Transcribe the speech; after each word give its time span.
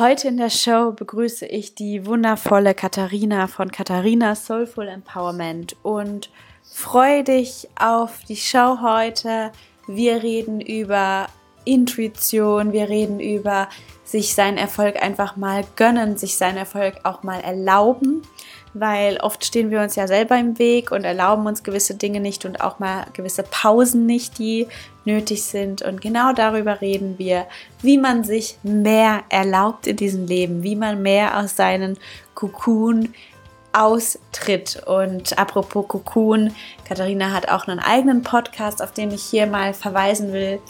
Heute 0.00 0.28
in 0.28 0.38
der 0.38 0.48
Show 0.48 0.92
begrüße 0.92 1.44
ich 1.44 1.74
die 1.74 2.06
wundervolle 2.06 2.72
Katharina 2.72 3.48
von 3.48 3.70
Katharina 3.70 4.34
Soulful 4.34 4.88
Empowerment 4.88 5.76
und 5.82 6.30
freue 6.62 7.22
dich 7.22 7.68
auf 7.78 8.20
die 8.26 8.36
Show 8.36 8.78
heute. 8.80 9.52
Wir 9.86 10.22
reden 10.22 10.62
über 10.62 11.26
Intuition, 11.66 12.72
wir 12.72 12.88
reden 12.88 13.20
über 13.20 13.68
sich 14.02 14.34
seinen 14.34 14.56
Erfolg 14.56 14.96
einfach 15.02 15.36
mal 15.36 15.64
gönnen, 15.76 16.16
sich 16.16 16.38
seinen 16.38 16.56
Erfolg 16.56 16.94
auch 17.04 17.22
mal 17.22 17.42
erlauben 17.42 18.22
weil 18.74 19.16
oft 19.18 19.44
stehen 19.44 19.70
wir 19.70 19.80
uns 19.80 19.96
ja 19.96 20.06
selber 20.06 20.38
im 20.38 20.58
Weg 20.58 20.92
und 20.92 21.04
erlauben 21.04 21.46
uns 21.46 21.62
gewisse 21.62 21.94
Dinge 21.94 22.20
nicht 22.20 22.44
und 22.44 22.60
auch 22.60 22.78
mal 22.78 23.06
gewisse 23.12 23.42
Pausen 23.42 24.06
nicht, 24.06 24.38
die 24.38 24.68
nötig 25.04 25.44
sind. 25.44 25.82
Und 25.82 26.00
genau 26.00 26.32
darüber 26.32 26.80
reden 26.80 27.18
wir, 27.18 27.46
wie 27.82 27.98
man 27.98 28.24
sich 28.24 28.58
mehr 28.62 29.22
erlaubt 29.28 29.86
in 29.86 29.96
diesem 29.96 30.26
Leben, 30.26 30.62
wie 30.62 30.76
man 30.76 31.02
mehr 31.02 31.38
aus 31.38 31.56
seinen 31.56 31.98
Kokon 32.34 33.12
austritt. 33.72 34.82
Und 34.86 35.38
apropos 35.38 35.86
Kokon, 35.88 36.54
Katharina 36.86 37.32
hat 37.32 37.48
auch 37.48 37.66
einen 37.66 37.80
eigenen 37.80 38.22
Podcast, 38.22 38.82
auf 38.82 38.92
den 38.92 39.10
ich 39.10 39.22
hier 39.22 39.46
mal 39.46 39.74
verweisen 39.74 40.32
will. 40.32 40.60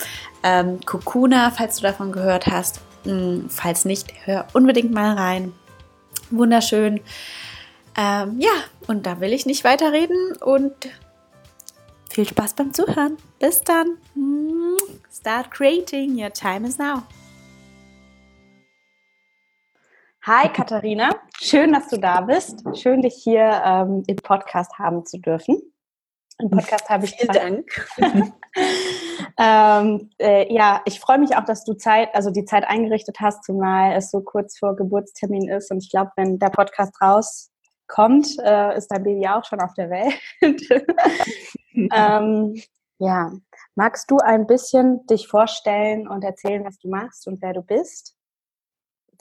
Ähm, 0.43 0.81
Kokuna, 0.84 1.51
falls 1.51 1.77
du 1.77 1.83
davon 1.83 2.12
gehört 2.12 2.47
hast. 2.47 2.81
Hm, 3.05 3.47
falls 3.48 3.84
nicht, 3.84 4.12
hör 4.25 4.47
unbedingt 4.53 4.93
mal 4.93 5.15
rein. 5.17 5.53
Wunderschön. 6.31 7.01
Ähm, 7.96 8.38
ja, 8.38 8.50
und 8.86 9.06
da 9.06 9.20
will 9.20 9.33
ich 9.33 9.46
nicht 9.46 9.64
weiterreden 9.64 10.36
und 10.41 10.74
viel 12.10 12.27
Spaß 12.27 12.55
beim 12.55 12.72
Zuhören. 12.72 13.16
Bis 13.38 13.60
dann. 13.62 13.98
Start 15.12 15.50
creating. 15.50 16.16
Your 16.19 16.32
time 16.32 16.66
is 16.66 16.78
now. 16.78 17.02
Hi 20.22 20.48
Katharina, 20.53 21.16
schön, 21.41 21.72
dass 21.72 21.88
du 21.88 21.98
da 21.98 22.20
bist. 22.20 22.62
Schön, 22.75 23.00
dich 23.00 23.15
hier 23.15 23.62
ähm, 23.65 24.03
im 24.06 24.16
Podcast 24.16 24.78
haben 24.78 25.06
zu 25.06 25.19
dürfen. 25.19 25.62
Im 26.38 26.50
Podcast 26.50 26.91
habe 26.91 27.06
ich 27.06 27.16
Vielen 27.16 27.32
Dank. 27.32 27.91
ähm, 29.38 30.10
äh, 30.19 30.53
ja, 30.53 30.82
ich 30.84 31.00
freue 31.00 31.19
mich 31.19 31.36
auch, 31.36 31.44
dass 31.44 31.65
du 31.65 31.72
Zeit, 31.72 32.15
also 32.15 32.31
die 32.31 32.44
Zeit 32.44 32.65
eingerichtet 32.65 33.16
hast, 33.20 33.44
zumal 33.44 33.97
es 33.97 34.10
so 34.10 34.20
kurz 34.20 34.59
vor 34.59 34.76
Geburtstermin 34.76 35.48
ist. 35.48 35.70
Und 35.70 35.82
ich 35.82 35.91
glaube, 35.91 36.10
wenn 36.16 36.38
der 36.38 36.50
Podcast 36.50 37.00
raus 37.00 37.50
kommt, 37.91 38.39
äh, 38.43 38.77
ist 38.77 38.89
dein 38.89 39.03
Baby 39.03 39.27
auch 39.28 39.45
schon 39.45 39.61
auf 39.61 39.75
der 39.75 39.91
Welt. 39.91 40.15
ähm, 41.93 42.55
ja, 42.99 43.33
magst 43.75 44.11
du 44.11 44.19
ein 44.19 44.47
bisschen 44.47 45.06
dich 45.06 45.27
vorstellen 45.27 46.09
und 46.09 46.25
erzählen, 46.25 46.65
was 46.65 46.78
du 46.78 46.89
machst 46.89 47.27
und 47.27 47.43
wer 47.43 47.53
du 47.53 47.62
bist? 47.62 48.17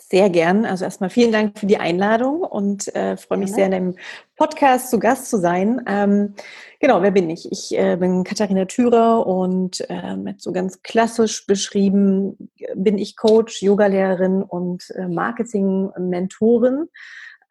Sehr 0.01 0.29
gern. 0.29 0.65
Also 0.65 0.85
erstmal 0.85 1.09
vielen 1.09 1.31
Dank 1.31 1.59
für 1.59 1.65
die 1.65 1.77
Einladung 1.77 2.41
und 2.41 2.93
äh, 2.95 3.17
freue 3.17 3.39
mich 3.39 3.51
sehr, 3.51 3.65
in 3.65 3.71
dem 3.71 3.95
Podcast 4.37 4.89
zu 4.89 4.97
Gast 4.97 5.29
zu 5.29 5.37
sein. 5.37 5.81
Ähm, 5.87 6.35
genau, 6.79 7.01
wer 7.01 7.11
bin 7.11 7.29
ich? 7.29 7.51
Ich 7.51 7.77
äh, 7.77 7.97
bin 7.97 8.23
Katharina 8.23 8.65
Thürer 8.65 9.27
und 9.27 9.83
äh, 9.89 10.15
mit 10.15 10.41
so 10.41 10.53
ganz 10.53 10.81
klassisch 10.83 11.45
beschrieben 11.45 12.49
bin 12.75 12.97
ich 12.97 13.17
Coach, 13.17 13.61
Yogalehrerin 13.61 14.41
und 14.41 14.89
äh, 14.91 15.07
Marketing-Mentorin. 15.07 16.87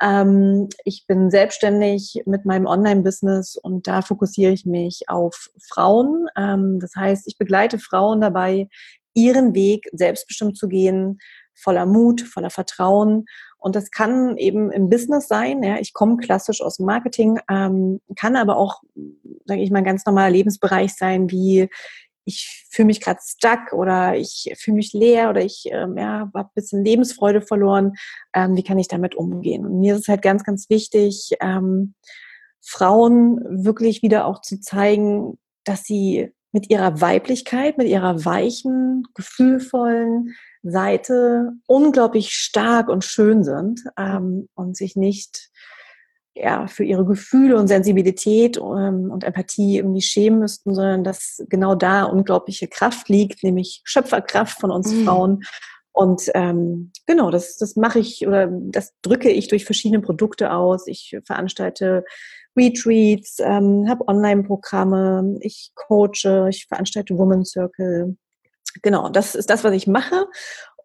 Ähm, 0.01 0.69
ich 0.85 1.07
bin 1.07 1.31
selbstständig 1.31 2.23
mit 2.27 2.45
meinem 2.45 2.67
Online-Business 2.67 3.57
und 3.57 3.87
da 3.87 4.03
fokussiere 4.03 4.53
ich 4.53 4.65
mich 4.65 5.09
auf 5.09 5.51
Frauen. 5.69 6.27
Ähm, 6.37 6.79
das 6.81 6.95
heißt, 6.95 7.27
ich 7.27 7.39
begleite 7.39 7.79
Frauen 7.79 8.21
dabei, 8.21 8.69
ihren 9.15 9.55
Weg 9.55 9.89
selbstbestimmt 9.93 10.57
zu 10.57 10.69
gehen, 10.69 11.19
voller 11.55 11.87
Mut, 11.87 12.21
voller 12.21 12.51
Vertrauen. 12.51 13.25
Und 13.59 13.75
das 13.75 13.91
kann 13.91 14.37
eben 14.37 14.71
im 14.71 14.89
Business 14.89 15.27
sein. 15.27 15.63
Ja, 15.65 15.79
ich 15.81 15.93
komme 15.93 16.19
klassisch 16.19 16.63
aus 16.63 16.77
dem 16.77 16.87
Marketing, 16.87 17.41
ähm, 17.51 18.01
kann 18.15 18.37
aber 18.37 18.57
auch, 18.57 18.83
sage 19.47 19.63
ich 19.63 19.73
mal, 19.73 19.79
ein 19.79 19.85
ganz 19.85 20.07
normaler 20.07 20.31
Lebensbereich 20.31 20.95
sein, 20.95 21.31
wie 21.31 21.69
ich 22.29 22.67
fühle 22.71 22.87
mich 22.87 23.01
gerade 23.01 23.21
stuck 23.25 23.73
oder 23.73 24.15
ich 24.17 24.53
fühle 24.59 24.77
mich 24.77 24.93
leer 24.93 25.31
oder 25.31 25.43
ich 25.43 25.65
ähm, 25.71 25.97
ja, 25.97 26.31
habe 26.35 26.41
ein 26.41 26.55
bisschen 26.55 26.85
Lebensfreude 26.85 27.41
verloren. 27.41 27.95
Ähm, 28.35 28.55
wie 28.55 28.63
kann 28.63 28.79
ich 28.79 28.89
damit 28.89 29.15
umgehen? 29.15 29.65
Und 29.65 29.81
mir 29.81 29.95
ist 29.95 30.03
es 30.03 30.09
halt 30.09 30.23
ganz, 30.23 30.45
ganz 30.45 30.69
wichtig, 30.69 31.33
ähm, 31.41 31.95
Frauen 32.61 33.65
wirklich 33.65 34.03
wieder 34.03 34.27
auch 34.27 34.43
zu 34.43 34.61
zeigen, 34.61 35.39
dass 35.65 35.85
sie 35.85 36.33
mit 36.53 36.71
ihrer 36.71 37.01
Weiblichkeit, 37.01 37.79
mit 37.79 37.89
ihrer 37.89 38.25
weichen, 38.25 39.05
gefühlvollen 39.15 40.35
Seite 40.63 41.53
unglaublich 41.67 42.33
stark 42.33 42.89
und 42.89 43.05
schön 43.05 43.43
sind 43.43 43.85
ähm, 43.99 44.49
und 44.55 44.77
sich 44.77 44.97
nicht 44.97 45.51
ja, 46.41 46.67
für 46.67 46.85
ihre 46.85 47.05
Gefühle 47.05 47.57
und 47.57 47.69
Sensibilität 47.69 48.57
ähm, 48.57 49.11
und 49.11 49.25
Empathie 49.25 49.79
irgendwie 49.79 50.03
schämen 50.03 50.41
müssten, 50.41 50.75
sondern 50.75 51.05
dass 51.05 51.45
genau 51.49 51.75
da 51.75 52.05
unglaubliche 52.05 52.69
Kraft 52.69 53.09
liegt, 53.09 53.43
nämlich 53.43 53.81
Schöpferkraft 53.85 54.61
von 54.61 54.71
uns 54.71 54.93
mhm. 54.93 55.05
Frauen. 55.05 55.43
Und 55.93 56.31
ähm, 56.35 56.93
genau, 57.07 57.31
das, 57.31 57.57
das 57.57 57.75
mache 57.75 57.99
ich 57.99 58.27
oder 58.27 58.49
das 58.49 58.93
drücke 59.03 59.31
ich 59.31 59.49
durch 59.49 59.65
verschiedene 59.65 60.01
Produkte 60.01 60.53
aus. 60.53 60.87
Ich 60.87 61.17
veranstalte 61.25 62.05
Retreats, 62.57 63.39
ähm, 63.41 63.87
habe 63.89 64.07
Online-Programme, 64.07 65.39
ich 65.41 65.73
coache, 65.75 66.49
ich 66.51 66.67
veranstalte 66.67 67.19
Woman 67.19 67.45
Circle. 67.45 68.17
Genau, 68.83 69.09
das 69.09 69.35
ist 69.35 69.51
das, 69.51 69.65
was 69.65 69.73
ich 69.73 69.87
mache. 69.87 70.27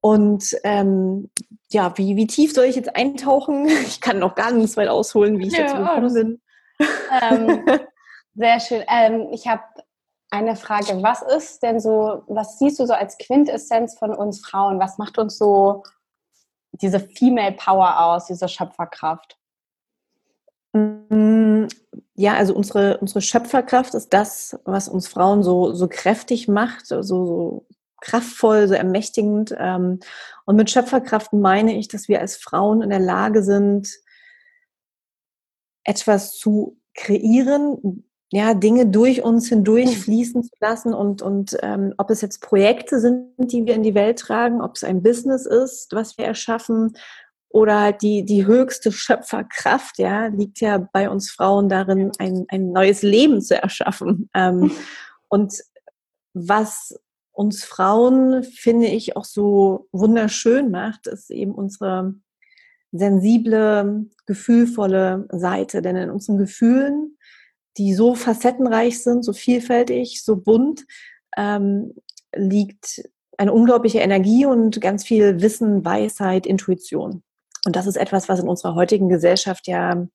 Und 0.06 0.58
ähm, 0.66 1.30
ja, 1.72 1.98
wie, 1.98 2.18
wie 2.18 2.28
tief 2.28 2.54
soll 2.54 2.66
ich 2.66 2.76
jetzt 2.76 2.94
eintauchen? 2.94 3.68
Ich 3.88 4.02
kann 4.02 4.20
noch 4.20 4.36
ganz 4.36 4.76
weit 4.76 4.90
ausholen, 4.90 5.40
wie 5.40 5.48
ich 5.48 5.54
ja, 5.54 5.64
dazu 5.64 5.78
gekommen 5.78 6.14
bin. 6.14 6.42
Ähm, 7.22 7.66
sehr 8.36 8.60
schön. 8.60 8.84
Ähm, 8.90 9.30
ich 9.32 9.48
habe 9.48 9.64
eine 10.30 10.58
Frage. 10.58 11.02
Was 11.02 11.22
ist 11.22 11.64
denn 11.64 11.80
so, 11.80 12.24
was 12.28 12.60
siehst 12.60 12.82
du 12.82 12.86
so 12.86 12.92
als 12.92 13.18
Quintessenz 13.18 13.98
von 13.98 14.14
uns 14.14 14.46
Frauen? 14.46 14.78
Was 14.78 14.98
macht 14.98 15.18
uns 15.18 15.38
so 15.38 15.84
diese 16.74 17.00
Female 17.00 17.54
Power 17.54 18.04
aus, 18.04 18.26
diese 18.26 18.50
Schöpferkraft? 18.50 19.38
Mm, 20.74 21.68
ja, 22.16 22.34
also 22.34 22.54
unsere, 22.54 22.98
unsere 22.98 23.22
Schöpferkraft 23.22 23.94
ist 23.94 24.14
das, 24.14 24.60
was 24.66 24.90
uns 24.90 25.08
Frauen 25.08 25.44
so, 25.44 25.72
so 25.72 25.88
kräftig 25.88 26.50
macht, 26.50 26.88
so, 26.88 27.02
so 27.04 27.66
kraftvoll, 28.04 28.68
so 28.68 28.74
ermächtigend. 28.74 29.56
Ähm, 29.58 30.00
und 30.46 30.56
mit 30.56 30.70
Schöpferkraft 30.70 31.34
meine 31.34 31.78
ich, 31.78 31.88
dass 31.88 32.08
wir 32.08 32.20
als 32.20 32.36
Frauen 32.36 32.82
in 32.82 32.90
der 32.90 33.00
Lage 33.00 33.44
sind, 33.44 33.90
etwas 35.86 36.38
zu 36.38 36.78
kreieren, 36.94 38.06
ja, 38.32 38.54
Dinge 38.54 38.88
durch 38.88 39.24
uns 39.24 39.48
hindurch 39.50 39.96
mhm. 39.96 40.02
fließen 40.02 40.44
zu 40.44 40.56
lassen 40.60 40.94
und, 40.94 41.22
und 41.22 41.56
ähm, 41.62 41.94
ob 41.98 42.10
es 42.10 42.22
jetzt 42.22 42.42
Projekte 42.42 43.00
sind, 43.00 43.28
die 43.38 43.66
wir 43.66 43.76
in 43.76 43.84
die 43.84 43.96
Welt 43.96 44.20
tragen, 44.20 44.62
ob 44.62 44.76
es 44.76 44.84
ein 44.84 45.04
Business 45.04 45.46
ist, 45.46 45.92
was 45.92 46.18
wir 46.18 46.26
erschaffen 46.26 46.94
oder 47.50 47.82
halt 47.82 48.02
die, 48.02 48.26
die 48.26 48.48
höchste 48.48 48.92
Schöpferkraft, 48.92 50.00
ja, 50.00 50.26
liegt 50.28 50.60
ja 50.60 50.80
bei 50.92 51.10
uns 51.10 51.30
Frauen 51.30 51.70
darin, 51.70 52.12
ein, 52.18 52.46
ein 52.50 52.72
neues 52.72 53.04
Leben 53.04 53.42
zu 53.42 53.62
erschaffen. 53.62 54.30
Ähm, 54.34 54.72
und 55.30 55.54
was 56.34 57.00
uns 57.34 57.64
Frauen, 57.64 58.44
finde 58.44 58.88
ich, 58.88 59.18
auch 59.18 59.26
so 59.26 59.88
wunderschön 59.92 60.72
macht, 60.72 61.08
ist 61.08 61.32
eben 61.32 61.54
unsere 61.54 62.14
sensible, 62.92 64.06
gefühlvolle 64.26 65.28
Seite. 65.32 65.82
Denn 65.82 65.96
in 65.96 66.12
unseren 66.12 66.38
Gefühlen, 66.38 67.18
die 67.78 67.96
so 67.96 68.14
facettenreich 68.16 69.02
sind, 69.04 69.26
so 69.26 69.34
vielfältig, 69.34 70.24
so 70.24 70.36
bunt, 70.36 70.86
ähm, 71.36 71.96
liegt 72.36 73.04
eine 73.38 73.52
unglaubliche 73.52 74.00
Energie 74.00 74.46
und 74.46 74.80
ganz 74.80 75.04
viel 75.04 75.42
Wissen, 75.42 75.84
Weisheit, 75.84 76.46
Intuition. 76.46 77.24
Und 77.66 77.76
das 77.76 77.88
ist 77.88 77.96
etwas, 77.96 78.30
was 78.30 78.40
in 78.40 78.48
unserer 78.48 78.76
heutigen 78.76 79.10
Gesellschaft 79.10 79.68
ja 79.68 80.08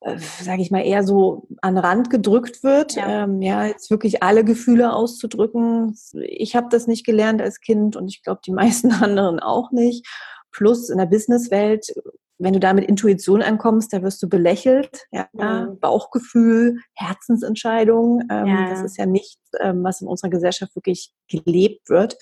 äh, 0.00 0.18
sage 0.18 0.62
ich 0.62 0.70
mal, 0.70 0.84
eher 0.84 1.02
so 1.02 1.48
an 1.60 1.78
Rand 1.78 2.10
gedrückt 2.10 2.62
wird. 2.62 2.94
Ja. 2.94 3.24
Ähm, 3.24 3.42
ja, 3.42 3.66
jetzt 3.66 3.90
wirklich 3.90 4.22
alle 4.22 4.44
Gefühle 4.44 4.92
auszudrücken. 4.92 5.96
Ich 6.20 6.54
habe 6.54 6.68
das 6.70 6.86
nicht 6.86 7.04
gelernt 7.04 7.42
als 7.42 7.60
Kind 7.60 7.96
und 7.96 8.08
ich 8.08 8.22
glaube, 8.22 8.40
die 8.44 8.52
meisten 8.52 8.92
anderen 8.92 9.40
auch 9.40 9.70
nicht. 9.70 10.06
Plus 10.50 10.88
in 10.88 10.98
der 10.98 11.06
Businesswelt, 11.06 11.92
wenn 12.38 12.52
du 12.52 12.60
da 12.60 12.72
mit 12.72 12.88
Intuition 12.88 13.42
ankommst, 13.42 13.92
da 13.92 14.02
wirst 14.02 14.22
du 14.22 14.28
belächelt. 14.28 15.06
Ja, 15.10 15.28
mhm. 15.32 15.78
Bauchgefühl, 15.80 16.78
Herzensentscheidung. 16.94 18.22
Ähm, 18.30 18.46
ja. 18.46 18.70
Das 18.70 18.82
ist 18.82 18.96
ja 18.96 19.06
nichts, 19.06 19.40
ähm, 19.60 19.82
was 19.82 20.00
in 20.00 20.06
unserer 20.06 20.30
Gesellschaft 20.30 20.74
wirklich 20.76 21.12
gelebt 21.28 21.90
wird. 21.90 22.16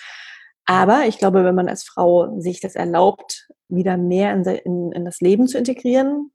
Aber 0.64 1.05
ich 1.06 1.19
glaube, 1.19 1.44
wenn 1.44 1.55
man 1.55 1.69
als 1.69 1.84
Frau 1.84 2.40
sich 2.40 2.61
das 2.61 2.75
erlaubt, 2.75 3.49
wieder 3.69 3.96
mehr 3.96 4.32
in, 4.32 4.43
in, 4.44 4.93
in 4.93 5.05
das 5.05 5.20
Leben 5.20 5.46
zu 5.46 5.58
integrieren, 5.58 6.32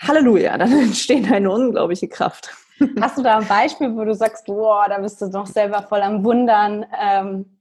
Halleluja, 0.00 0.58
dann 0.58 0.72
entsteht 0.78 1.30
eine 1.30 1.50
unglaubliche 1.50 2.08
Kraft. 2.08 2.54
Hast 3.00 3.18
du 3.18 3.22
da 3.22 3.38
ein 3.38 3.46
Beispiel, 3.46 3.94
wo 3.96 4.04
du 4.04 4.14
sagst, 4.14 4.46
boah, 4.46 4.86
da 4.88 4.98
bist 4.98 5.20
du 5.20 5.26
noch 5.26 5.46
selber 5.46 5.82
voll 5.82 6.02
am 6.02 6.24
Wundern, 6.24 6.84
ähm, 7.00 7.58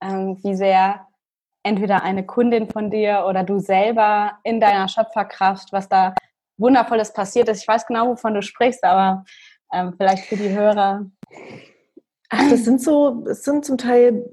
ähm, 0.00 0.38
wie 0.42 0.54
sehr 0.54 1.06
entweder 1.62 2.02
eine 2.02 2.24
Kundin 2.24 2.70
von 2.70 2.90
dir 2.90 3.26
oder 3.28 3.44
du 3.44 3.58
selber 3.58 4.38
in 4.42 4.60
deiner 4.60 4.88
Schöpferkraft, 4.88 5.72
was 5.72 5.88
da 5.88 6.14
Wundervolles 6.56 7.12
passiert 7.12 7.48
ist. 7.48 7.62
Ich 7.62 7.68
weiß 7.68 7.86
genau, 7.86 8.08
wovon 8.08 8.34
du 8.34 8.42
sprichst, 8.42 8.82
aber 8.84 9.24
ähm, 9.72 9.94
vielleicht 9.96 10.24
für 10.24 10.36
die 10.36 10.50
Hörer. 10.50 11.04
Ach, 12.30 12.50
das 12.50 12.64
sind 12.64 12.80
so, 12.80 13.24
es 13.28 13.44
sind 13.44 13.64
zum 13.64 13.78
Teil 13.78 14.28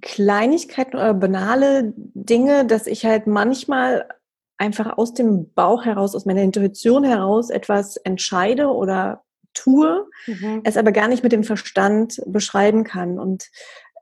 Kleinigkeiten 0.00 0.96
oder 0.96 1.14
banale 1.14 1.92
Dinge, 1.96 2.66
dass 2.66 2.86
ich 2.86 3.04
halt 3.04 3.26
manchmal 3.26 4.08
einfach 4.58 4.96
aus 4.98 5.14
dem 5.14 5.52
Bauch 5.52 5.84
heraus, 5.84 6.14
aus 6.14 6.26
meiner 6.26 6.42
Intuition 6.42 7.04
heraus 7.04 7.50
etwas 7.50 7.96
entscheide 7.96 8.68
oder 8.68 9.24
tue, 9.52 10.06
mhm. 10.26 10.60
es 10.64 10.76
aber 10.76 10.92
gar 10.92 11.08
nicht 11.08 11.22
mit 11.22 11.32
dem 11.32 11.44
Verstand 11.44 12.20
beschreiben 12.26 12.84
kann. 12.84 13.18
Und 13.18 13.50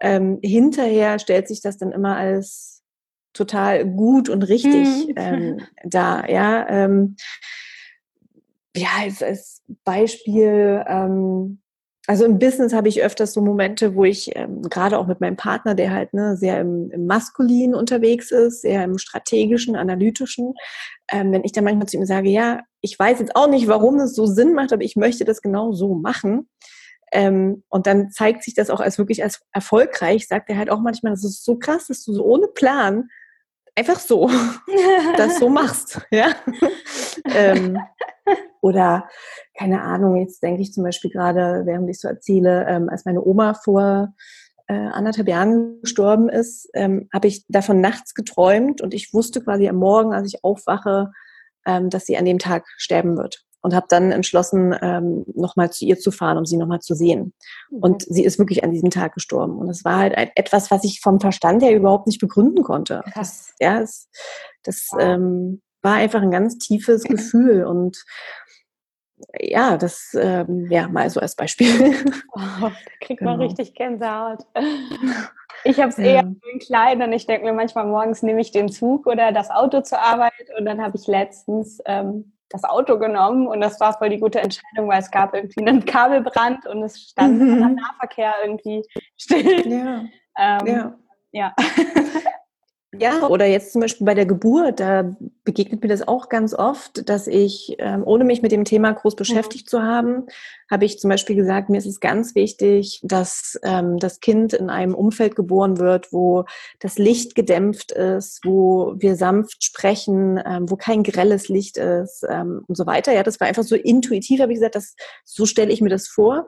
ähm, 0.00 0.38
hinterher 0.42 1.18
stellt 1.18 1.48
sich 1.48 1.60
das 1.60 1.78
dann 1.78 1.92
immer 1.92 2.16
als 2.16 2.82
total 3.32 3.86
gut 3.86 4.28
und 4.28 4.42
richtig 4.42 5.08
mhm. 5.08 5.14
ähm, 5.16 5.60
dar. 5.84 6.28
Ja, 6.30 6.68
ähm, 6.68 7.16
ja 8.76 8.88
als, 9.00 9.22
als 9.22 9.62
Beispiel, 9.84 10.84
ähm, 10.86 11.62
also 12.06 12.24
im 12.24 12.38
Business 12.38 12.72
habe 12.72 12.88
ich 12.88 13.02
öfters 13.02 13.32
so 13.32 13.40
Momente, 13.40 13.94
wo 13.94 14.04
ich 14.04 14.34
ähm, 14.34 14.62
gerade 14.62 14.98
auch 14.98 15.06
mit 15.06 15.20
meinem 15.20 15.36
Partner, 15.36 15.74
der 15.74 15.92
halt 15.92 16.12
ne, 16.14 16.36
sehr 16.36 16.60
im, 16.60 16.90
im 16.90 17.06
Maskulin 17.06 17.74
unterwegs 17.74 18.32
ist, 18.32 18.62
sehr 18.62 18.82
im 18.82 18.98
strategischen, 18.98 19.76
analytischen, 19.76 20.54
ähm, 21.10 21.32
wenn 21.32 21.44
ich 21.44 21.52
dann 21.52 21.64
manchmal 21.64 21.86
zu 21.86 21.96
ihm 21.96 22.04
sage, 22.04 22.28
ja, 22.28 22.60
ich 22.80 22.98
weiß 22.98 23.20
jetzt 23.20 23.36
auch 23.36 23.48
nicht, 23.48 23.68
warum 23.68 24.00
es 24.00 24.16
so 24.16 24.26
Sinn 24.26 24.54
macht, 24.54 24.72
aber 24.72 24.82
ich 24.82 24.96
möchte 24.96 25.24
das 25.24 25.42
genau 25.42 25.72
so 25.72 25.94
machen. 25.94 26.48
Ähm, 27.12 27.62
und 27.68 27.86
dann 27.86 28.10
zeigt 28.10 28.42
sich 28.42 28.54
das 28.54 28.70
auch 28.70 28.80
als 28.80 28.98
wirklich 28.98 29.22
als 29.22 29.42
erfolgreich, 29.52 30.26
sagt 30.26 30.50
er 30.50 30.56
halt 30.56 30.70
auch 30.70 30.80
manchmal, 30.80 31.12
das 31.12 31.24
ist 31.24 31.44
so 31.44 31.56
krass, 31.56 31.86
dass 31.86 32.02
du 32.04 32.14
so 32.14 32.24
ohne 32.24 32.48
Plan 32.48 33.10
einfach 33.74 33.98
so 33.98 34.30
das 35.16 35.38
so 35.38 35.48
machst. 35.48 36.00
Ja? 36.10 36.34
ähm, 37.34 37.78
oder 38.60 39.08
keine 39.58 39.82
Ahnung, 39.82 40.16
jetzt 40.16 40.42
denke 40.42 40.62
ich 40.62 40.72
zum 40.72 40.84
Beispiel 40.84 41.10
gerade, 41.10 41.62
während 41.64 41.88
ich 41.90 42.00
so 42.00 42.08
erzähle, 42.08 42.66
ähm, 42.68 42.88
als 42.88 43.04
meine 43.04 43.22
Oma 43.22 43.54
vor 43.54 44.14
äh, 44.68 44.74
anderthalb 44.74 45.28
Jahren 45.28 45.80
gestorben 45.82 46.28
ist, 46.28 46.68
ähm, 46.74 47.08
habe 47.12 47.28
ich 47.28 47.44
davon 47.48 47.80
nachts 47.80 48.14
geträumt 48.14 48.80
und 48.80 48.94
ich 48.94 49.12
wusste 49.12 49.42
quasi 49.42 49.68
am 49.68 49.76
Morgen, 49.76 50.12
als 50.12 50.32
ich 50.32 50.44
aufwache, 50.44 51.10
ähm, 51.66 51.90
dass 51.90 52.06
sie 52.06 52.16
an 52.16 52.24
dem 52.24 52.38
Tag 52.38 52.64
sterben 52.76 53.16
wird 53.16 53.44
und 53.62 53.74
habe 53.74 53.86
dann 53.88 54.12
entschlossen, 54.12 54.76
ähm, 54.82 55.24
nochmal 55.34 55.70
zu 55.70 55.84
ihr 55.84 55.98
zu 55.98 56.10
fahren, 56.10 56.36
um 56.36 56.44
sie 56.44 56.56
nochmal 56.56 56.80
zu 56.80 56.94
sehen. 56.94 57.32
Und 57.70 58.02
sie 58.02 58.24
ist 58.24 58.38
wirklich 58.38 58.64
an 58.64 58.72
diesem 58.72 58.90
Tag 58.90 59.14
gestorben. 59.14 59.56
Und 59.56 59.70
es 59.70 59.84
war 59.84 59.98
halt 59.98 60.14
etwas, 60.36 60.70
was 60.70 60.84
ich 60.84 61.00
vom 61.00 61.20
Verstand 61.20 61.62
her 61.62 61.74
überhaupt 61.74 62.06
nicht 62.06 62.20
begründen 62.20 62.64
konnte. 62.64 63.02
Krass. 63.12 63.52
Das, 63.52 63.54
ja, 63.60 63.80
es, 63.80 64.10
das 64.64 64.88
ähm, 64.98 65.62
war 65.80 65.94
einfach 65.94 66.22
ein 66.22 66.30
ganz 66.30 66.58
tiefes 66.58 67.04
Gefühl 67.04 67.64
und 67.64 68.04
ja, 69.38 69.76
das 69.76 70.16
ähm, 70.18 70.68
ja 70.68 70.88
mal 70.88 71.08
so 71.08 71.20
als 71.20 71.36
Beispiel. 71.36 71.94
Oh, 72.34 72.40
da 72.60 72.72
kriegt 73.00 73.20
genau. 73.20 73.36
man 73.36 73.40
richtig 73.42 73.74
Gänsehaut. 73.74 74.40
Ich 75.64 75.78
habe 75.78 75.90
es 75.90 75.96
ja. 75.96 76.04
eher 76.04 76.20
in 76.52 76.58
klein 76.58 77.02
und 77.02 77.12
ich 77.12 77.26
denke 77.26 77.46
mir 77.46 77.52
manchmal 77.52 77.86
morgens 77.86 78.22
nehme 78.22 78.40
ich 78.40 78.50
den 78.50 78.68
Zug 78.68 79.06
oder 79.06 79.30
das 79.30 79.50
Auto 79.50 79.80
zur 79.82 80.00
Arbeit 80.00 80.32
und 80.58 80.64
dann 80.64 80.82
habe 80.82 80.96
ich 80.96 81.06
letztens 81.06 81.80
ähm, 81.86 82.31
das 82.52 82.64
Auto 82.64 82.98
genommen 82.98 83.46
und 83.46 83.60
das 83.60 83.80
war 83.80 83.96
voll 83.96 84.10
die 84.10 84.18
gute 84.18 84.40
Entscheidung, 84.40 84.88
weil 84.88 85.00
es 85.00 85.10
gab 85.10 85.34
irgendwie 85.34 85.60
einen 85.60 85.84
Kabelbrand 85.84 86.66
und 86.66 86.82
es 86.82 87.00
stand 87.00 87.40
mhm. 87.40 87.76
Nahverkehr 87.76 88.34
irgendwie 88.44 88.82
still. 89.16 89.70
Ja. 89.70 90.04
Ähm, 90.38 90.66
ja. 90.66 90.94
ja. 91.32 91.54
Ja, 93.00 93.26
oder 93.26 93.46
jetzt 93.46 93.72
zum 93.72 93.80
Beispiel 93.80 94.04
bei 94.04 94.12
der 94.12 94.26
Geburt, 94.26 94.78
da 94.78 95.16
begegnet 95.44 95.82
mir 95.82 95.88
das 95.88 96.06
auch 96.06 96.28
ganz 96.28 96.52
oft, 96.52 97.08
dass 97.08 97.26
ich, 97.26 97.76
ähm, 97.78 98.02
ohne 98.04 98.24
mich 98.24 98.42
mit 98.42 98.52
dem 98.52 98.64
Thema 98.64 98.92
groß 98.92 99.16
beschäftigt 99.16 99.66
mhm. 99.66 99.70
zu 99.70 99.82
haben, 99.82 100.26
habe 100.70 100.84
ich 100.84 100.98
zum 100.98 101.08
Beispiel 101.08 101.34
gesagt, 101.34 101.70
mir 101.70 101.78
ist 101.78 101.86
es 101.86 102.00
ganz 102.00 102.34
wichtig, 102.34 103.00
dass 103.02 103.58
ähm, 103.62 103.98
das 103.98 104.20
Kind 104.20 104.52
in 104.52 104.68
einem 104.68 104.94
Umfeld 104.94 105.36
geboren 105.36 105.78
wird, 105.78 106.12
wo 106.12 106.44
das 106.80 106.98
Licht 106.98 107.34
gedämpft 107.34 107.92
ist, 107.92 108.40
wo 108.44 108.92
wir 108.98 109.16
sanft 109.16 109.64
sprechen, 109.64 110.38
ähm, 110.44 110.70
wo 110.70 110.76
kein 110.76 111.02
grelles 111.02 111.48
Licht 111.48 111.78
ist 111.78 112.24
und 112.24 112.76
so 112.76 112.86
weiter. 112.86 113.12
Ja, 113.12 113.22
das 113.22 113.40
war 113.40 113.46
einfach 113.46 113.62
so 113.62 113.74
intuitiv, 113.74 114.40
habe 114.40 114.52
ich 114.52 114.58
gesagt, 114.58 114.74
das, 114.74 114.94
so 115.24 115.46
stelle 115.46 115.72
ich 115.72 115.80
mir 115.80 115.88
das 115.88 116.08
vor. 116.08 116.46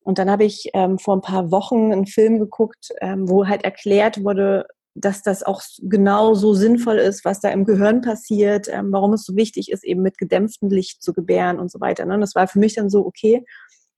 Und 0.00 0.18
dann 0.18 0.30
habe 0.30 0.44
ich 0.44 0.70
ähm, 0.72 0.98
vor 0.98 1.16
ein 1.16 1.20
paar 1.20 1.50
Wochen 1.50 1.90
einen 1.90 2.06
Film 2.06 2.38
geguckt, 2.38 2.92
ähm, 3.00 3.28
wo 3.28 3.48
halt 3.48 3.64
erklärt 3.64 4.22
wurde, 4.22 4.66
dass 4.96 5.22
das 5.22 5.42
auch 5.42 5.62
genau 5.82 6.34
so 6.34 6.54
sinnvoll 6.54 6.96
ist, 6.96 7.24
was 7.24 7.40
da 7.40 7.50
im 7.50 7.64
Gehirn 7.64 8.00
passiert, 8.00 8.68
ähm, 8.68 8.88
warum 8.90 9.12
es 9.12 9.24
so 9.24 9.36
wichtig 9.36 9.70
ist, 9.70 9.84
eben 9.84 10.02
mit 10.02 10.18
gedämpftem 10.18 10.70
Licht 10.70 11.02
zu 11.02 11.12
gebären 11.12 11.58
und 11.58 11.70
so 11.70 11.80
weiter. 11.80 12.04
Ne? 12.06 12.14
Und 12.14 12.20
das 12.20 12.34
war 12.34 12.48
für 12.48 12.58
mich 12.58 12.74
dann 12.74 12.88
so, 12.88 13.04
okay, 13.04 13.44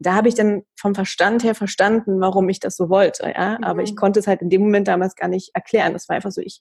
da 0.01 0.15
habe 0.15 0.29
ich 0.29 0.35
dann 0.35 0.63
vom 0.79 0.95
Verstand 0.95 1.45
her 1.45 1.55
verstanden, 1.55 2.21
warum 2.21 2.49
ich 2.49 2.61
das 2.61 2.77
so 2.77 2.89
wollte. 2.89 3.33
Ja? 3.35 3.59
Mhm. 3.59 3.65
Aber 3.65 3.83
ich 3.83 3.93
mhm. 3.93 3.97
konnte 3.97 4.21
es 4.21 4.27
halt 4.27 4.43
in 4.43 4.51
dem 4.51 4.63
Moment 4.63 4.89
damals 4.89 5.15
gar 5.15 5.29
nicht 5.29 5.51
erklären. 5.55 5.93
Das 5.93 6.09
war 6.09 6.17
einfach 6.17 6.33
so, 6.33 6.41
ich, 6.41 6.61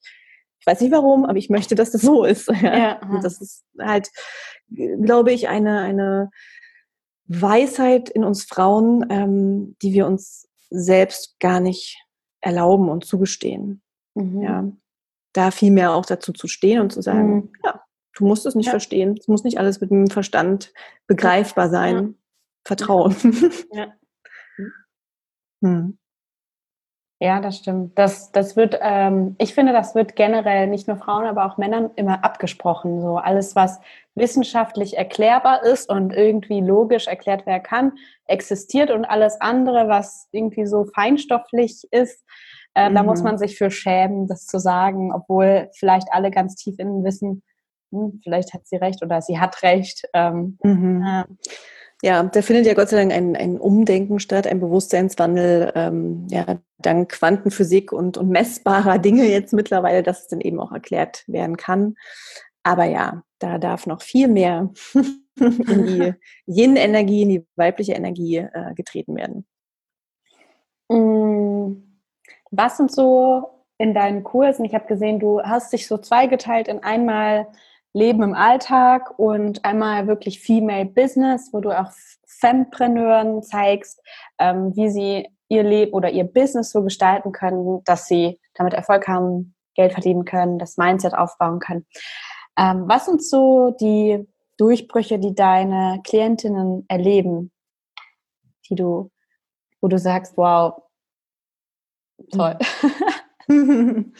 ich 0.59 0.67
weiß 0.67 0.81
nicht 0.81 0.91
warum, 0.91 1.25
aber 1.25 1.37
ich 1.37 1.49
möchte, 1.49 1.75
dass 1.75 1.91
das 1.91 2.01
so 2.01 2.23
ist. 2.23 2.47
Ja? 2.61 2.77
ja 2.77 3.01
und 3.09 3.23
das 3.23 3.41
ist 3.41 3.65
halt, 3.79 4.09
glaube 4.69 5.31
ich, 5.31 5.47
eine, 5.47 5.81
eine 5.81 6.29
Weisheit 7.25 8.09
in 8.09 8.23
uns 8.23 8.43
Frauen, 8.43 9.05
ähm, 9.09 9.75
die 9.81 9.93
wir 9.93 10.05
uns 10.05 10.47
selbst 10.69 11.39
gar 11.39 11.59
nicht 11.59 11.97
erlauben 12.41 12.89
und 12.89 13.05
zugestehen. 13.05 13.81
Mhm. 14.17 14.41
Ja, 14.41 14.63
da 15.33 15.51
viel 15.51 15.71
mehr 15.71 15.93
auch 15.93 16.05
dazu 16.05 16.33
zu 16.33 16.47
stehen 16.47 16.81
und 16.81 16.91
zu 16.91 17.01
sagen, 17.01 17.35
mhm. 17.35 17.49
ja, 17.63 17.81
du 18.15 18.25
musst 18.25 18.45
es 18.45 18.55
nicht 18.55 18.67
ja. 18.67 18.71
verstehen. 18.71 19.15
Es 19.19 19.27
muss 19.27 19.43
nicht 19.43 19.59
alles 19.59 19.79
mit 19.79 19.91
dem 19.91 20.07
Verstand 20.07 20.73
begreifbar 21.05 21.69
sein. 21.69 21.95
Ja. 21.95 22.09
Vertrauen. 22.65 23.15
Ja. 23.71 23.93
Hm. 25.63 25.97
Ja, 27.19 27.39
das 27.41 27.57
stimmt. 27.57 27.97
Das, 27.97 28.31
das 28.31 28.55
wird, 28.55 28.77
ähm, 28.79 29.35
ich 29.39 29.55
finde, 29.55 29.73
das 29.73 29.95
wird 29.95 30.15
generell 30.15 30.67
nicht 30.67 30.87
nur 30.87 30.97
Frauen, 30.97 31.25
aber 31.25 31.45
auch 31.45 31.57
Männern 31.57 31.89
immer 31.95 32.23
abgesprochen. 32.23 33.01
So 33.01 33.17
alles, 33.17 33.55
was 33.55 33.79
wissenschaftlich 34.13 34.97
erklärbar 34.97 35.63
ist 35.63 35.89
und 35.89 36.13
irgendwie 36.13 36.61
logisch 36.61 37.07
erklärt 37.07 37.47
werden 37.47 37.63
kann, 37.63 37.93
existiert 38.25 38.91
und 38.91 39.05
alles 39.05 39.41
andere, 39.41 39.87
was 39.87 40.27
irgendwie 40.31 40.67
so 40.67 40.85
feinstofflich 40.93 41.87
ist, 41.89 42.23
äh, 42.77 42.89
mhm. 42.89 42.95
Da 42.95 43.03
muss 43.03 43.19
mhm. 43.19 43.25
man 43.25 43.37
sich 43.39 43.57
für 43.57 43.71
schämen, 43.71 44.27
das 44.27 44.45
zu 44.45 44.59
sagen, 44.59 45.11
obwohl 45.11 45.69
vielleicht 45.75 46.09
alle 46.11 46.29
ganz 46.29 46.55
tief 46.55 46.77
innen 46.77 47.03
wissen, 47.03 47.41
hm, 47.91 48.21
vielleicht 48.23 48.53
hat 48.53 48.67
sie 48.67 48.75
recht 48.75 49.03
oder 49.03 49.21
sie 49.21 49.39
hat 49.39 49.63
recht. 49.63 50.07
Ähm, 50.13 50.59
mhm. 50.63 51.03
äh, 51.03 51.23
ja, 52.03 52.21
da 52.21 52.41
findet 52.43 52.67
ja 52.67 52.75
Gott 52.75 52.89
sei 52.89 52.97
Dank 52.97 53.11
ein, 53.11 53.35
ein 53.35 53.59
Umdenken 53.59 54.19
statt, 54.19 54.45
ein 54.45 54.59
Bewusstseinswandel, 54.59 55.71
ähm, 55.73 56.27
ja, 56.29 56.59
dank 56.77 57.09
Quantenphysik 57.09 57.91
und, 57.91 58.19
und 58.19 58.29
messbarer 58.29 58.99
Dinge 58.99 59.23
jetzt 59.23 59.53
mittlerweile, 59.53 60.03
dass 60.03 60.21
es 60.21 60.27
dann 60.27 60.41
eben 60.41 60.59
auch 60.59 60.71
erklärt 60.71 61.23
werden 61.27 61.57
kann. 61.57 61.95
Aber 62.61 62.85
ja, 62.85 63.23
da 63.39 63.57
darf 63.57 63.87
noch 63.87 64.03
viel 64.03 64.27
mehr 64.27 64.69
in 65.39 65.87
die 65.87 66.13
Yin-Energie, 66.45 67.23
in 67.23 67.29
die 67.29 67.47
weibliche 67.55 67.93
Energie 67.93 68.37
äh, 68.37 68.75
getreten 68.75 69.15
werden. 69.15 69.47
Mm, 70.89 71.86
was 72.51 72.77
sind 72.77 72.91
so 72.91 73.65
in 73.77 73.93
deinen 73.93 74.23
Kursen? 74.23 74.65
Ich 74.65 74.73
habe 74.73 74.87
gesehen, 74.87 75.19
du 75.19 75.41
hast 75.41 75.71
dich 75.73 75.87
so 75.87 75.97
zweigeteilt 75.97 76.67
in 76.67 76.83
einmal 76.83 77.47
Leben 77.93 78.21
im 78.23 78.35
Alltag 78.35 79.17
und 79.17 79.65
einmal 79.65 80.07
wirklich 80.07 80.39
Female 80.39 80.85
Business, 80.85 81.49
wo 81.51 81.61
du 81.61 81.71
auch 81.71 81.91
Fempreneuren 82.25 83.41
zeigst, 83.41 84.01
ähm, 84.39 84.75
wie 84.75 84.89
sie 84.89 85.27
ihr 85.49 85.63
Leben 85.63 85.93
oder 85.93 86.09
ihr 86.09 86.25
Business 86.25 86.71
so 86.71 86.83
gestalten 86.83 87.31
können, 87.31 87.81
dass 87.85 88.07
sie 88.07 88.39
damit 88.53 88.73
Erfolg 88.73 89.07
haben, 89.07 89.55
Geld 89.75 89.93
verdienen 89.93 90.25
können, 90.25 90.59
das 90.59 90.77
Mindset 90.77 91.13
aufbauen 91.13 91.59
können. 91.59 91.85
Ähm, 92.57 92.83
was 92.87 93.05
sind 93.05 93.23
so 93.23 93.71
die 93.79 94.27
Durchbrüche, 94.57 95.19
die 95.19 95.35
deine 95.35 96.01
Klientinnen 96.03 96.85
erleben, 96.87 97.51
die 98.69 98.75
du, 98.75 99.11
wo 99.81 99.87
du 99.87 99.99
sagst, 99.99 100.35
wow, 100.35 100.81
toll. 102.31 102.57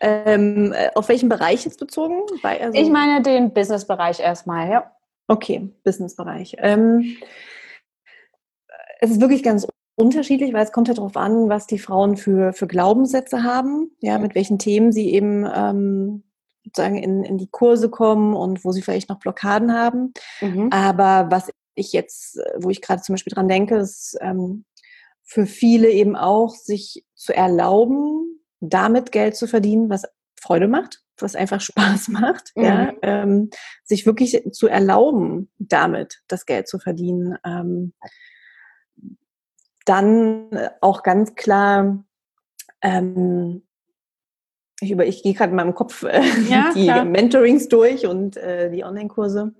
ähm, 0.00 0.72
äh, 0.72 0.90
auf 0.94 1.08
welchen 1.08 1.28
Bereich 1.28 1.64
jetzt 1.64 1.78
bezogen? 1.78 2.22
Bei, 2.42 2.62
also 2.62 2.78
ich 2.78 2.90
meine 2.90 3.22
den 3.22 3.52
Business-Bereich 3.52 4.20
erstmal, 4.20 4.70
ja. 4.70 4.90
Okay, 5.28 5.70
Business-Bereich. 5.84 6.56
Ähm, 6.58 7.16
es 9.00 9.10
ist 9.10 9.20
wirklich 9.20 9.42
ganz 9.42 9.66
unterschiedlich, 9.96 10.52
weil 10.52 10.64
es 10.64 10.72
kommt 10.72 10.88
ja 10.88 10.94
darauf 10.94 11.16
an, 11.16 11.48
was 11.48 11.66
die 11.66 11.78
Frauen 11.78 12.16
für, 12.16 12.52
für 12.52 12.66
Glaubenssätze 12.66 13.42
haben, 13.42 13.90
ja, 14.00 14.18
mit 14.18 14.34
welchen 14.34 14.58
Themen 14.58 14.92
sie 14.92 15.12
eben 15.12 15.46
ähm, 15.54 16.24
sozusagen 16.64 16.96
in, 16.96 17.22
in 17.22 17.38
die 17.38 17.50
Kurse 17.50 17.90
kommen 17.90 18.34
und 18.34 18.64
wo 18.64 18.72
sie 18.72 18.82
vielleicht 18.82 19.08
noch 19.08 19.20
Blockaden 19.20 19.72
haben. 19.72 20.12
Mhm. 20.40 20.70
Aber 20.72 21.30
was 21.30 21.50
ich 21.74 21.92
jetzt, 21.92 22.40
wo 22.56 22.70
ich 22.70 22.80
gerade 22.80 23.02
zum 23.02 23.14
Beispiel 23.14 23.32
dran 23.32 23.48
denke, 23.48 23.76
ist 23.76 24.16
ähm, 24.20 24.64
für 25.24 25.46
viele 25.46 25.90
eben 25.90 26.16
auch, 26.16 26.54
sich 26.54 27.04
zu 27.14 27.34
erlauben, 27.34 28.40
damit 28.60 29.10
Geld 29.10 29.36
zu 29.36 29.46
verdienen, 29.46 29.90
was 29.90 30.04
Freude 30.40 30.68
macht, 30.68 31.02
was 31.18 31.34
einfach 31.34 31.60
Spaß 31.60 32.08
macht, 32.08 32.52
mhm. 32.54 32.64
ja, 32.64 32.92
ähm, 33.02 33.50
sich 33.82 34.06
wirklich 34.06 34.42
zu 34.52 34.68
erlauben, 34.68 35.50
damit 35.58 36.22
das 36.28 36.46
Geld 36.46 36.68
zu 36.68 36.78
verdienen. 36.78 37.36
Ähm, 37.44 37.94
dann 39.86 40.50
auch 40.80 41.02
ganz 41.02 41.34
klar, 41.34 42.04
ähm, 42.80 43.66
ich, 44.80 44.90
über, 44.90 45.06
ich 45.06 45.22
gehe 45.22 45.34
gerade 45.34 45.50
in 45.50 45.56
meinem 45.56 45.74
Kopf 45.74 46.02
äh, 46.02 46.22
ja, 46.48 46.72
die 46.74 46.84
klar. 46.84 47.04
Mentorings 47.04 47.68
durch 47.68 48.06
und 48.06 48.36
äh, 48.36 48.70
die 48.70 48.84
Online-Kurse. 48.84 49.54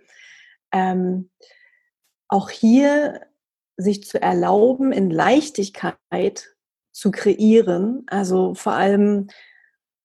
Ähm, 0.73 1.30
auch 2.28 2.50
hier 2.50 3.21
sich 3.76 4.04
zu 4.04 4.21
erlauben, 4.21 4.93
in 4.93 5.11
Leichtigkeit 5.11 6.54
zu 6.93 7.11
kreieren, 7.11 8.04
also 8.07 8.54
vor 8.54 8.73
allem 8.73 9.28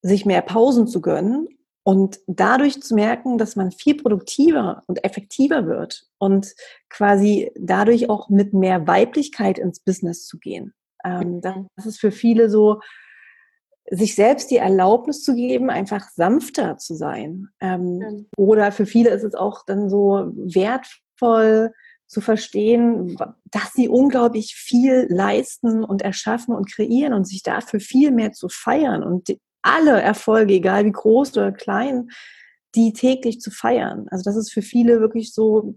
sich 0.01 0.25
mehr 0.25 0.41
Pausen 0.41 0.87
zu 0.87 1.01
gönnen 1.01 1.47
und 1.83 2.19
dadurch 2.27 2.81
zu 2.81 2.95
merken, 2.95 3.37
dass 3.37 3.55
man 3.55 3.71
viel 3.71 3.95
produktiver 3.95 4.83
und 4.87 5.03
effektiver 5.03 5.67
wird 5.67 6.07
und 6.17 6.53
quasi 6.89 7.51
dadurch 7.59 8.09
auch 8.09 8.29
mit 8.29 8.53
mehr 8.53 8.87
Weiblichkeit 8.87 9.59
ins 9.59 9.79
Business 9.79 10.25
zu 10.25 10.39
gehen. 10.39 10.73
Ähm, 11.05 11.41
mhm. 11.43 11.67
das 11.75 11.85
ist 11.85 11.99
für 11.99 12.11
viele 12.11 12.49
so, 12.49 12.81
sich 13.89 14.15
selbst 14.15 14.51
die 14.51 14.57
Erlaubnis 14.57 15.23
zu 15.23 15.33
geben, 15.33 15.69
einfach 15.69 16.09
sanfter 16.09 16.77
zu 16.77 16.95
sein. 16.95 17.47
Ähm, 17.59 18.27
Oder 18.37 18.71
für 18.71 18.85
viele 18.85 19.09
ist 19.09 19.23
es 19.23 19.33
auch 19.33 19.65
dann 19.65 19.89
so 19.89 20.31
wertvoll 20.35 21.73
zu 22.09 22.21
verstehen, 22.21 23.15
dass 23.45 23.73
sie 23.73 23.87
unglaublich 23.87 24.55
viel 24.55 25.05
leisten 25.09 25.83
und 25.83 26.01
erschaffen 26.01 26.55
und 26.55 26.71
kreieren 26.71 27.13
und 27.13 27.25
sich 27.25 27.43
dafür 27.43 27.79
viel 27.79 28.09
mehr 28.09 28.31
zu 28.31 28.49
feiern 28.49 29.03
und 29.03 29.37
alle 29.61 30.01
Erfolge, 30.01 30.55
egal 30.55 30.85
wie 30.85 30.91
groß 30.91 31.37
oder 31.37 31.51
klein, 31.51 32.09
die 32.73 32.93
täglich 32.93 33.39
zu 33.39 33.51
feiern. 33.51 34.07
Also 34.09 34.23
das 34.23 34.35
ist 34.35 34.51
für 34.51 34.63
viele 34.63 35.01
wirklich 35.01 35.33
so, 35.33 35.75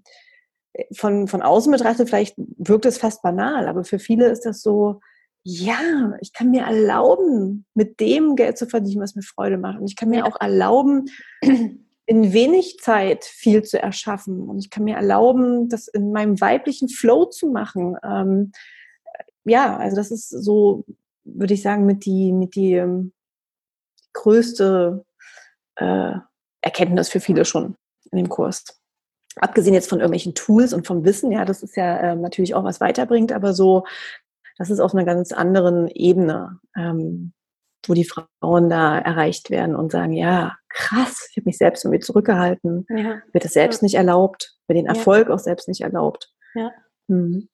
äh, 0.73 0.85
von, 0.95 1.29
von 1.29 1.43
außen 1.43 1.71
betrachtet, 1.71 2.09
vielleicht 2.09 2.35
wirkt 2.37 2.87
es 2.87 2.97
fast 2.97 3.21
banal, 3.23 3.69
aber 3.69 3.85
für 3.85 3.99
viele 3.99 4.31
ist 4.31 4.47
das 4.47 4.63
so, 4.63 5.01
ja, 5.45 6.15
ich 6.21 6.33
kann 6.33 6.51
mir 6.51 6.63
erlauben, 6.63 7.67
mit 7.75 8.01
dem 8.01 8.37
Geld 8.37 8.57
zu 8.57 8.67
verdienen, 8.67 9.03
was 9.03 9.17
mir 9.17 9.23
Freude 9.23 9.59
macht. 9.59 9.81
Und 9.81 9.87
ich 9.87 9.97
kann 9.97 10.09
mir 10.09 10.25
auch 10.25 10.41
erlauben, 10.41 11.11
in 12.07 12.33
wenig 12.33 12.79
Zeit 12.81 13.25
viel 13.25 13.63
zu 13.63 13.81
erschaffen. 13.81 14.49
Und 14.49 14.59
ich 14.59 14.71
kann 14.71 14.85
mir 14.85 14.97
erlauben, 14.97 15.69
das 15.69 15.89
in 15.89 16.13
meinem 16.13 16.41
weiblichen 16.41 16.89
Flow 16.89 17.27
zu 17.27 17.49
machen. 17.49 17.97
Ähm, 18.03 18.53
ja, 19.45 19.77
also 19.77 19.97
das 19.97 20.11
ist 20.11 20.29
so, 20.29 20.85
würde 21.25 21.55
ich 21.55 21.63
sagen, 21.63 21.87
mit 21.87 22.05
die, 22.05 22.33
mit 22.33 22.55
die 22.55 22.75
ähm, 22.75 23.13
größte 24.13 25.05
äh, 25.77 26.15
Erkenntnis 26.61 27.09
für 27.09 27.21
viele 27.21 27.45
schon 27.45 27.77
in 28.11 28.19
dem 28.19 28.29
Kurs. 28.29 28.65
Abgesehen 29.37 29.75
jetzt 29.75 29.89
von 29.89 30.01
irgendwelchen 30.01 30.35
Tools 30.35 30.73
und 30.73 30.87
vom 30.87 31.05
Wissen, 31.05 31.33
ja, 31.33 31.45
das 31.45 31.63
ist 31.63 31.77
ja 31.77 31.97
äh, 31.99 32.17
natürlich 32.17 32.55
auch 32.55 32.65
was 32.65 32.81
weiterbringt, 32.81 33.33
aber 33.33 33.55
so, 33.55 33.85
das 34.59 34.71
ist 34.71 34.81
auf 34.81 34.95
einer 34.95 35.05
ganz 35.05 35.33
anderen 35.33 35.89
Ebene, 35.89 36.61
ähm, 36.77 37.33
wo 37.89 37.95
die 37.95 38.09
Frauen 38.09 38.69
da 38.69 38.99
erreicht 38.99 39.51
werden 39.51 39.77
und 39.77 39.93
sagen, 39.93 40.13
ja, 40.13 40.57
krass, 40.69 41.29
ich 41.31 41.37
habe 41.37 41.47
mich 41.47 41.59
selbst 41.59 41.85
irgendwie 41.85 42.01
zurückgehalten, 42.01 42.87
ja. 42.89 43.21
wird 43.33 43.45
es 43.45 43.53
selbst 43.53 43.83
ja. 43.83 43.87
nicht 43.87 43.95
erlaubt, 43.95 44.57
wird 44.67 44.79
den 44.79 44.87
Erfolg 44.87 45.29
ja. 45.29 45.35
auch 45.35 45.39
selbst 45.39 45.69
nicht 45.69 45.81
erlaubt. 45.81 46.33
Ja. 46.55 46.71
Mhm. 47.09 47.49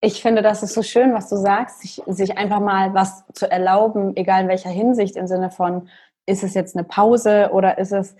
Ich 0.00 0.20
finde, 0.20 0.42
das 0.42 0.62
ist 0.62 0.74
so 0.74 0.82
schön, 0.82 1.14
was 1.14 1.30
du 1.30 1.36
sagst, 1.36 1.80
sich, 1.80 2.02
sich 2.06 2.36
einfach 2.36 2.60
mal 2.60 2.92
was 2.92 3.24
zu 3.32 3.50
erlauben, 3.50 4.14
egal 4.16 4.42
in 4.42 4.48
welcher 4.48 4.70
Hinsicht, 4.70 5.16
im 5.16 5.26
Sinne 5.26 5.50
von, 5.50 5.88
ist 6.26 6.44
es 6.44 6.54
jetzt 6.54 6.76
eine 6.76 6.84
Pause 6.84 7.50
oder 7.52 7.78
ist 7.78 7.92
es, 7.92 8.14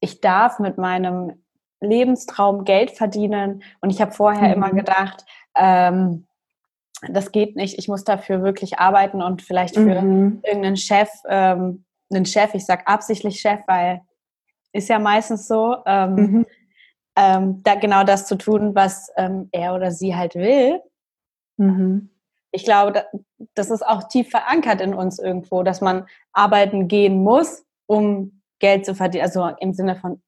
ich 0.00 0.20
darf 0.20 0.58
mit 0.58 0.76
meinem 0.76 1.42
Lebenstraum 1.80 2.64
Geld 2.64 2.90
verdienen. 2.90 3.62
Und 3.80 3.90
ich 3.90 4.00
habe 4.00 4.12
vorher 4.12 4.48
mhm. 4.48 4.54
immer 4.54 4.70
gedacht, 4.70 5.24
ähm, 5.56 6.26
das 7.08 7.32
geht 7.32 7.56
nicht, 7.56 7.78
ich 7.78 7.88
muss 7.88 8.04
dafür 8.04 8.42
wirklich 8.42 8.78
arbeiten 8.78 9.22
und 9.22 9.42
vielleicht 9.42 9.74
für 9.74 10.02
mhm. 10.02 10.40
irgendeinen 10.44 10.76
Chef, 10.76 11.08
ähm, 11.28 11.84
einen 12.12 12.26
Chef, 12.26 12.54
ich 12.54 12.66
sage 12.66 12.86
absichtlich 12.86 13.40
Chef, 13.40 13.60
weil 13.66 14.02
ist 14.72 14.88
ja 14.88 14.98
meistens 14.98 15.48
so, 15.48 15.76
ähm, 15.86 16.14
mhm. 16.14 16.46
ähm, 17.16 17.62
da 17.62 17.74
genau 17.74 18.04
das 18.04 18.26
zu 18.26 18.36
tun, 18.36 18.74
was 18.74 19.10
ähm, 19.16 19.48
er 19.52 19.74
oder 19.74 19.90
sie 19.90 20.14
halt 20.14 20.34
will. 20.34 20.80
Mhm. 21.56 22.10
Ich 22.52 22.64
glaube, 22.64 23.06
das 23.54 23.70
ist 23.70 23.86
auch 23.86 24.04
tief 24.08 24.30
verankert 24.30 24.80
in 24.80 24.94
uns 24.94 25.18
irgendwo, 25.18 25.62
dass 25.62 25.80
man 25.80 26.06
arbeiten 26.32 26.88
gehen 26.88 27.22
muss, 27.22 27.64
um 27.86 28.42
Geld 28.58 28.84
zu 28.84 28.94
verdienen. 28.94 29.24
Also 29.24 29.48
im 29.60 29.72
Sinne 29.72 29.96
von 29.96 30.20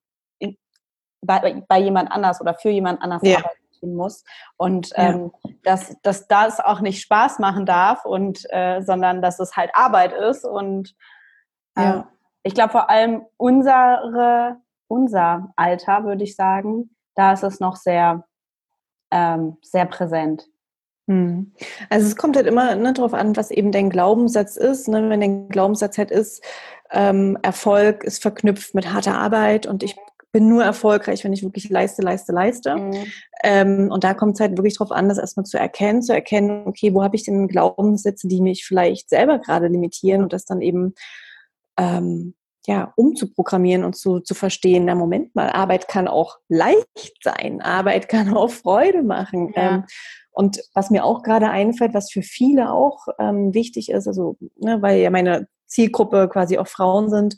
bei, 1.25 1.63
bei, 1.69 1.81
jemand 1.81 2.11
anders 2.11 2.41
oder 2.41 2.55
für 2.55 2.71
jemand 2.71 3.01
anders 3.01 3.23
ja. 3.23 3.39
arbeiten 3.39 3.62
gehen 3.83 3.95
muss. 3.95 4.25
Und 4.57 4.91
ja. 4.91 5.11
ähm, 5.11 5.33
dass, 5.65 5.97
dass 6.03 6.27
das 6.29 6.61
auch 6.61 6.81
nicht 6.81 7.03
Spaß 7.03 7.39
machen 7.39 7.67
darf 7.67 8.05
und 8.05 8.47
äh, 8.51 8.81
sondern 8.83 9.21
dass 9.21 9.39
es 9.41 9.57
halt 9.57 9.71
Arbeit 9.75 10.13
ist. 10.13 10.45
Und 10.45 10.95
äh, 11.77 11.83
ja. 11.83 12.09
ich 12.43 12.55
glaube 12.55 12.73
vor 12.73 12.89
allem 12.89 13.27
unsere, 13.37 14.57
unser 14.89 15.53
Alter, 15.57 16.05
würde 16.05 16.25
ich 16.25 16.37
sagen, 16.37 16.97
da 17.15 17.33
ist 17.33 17.43
es 17.43 17.61
noch 17.61 17.77
sehr, 17.77 18.25
ähm, 19.11 19.59
sehr 19.63 19.87
präsent. 19.87 20.47
Hm. 21.09 21.53
Also 21.91 22.07
es 22.07 22.17
kommt 22.17 22.37
halt 22.37 22.47
immer 22.47 22.77
ne, 22.77 22.93
darauf 22.93 23.13
an, 23.13 23.37
was 23.37 23.51
eben 23.51 23.73
dein 23.73 23.91
Glaubenssatz 23.91 24.57
ist. 24.57 24.89
Ne? 24.89 25.11
Wenn 25.11 25.21
dein 25.21 25.49
Glaubenssatz 25.49 25.99
halt 25.99 26.13
ist, 26.13 26.45
ähm, 26.93 27.37
Erfolg 27.43 28.05
ist 28.05 28.23
verknüpft 28.23 28.75
mit 28.75 28.93
harter 28.93 29.19
Arbeit 29.19 29.67
und 29.67 29.83
ich 29.83 29.97
bin 30.33 30.49
nur 30.49 30.65
erfolgreich, 30.65 31.23
wenn 31.25 31.33
ich 31.33 31.43
wirklich 31.43 31.69
leiste, 31.69 32.03
leiste, 32.03 32.33
leiste. 32.33 32.77
Mhm. 32.77 33.07
Ähm, 33.45 33.89
und 33.91 34.03
da 34.03 34.15
kommt 34.15 34.35
es 34.35 34.41
halt 34.41 34.57
wirklich 34.57 34.79
darauf 34.79 34.91
an, 34.91 35.09
das 35.09 35.19
erstmal 35.19 35.45
zu 35.45 35.59
erkennen, 35.59 36.03
zu 36.03 36.15
erkennen, 36.15 36.67
okay, 36.67 36.95
wo 36.95 37.03
habe 37.03 37.17
ich 37.17 37.25
denn 37.25 37.49
Glaubenssätze, 37.49 38.29
die 38.29 38.41
mich 38.41 38.65
vielleicht 38.65 39.11
selber 39.11 39.39
gerade 39.39 39.69
limitieren 39.69 40.23
und 40.23 40.33
das 40.33 40.47
dann 40.47 40.63
eben 40.63 40.95
ähm, 41.79 42.35
ja, 42.67 42.93
umzuprogrammieren 42.97 43.85
und 43.85 43.97
zu, 43.97 44.21
zu 44.21 44.35
verstehen, 44.35 44.85
na 44.85 44.95
Moment 44.95 45.35
mal, 45.35 45.51
Arbeit 45.51 45.89
kann 45.89 46.09
auch 46.09 46.39
leicht 46.49 47.19
sein, 47.23 47.61
Arbeit 47.61 48.09
kann 48.09 48.35
auch 48.35 48.51
Freude 48.51 49.03
machen. 49.03 49.53
Ja. 49.55 49.75
Ähm, 49.75 49.85
und 50.31 50.63
was 50.73 50.91
mir 50.91 51.05
auch 51.05 51.23
gerade 51.23 51.51
einfällt, 51.51 51.93
was 51.93 52.11
für 52.11 52.23
viele 52.23 52.73
auch 52.73 53.07
ähm, 53.19 53.53
wichtig 53.53 53.91
ist, 53.91 54.07
also 54.07 54.37
ne, 54.57 54.81
weil 54.81 55.01
ja 55.01 55.11
meine 55.11 55.47
Zielgruppe 55.67 56.29
quasi 56.29 56.57
auch 56.57 56.69
Frauen 56.69 57.11
sind, 57.11 57.37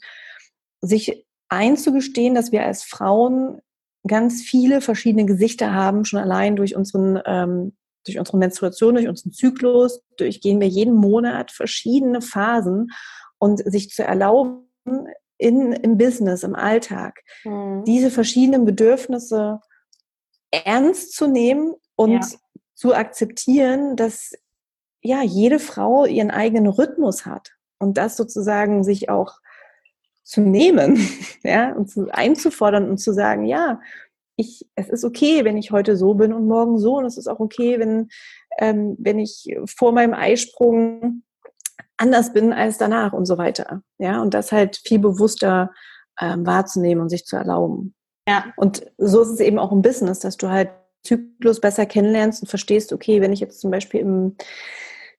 sich 0.80 1.23
einzugestehen, 1.54 2.34
dass 2.34 2.52
wir 2.52 2.64
als 2.64 2.82
Frauen 2.82 3.60
ganz 4.06 4.42
viele 4.42 4.80
verschiedene 4.80 5.24
Gesichter 5.24 5.72
haben, 5.72 6.04
schon 6.04 6.20
allein 6.20 6.56
durch 6.56 6.76
unseren 6.76 7.20
ähm, 7.24 7.76
durch 8.06 8.18
unsere 8.18 8.36
Menstruation, 8.36 8.96
durch 8.96 9.08
unseren 9.08 9.32
Zyklus, 9.32 10.02
durchgehen 10.18 10.60
wir 10.60 10.68
jeden 10.68 10.94
Monat 10.94 11.50
verschiedene 11.50 12.20
Phasen 12.20 12.90
und 13.38 13.62
sich 13.64 13.88
zu 13.88 14.04
erlauben, 14.04 14.68
in, 15.38 15.72
im 15.72 15.96
Business, 15.96 16.42
im 16.42 16.54
Alltag, 16.54 17.22
mhm. 17.44 17.82
diese 17.86 18.10
verschiedenen 18.10 18.66
Bedürfnisse 18.66 19.60
ernst 20.50 21.14
zu 21.14 21.28
nehmen 21.28 21.74
und 21.96 22.12
ja 22.12 22.38
zu 22.74 22.94
akzeptieren, 22.94 23.96
dass 23.96 24.32
ja 25.00 25.22
jede 25.22 25.58
Frau 25.58 26.04
ihren 26.06 26.30
eigenen 26.30 26.66
Rhythmus 26.66 27.26
hat 27.26 27.52
und 27.78 27.96
das 27.96 28.16
sozusagen 28.16 28.84
sich 28.84 29.08
auch 29.08 29.38
zu 30.24 30.40
nehmen, 30.40 30.98
ja, 31.44 31.72
und 31.72 31.90
zu, 31.90 32.08
einzufordern 32.12 32.88
und 32.88 32.98
zu 32.98 33.12
sagen, 33.12 33.44
ja, 33.44 33.80
ich, 34.36 34.66
es 34.74 34.88
ist 34.88 35.04
okay, 35.04 35.44
wenn 35.44 35.56
ich 35.56 35.70
heute 35.70 35.96
so 35.96 36.14
bin 36.14 36.32
und 36.32 36.48
morgen 36.48 36.78
so, 36.78 36.96
und 36.96 37.04
es 37.04 37.16
ist 37.16 37.28
auch 37.28 37.38
okay, 37.38 37.78
wenn, 37.78 38.08
ähm, 38.58 38.96
wenn 38.98 39.18
ich 39.20 39.56
vor 39.66 39.92
meinem 39.92 40.14
Eisprung 40.14 41.22
anders 41.96 42.32
bin 42.32 42.52
als 42.52 42.78
danach 42.78 43.12
und 43.12 43.26
so 43.26 43.38
weiter. 43.38 43.82
Ja, 43.98 44.20
und 44.20 44.34
das 44.34 44.50
halt 44.50 44.80
viel 44.84 44.98
bewusster 44.98 45.70
ähm, 46.20 46.44
wahrzunehmen 46.44 47.02
und 47.02 47.10
sich 47.10 47.24
zu 47.24 47.36
erlauben. 47.36 47.94
Ja. 48.28 48.52
Und 48.56 48.90
so 48.98 49.22
ist 49.22 49.28
es 49.28 49.40
eben 49.40 49.58
auch 49.58 49.70
im 49.70 49.82
Business, 49.82 50.18
dass 50.18 50.36
du 50.36 50.48
halt 50.48 50.70
Zyklus 51.04 51.60
besser 51.60 51.86
kennenlernst 51.86 52.42
und 52.42 52.48
verstehst, 52.48 52.92
okay, 52.92 53.20
wenn 53.20 53.32
ich 53.32 53.40
jetzt 53.40 53.60
zum 53.60 53.70
Beispiel 53.70 54.00
im 54.00 54.36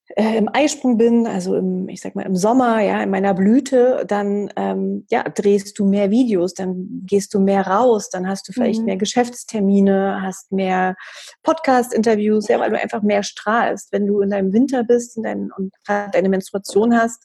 äh, 0.09 0.37
im 0.37 0.49
Eisprung 0.53 0.97
bin, 0.97 1.25
also 1.25 1.55
im, 1.55 1.89
ich 1.89 2.01
sag 2.01 2.15
mal, 2.15 2.25
im 2.25 2.35
Sommer, 2.35 2.79
ja, 2.81 3.01
in 3.01 3.09
meiner 3.09 3.33
Blüte, 3.33 4.05
dann 4.07 4.51
ähm, 4.55 5.05
ja, 5.09 5.23
drehst 5.23 5.77
du 5.79 5.85
mehr 5.85 6.11
Videos, 6.11 6.53
dann 6.53 7.01
gehst 7.05 7.33
du 7.33 7.39
mehr 7.39 7.65
raus, 7.65 8.09
dann 8.09 8.27
hast 8.27 8.47
du 8.47 8.53
vielleicht 8.53 8.79
mhm. 8.79 8.85
mehr 8.85 8.97
Geschäftstermine, 8.97 10.21
hast 10.21 10.51
mehr 10.51 10.95
Podcast-Interviews, 11.43 12.47
ja, 12.47 12.59
weil 12.59 12.69
du 12.69 12.79
einfach 12.79 13.01
mehr 13.01 13.23
strahlst. 13.23 13.91
Wenn 13.91 14.05
du 14.05 14.21
in 14.21 14.29
deinem 14.29 14.53
Winter 14.53 14.83
bist 14.83 15.17
in 15.17 15.23
dein, 15.23 15.49
und 15.57 15.73
deine 15.87 16.29
Menstruation 16.29 16.95
hast, 16.95 17.23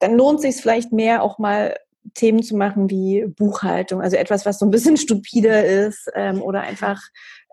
dann 0.00 0.16
lohnt 0.16 0.40
sich 0.40 0.56
vielleicht 0.56 0.92
mehr 0.92 1.22
auch 1.22 1.38
mal 1.38 1.76
Themen 2.14 2.42
zu 2.42 2.56
machen 2.56 2.88
wie 2.88 3.26
Buchhaltung, 3.26 4.00
also 4.00 4.16
etwas, 4.16 4.46
was 4.46 4.58
so 4.58 4.66
ein 4.66 4.70
bisschen 4.70 4.96
stupider 4.96 5.64
ist 5.64 6.10
ähm, 6.14 6.40
oder 6.42 6.62
einfach 6.62 7.00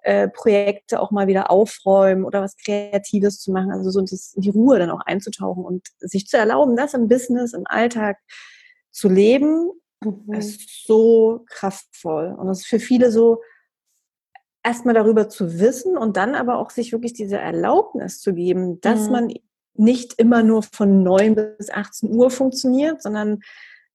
äh, 0.06 0.28
Projekte 0.28 1.00
auch 1.00 1.10
mal 1.10 1.26
wieder 1.26 1.50
aufräumen 1.50 2.26
oder 2.26 2.44
was 2.44 2.56
Kreatives 2.58 3.40
zu 3.40 3.52
machen, 3.52 3.72
also 3.72 3.90
so 3.90 4.00
in 4.00 4.42
die 4.42 4.52
Ruhe 4.52 4.78
dann 4.78 4.92
auch 4.92 5.02
einzutauchen 5.02 5.66
und 5.66 5.88
sich 6.00 6.28
zu 6.28 6.38
erlauben, 6.38 6.76
das 6.76 6.94
im 6.94 7.08
Business, 7.08 7.54
im 7.54 7.66
Alltag 7.66 8.18
zu 8.92 9.10
leben, 9.10 9.72
mhm. 10.04 10.34
ist 10.34 10.86
so 10.86 11.44
kraftvoll. 11.50 12.36
Und 12.38 12.50
es 12.50 12.60
ist 12.60 12.68
für 12.68 12.80
viele 12.80 13.12
so, 13.12 13.42
erstmal 14.64 14.94
darüber 14.94 15.28
zu 15.28 15.60
wissen 15.60 15.98
und 15.98 16.18
dann 16.18 16.36
aber 16.36 16.60
auch 16.60 16.70
sich 16.70 16.92
wirklich 16.92 17.14
diese 17.14 17.38
Erlaubnis 17.38 18.20
zu 18.20 18.36
geben, 18.36 18.80
dass 18.82 19.08
mhm. 19.08 19.12
man 19.12 19.34
nicht 19.74 20.14
immer 20.20 20.44
nur 20.44 20.62
von 20.62 21.02
9 21.02 21.34
bis 21.58 21.72
18 21.72 22.12
Uhr 22.12 22.30
funktioniert, 22.30 23.02
sondern 23.02 23.40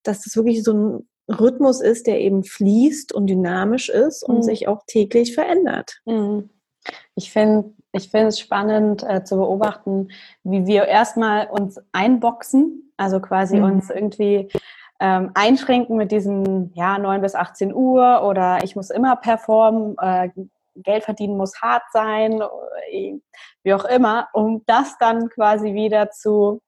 dass 0.03 0.23
das 0.23 0.35
wirklich 0.35 0.65
so 0.65 0.73
ein 0.73 1.09
Rhythmus 1.39 1.81
ist, 1.81 2.07
der 2.07 2.21
eben 2.21 2.45
fließt 2.45 3.13
und 3.13 3.27
dynamisch 3.29 3.89
ist 3.89 4.23
und 4.23 4.37
mhm. 4.39 4.43
sich 4.43 4.69
auch 4.69 4.83
täglich 4.87 5.35
verändert. 5.35 6.01
Mhm. 6.05 6.51
Ich 7.15 7.31
finde 7.31 7.73
ich 7.93 8.11
finde 8.11 8.29
es 8.29 8.39
spannend 8.39 9.03
äh, 9.03 9.25
zu 9.25 9.37
beobachten, 9.37 10.09
wie 10.45 10.67
wir 10.67 10.87
erstmal 10.87 11.49
uns 11.49 11.81
einboxen, 11.93 12.93
also 12.97 13.21
quasi 13.21 13.59
mhm. 13.59 13.65
uns 13.65 13.91
irgendwie 13.91 14.49
ähm, 15.01 15.31
einschränken 15.35 15.97
mit 15.97 16.13
diesen 16.13 16.73
ja, 16.75 16.99
9 16.99 17.21
bis 17.21 17.35
18 17.35 17.75
Uhr 17.75 18.23
oder 18.23 18.63
ich 18.63 18.77
muss 18.77 18.91
immer 18.91 19.17
performen, 19.17 19.97
äh, 20.01 20.29
Geld 20.77 21.05
verdienen 21.05 21.37
muss 21.37 21.61
hart 21.61 21.83
sein, 21.93 22.41
äh, 22.93 23.19
wie 23.65 23.75
auch 23.75 23.85
immer, 23.85 24.29
um 24.33 24.63
das 24.67 24.97
dann 24.99 25.29
quasi 25.29 25.75
wieder 25.75 26.11
zu 26.11 26.61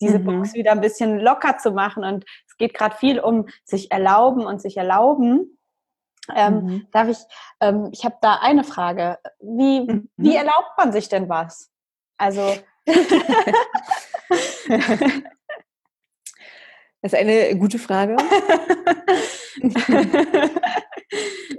diese 0.00 0.18
mhm. 0.18 0.24
Box 0.24 0.54
wieder 0.54 0.72
ein 0.72 0.80
bisschen 0.80 1.20
locker 1.20 1.58
zu 1.58 1.72
machen. 1.72 2.04
Und 2.04 2.24
es 2.48 2.56
geht 2.56 2.74
gerade 2.74 2.96
viel 2.96 3.20
um 3.20 3.48
sich 3.64 3.90
erlauben 3.90 4.46
und 4.46 4.60
sich 4.60 4.76
erlauben. 4.76 5.58
Ähm, 6.34 6.54
mhm. 6.54 6.86
Darf 6.92 7.08
ich, 7.08 7.18
ähm, 7.60 7.90
ich 7.92 8.04
habe 8.04 8.16
da 8.20 8.38
eine 8.40 8.64
Frage. 8.64 9.18
Wie, 9.40 9.80
mhm. 9.80 10.08
wie 10.16 10.34
erlaubt 10.34 10.72
man 10.76 10.92
sich 10.92 11.08
denn 11.08 11.28
was? 11.28 11.70
Also. 12.18 12.56
Das 17.06 17.12
ist 17.12 17.18
eine 17.20 17.56
gute 17.56 17.78
Frage. 17.78 18.16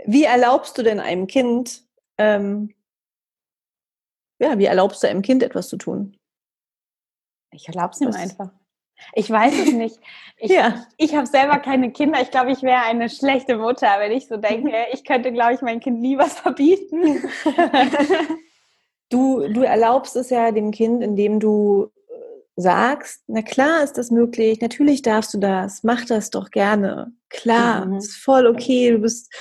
wie 0.06 0.26
erlaubst 0.26 0.78
du 0.78 0.84
denn 0.84 1.00
einem 1.00 1.28
Kind, 1.28 1.84
ähm, 2.17 2.76
ja, 4.39 4.58
wie 4.60 4.65
erlaubst 4.65 5.02
du 5.02 5.08
einem 5.08 5.21
Kind 5.21 5.43
etwas 5.43 5.69
zu 5.69 5.78
tun? 5.78 6.16
Ich 7.58 7.67
erlaube 7.67 7.91
es 7.93 8.02
ihm 8.02 8.12
einfach. 8.12 8.50
Ich 9.13 9.30
weiß 9.30 9.54
es 9.60 9.74
nicht. 9.74 10.00
Ich, 10.39 10.52
ja. 10.52 10.86
ich 10.98 11.15
habe 11.15 11.26
selber 11.26 11.58
keine 11.58 11.91
Kinder. 11.91 12.22
Ich 12.22 12.30
glaube, 12.30 12.52
ich 12.52 12.62
wäre 12.62 12.84
eine 12.84 13.10
schlechte 13.10 13.58
Mutter, 13.58 13.88
wenn 13.98 14.12
ich 14.12 14.28
so 14.28 14.38
denke, 14.38 14.72
ich 14.93 15.04
könnte, 15.04 15.34
glaube 15.34 15.56
ich, 15.56 15.62
mein 15.63 15.80
Kind 15.80 16.00
nie 16.00 16.15
was 16.17 16.39
verbieten. 16.39 17.24
Du, 19.10 19.48
du 19.48 19.62
erlaubst 19.62 20.17
es 20.17 20.30
ja 20.30 20.52
dem 20.52 20.72
Kind, 20.72 21.02
indem 21.02 21.39
du 21.39 21.89
äh, 22.10 22.13
sagst, 22.58 23.24
na 23.28 23.41
klar 23.41 23.82
ist 23.82 23.98
das 23.98 24.12
möglich, 24.12 24.60
natürlich 24.60 25.02
darfst 25.02 25.34
du 25.34 25.38
das, 25.38 25.82
mach 25.84 26.04
das 26.04 26.30
doch 26.30 26.52
gerne. 26.52 27.13
Klar, 27.30 27.86
mhm. 27.86 28.00
ist 28.00 28.17
voll 28.17 28.46
okay, 28.46 28.91
du 28.91 29.00
bist, 29.00 29.34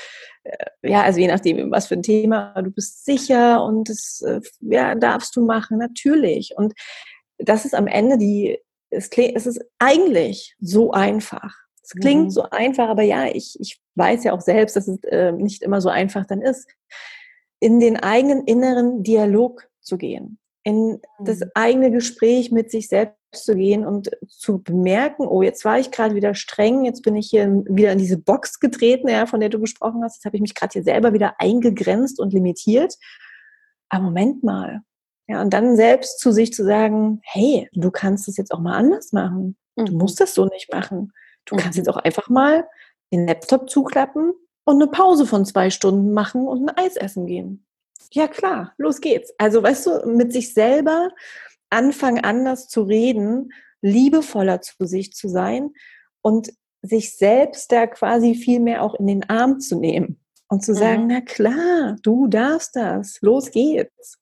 äh, 0.45 0.67
ja, 0.83 1.03
also 1.03 1.19
je 1.19 1.27
nachdem, 1.27 1.73
was 1.73 1.89
für 1.89 1.97
ein 1.97 2.05
Thema, 2.05 2.55
du 2.63 2.71
bist 2.71 3.05
sicher 3.05 3.65
und 3.65 3.89
das, 3.89 4.23
äh, 4.25 4.41
ja, 4.61 4.95
darfst 4.95 5.35
du 5.35 5.45
machen, 5.45 5.79
natürlich. 5.79 6.55
Und 6.57 6.73
das 7.39 7.65
ist 7.65 7.75
am 7.75 7.87
Ende 7.87 8.19
die, 8.19 8.59
es, 8.91 9.11
klingt, 9.11 9.37
es 9.37 9.47
ist 9.47 9.61
eigentlich 9.79 10.57
so 10.61 10.93
einfach. 10.93 11.55
Es 11.83 11.91
klingt 11.91 12.25
mhm. 12.25 12.31
so 12.31 12.43
einfach, 12.51 12.89
aber 12.89 13.03
ja, 13.03 13.27
ich, 13.27 13.57
ich 13.61 13.81
weiß 13.95 14.25
ja 14.25 14.33
auch 14.33 14.41
selbst, 14.41 14.75
dass 14.77 14.89
es 14.89 15.03
äh, 15.05 15.33
nicht 15.33 15.63
immer 15.63 15.81
so 15.81 15.89
einfach 15.89 16.27
dann 16.27 16.43
ist, 16.43 16.69
in 17.61 17.81
den 17.81 17.97
eigenen 17.97 18.45
inneren 18.45 19.03
Dialog 19.03 19.69
zu 19.81 19.97
gehen, 19.97 20.39
in 20.65 20.93
mhm. 20.93 20.99
das 21.21 21.41
eigene 21.55 21.91
Gespräch 21.91 22.51
mit 22.51 22.71
sich 22.71 22.89
selbst 22.89 23.17
zu 23.33 23.55
gehen 23.55 23.87
und 23.87 24.11
zu 24.29 24.63
bemerken, 24.63 25.27
oh, 25.27 25.43
jetzt 25.43 25.65
war 25.65 25.79
ich 25.79 25.91
gerade 25.91 26.15
wieder 26.15 26.35
streng, 26.35 26.85
jetzt 26.85 27.03
bin 27.03 27.17
ich 27.17 27.29
hier 27.29 27.49
wieder 27.69 27.93
in 27.93 27.99
diese 27.99 28.19
Box 28.19 28.59
getreten, 28.59 29.09
ja, 29.09 29.27
von 29.27 29.41
der 29.41 29.49
du 29.49 29.61
gesprochen 29.61 30.03
hast, 30.03 30.17
jetzt 30.17 30.25
habe 30.25 30.37
ich 30.37 30.43
mich 30.43 30.55
gerade 30.55 30.73
hier 30.73 30.83
selber 30.83 31.13
wieder 31.13 31.35
eingegrenzt 31.39 32.19
und 32.19 32.33
limitiert. 32.33 32.95
Aber 33.89 34.05
Moment 34.05 34.43
mal, 34.43 34.81
ja, 35.29 35.41
und 35.41 35.53
dann 35.53 35.77
selbst 35.77 36.21
zu 36.21 36.31
sich 36.31 36.53
zu 36.53 36.65
sagen, 36.65 37.21
hey, 37.23 37.69
du 37.73 37.91
kannst 37.91 38.29
es 38.29 38.37
jetzt 38.37 38.53
auch 38.53 38.61
mal 38.61 38.77
anders 38.77 39.13
machen. 39.13 39.57
Du 39.75 39.93
mhm. 39.93 39.99
musst 39.99 40.21
das 40.21 40.35
so 40.35 40.47
nicht 40.47 40.73
machen. 40.73 41.13
Du 41.45 41.57
mhm. 41.57 41.61
kannst 41.61 41.79
jetzt 41.79 41.89
auch 41.89 41.97
einfach 41.97 42.29
mal 42.29 42.67
den 43.13 43.27
Laptop 43.27 43.69
zuklappen 43.69 44.33
und 44.65 44.83
eine 44.83 44.91
Pause 44.91 45.27
von 45.27 45.45
zwei 45.45 45.71
Stunden 45.71 46.13
machen 46.13 46.47
und 46.47 46.69
ein 46.69 46.77
Eis 46.77 46.97
essen 46.97 47.27
gehen. 47.27 47.67
Ja, 48.13 48.29
klar, 48.29 48.73
los 48.79 49.01
geht's. 49.01 49.35
Also, 49.39 49.63
weißt 49.63 49.87
du, 49.87 50.07
mit 50.07 50.33
sich 50.33 50.55
selber 50.55 51.11
anfangen, 51.71 52.23
anders 52.23 52.69
zu 52.69 52.83
reden, 52.83 53.53
liebevoller 53.83 54.61
zu 54.61 54.87
sich 54.87 55.13
zu 55.13 55.29
sein 55.29 55.71
und 56.23 56.53
sich 56.83 57.17
selbst 57.17 57.73
da 57.73 57.87
quasi 57.89 58.35
viel 58.35 58.61
mehr 58.61 58.83
auch 58.83 58.95
in 58.95 59.09
den 59.09 59.29
Arm 59.29 59.59
zu 59.59 59.79
nehmen 59.79 60.21
und 60.49 60.65
zu 60.65 60.73
sagen, 60.73 61.05
mhm. 61.05 61.09
na 61.09 61.21
klar, 61.21 61.97
du 62.03 62.29
darfst 62.29 62.77
das, 62.77 63.21
los 63.23 63.51
geht's. 63.51 64.19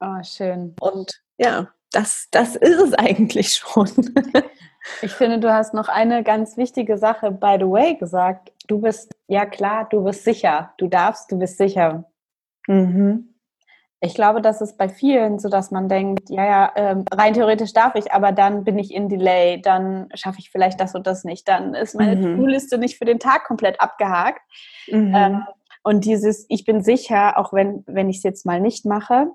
Oh, 0.00 0.22
schön. 0.22 0.74
Und 0.80 1.20
ja, 1.38 1.68
das, 1.92 2.28
das 2.30 2.56
ist 2.56 2.80
es 2.80 2.94
eigentlich 2.94 3.54
schon. 3.54 3.88
ich 5.02 5.12
finde, 5.12 5.38
du 5.40 5.52
hast 5.52 5.74
noch 5.74 5.88
eine 5.88 6.22
ganz 6.22 6.56
wichtige 6.56 6.98
Sache, 6.98 7.30
by 7.30 7.56
the 7.58 7.66
way, 7.66 7.96
gesagt. 7.96 8.52
Du 8.66 8.80
bist, 8.80 9.14
ja 9.26 9.46
klar, 9.46 9.88
du 9.88 10.04
bist 10.04 10.24
sicher. 10.24 10.72
Du 10.78 10.88
darfst, 10.88 11.32
du 11.32 11.38
bist 11.38 11.58
sicher. 11.58 12.04
Mhm. 12.66 13.34
Ich 14.00 14.14
glaube, 14.14 14.40
das 14.40 14.60
ist 14.60 14.78
bei 14.78 14.88
vielen 14.88 15.40
so, 15.40 15.48
dass 15.48 15.72
man 15.72 15.88
denkt, 15.88 16.30
ja, 16.30 16.44
ja, 16.44 16.72
ähm, 16.76 17.04
rein 17.12 17.34
theoretisch 17.34 17.72
darf 17.72 17.96
ich, 17.96 18.12
aber 18.12 18.30
dann 18.30 18.62
bin 18.62 18.78
ich 18.78 18.94
in 18.94 19.08
Delay, 19.08 19.60
dann 19.60 20.08
schaffe 20.14 20.38
ich 20.38 20.50
vielleicht 20.50 20.80
das 20.80 20.94
und 20.94 21.08
das 21.08 21.24
nicht, 21.24 21.48
dann 21.48 21.74
ist 21.74 21.96
meine 21.96 22.14
mhm. 22.14 22.36
To-Do-Liste 22.36 22.78
nicht 22.78 22.96
für 22.96 23.06
den 23.06 23.18
Tag 23.18 23.44
komplett 23.44 23.80
abgehakt. 23.80 24.40
Mhm. 24.86 25.14
Ähm, 25.16 25.42
und 25.82 26.04
dieses, 26.04 26.46
ich 26.48 26.64
bin 26.64 26.82
sicher, 26.82 27.38
auch 27.38 27.52
wenn, 27.52 27.82
wenn 27.86 28.08
ich 28.08 28.18
es 28.18 28.22
jetzt 28.22 28.46
mal 28.46 28.60
nicht 28.60 28.84
mache, 28.84 29.32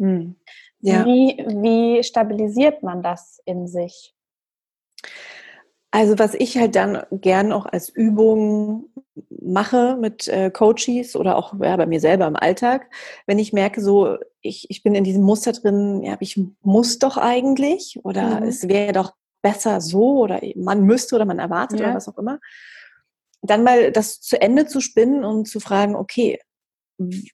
hm. 0.00 0.36
Ja. 0.80 1.04
Wie, 1.04 1.36
wie 1.46 2.02
stabilisiert 2.02 2.82
man 2.82 3.02
das 3.02 3.40
in 3.44 3.68
sich? 3.68 4.14
Also 5.90 6.18
was 6.18 6.34
ich 6.34 6.56
halt 6.56 6.74
dann 6.74 7.02
gern 7.10 7.52
auch 7.52 7.66
als 7.66 7.88
Übung 7.88 8.88
mache 9.42 9.98
mit 10.00 10.26
äh, 10.28 10.50
Coaches 10.50 11.16
oder 11.16 11.36
auch 11.36 11.52
ja, 11.60 11.76
bei 11.76 11.86
mir 11.86 12.00
selber 12.00 12.26
im 12.26 12.36
Alltag, 12.36 12.88
wenn 13.26 13.38
ich 13.38 13.52
merke, 13.52 13.82
so 13.82 14.16
ich, 14.40 14.70
ich 14.70 14.82
bin 14.82 14.94
in 14.94 15.04
diesem 15.04 15.22
Muster 15.22 15.52
drin, 15.52 16.02
ja, 16.02 16.16
ich 16.20 16.40
muss 16.62 16.98
doch 16.98 17.18
eigentlich 17.18 17.98
oder 18.02 18.40
mhm. 18.40 18.46
es 18.46 18.68
wäre 18.68 18.92
doch 18.92 19.12
besser 19.42 19.80
so 19.80 20.20
oder 20.20 20.40
man 20.56 20.84
müsste 20.84 21.16
oder 21.16 21.24
man 21.24 21.40
erwartet 21.40 21.80
ja. 21.80 21.86
oder 21.86 21.96
was 21.96 22.08
auch 22.08 22.18
immer, 22.18 22.38
dann 23.42 23.64
mal 23.64 23.90
das 23.90 24.20
zu 24.20 24.40
Ende 24.40 24.66
zu 24.66 24.80
spinnen 24.80 25.24
und 25.24 25.46
zu 25.46 25.60
fragen, 25.60 25.96
okay, 25.96 26.38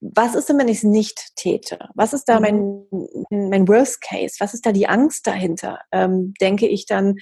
was 0.00 0.34
ist 0.36 0.48
denn, 0.48 0.58
wenn 0.58 0.68
ich 0.68 0.78
es 0.78 0.84
nicht 0.84 1.34
täte? 1.34 1.78
Was 1.94 2.12
ist 2.12 2.24
da 2.26 2.38
mein, 2.38 2.86
mhm. 2.90 3.26
mein 3.30 3.66
Worst 3.66 4.00
Case? 4.00 4.36
Was 4.38 4.54
ist 4.54 4.64
da 4.64 4.72
die 4.72 4.86
Angst 4.86 5.26
dahinter? 5.26 5.80
Ähm, 5.90 6.34
denke 6.40 6.68
ich 6.68 6.86
dann, 6.86 7.16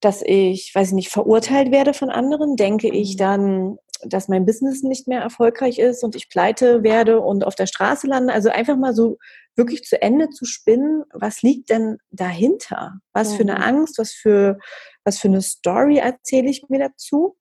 dass 0.00 0.22
ich, 0.22 0.72
weiß 0.72 0.88
ich 0.88 0.94
nicht, 0.94 1.08
verurteilt 1.08 1.72
werde 1.72 1.92
von 1.92 2.10
anderen? 2.10 2.54
Denke 2.56 2.88
ich 2.88 3.14
mhm. 3.14 3.18
dann, 3.18 3.76
dass 4.06 4.28
mein 4.28 4.46
Business 4.46 4.82
nicht 4.82 5.08
mehr 5.08 5.20
erfolgreich 5.20 5.78
ist 5.78 6.04
und 6.04 6.14
ich 6.14 6.28
pleite 6.28 6.84
werde 6.84 7.20
und 7.20 7.44
auf 7.44 7.56
der 7.56 7.66
Straße 7.66 8.06
lande? 8.06 8.32
Also 8.32 8.50
einfach 8.50 8.76
mal 8.76 8.94
so 8.94 9.18
wirklich 9.56 9.82
zu 9.82 10.00
Ende 10.00 10.30
zu 10.30 10.44
spinnen, 10.44 11.02
was 11.12 11.42
liegt 11.42 11.70
denn 11.70 11.98
dahinter? 12.10 13.00
Was 13.12 13.32
mhm. 13.32 13.36
für 13.36 13.42
eine 13.42 13.54
mhm. 13.54 13.62
Angst, 13.62 13.98
was 13.98 14.12
für, 14.12 14.58
was 15.04 15.18
für 15.18 15.28
eine 15.28 15.42
Story 15.42 15.98
erzähle 15.98 16.50
ich 16.50 16.68
mir 16.68 16.78
dazu? 16.78 17.36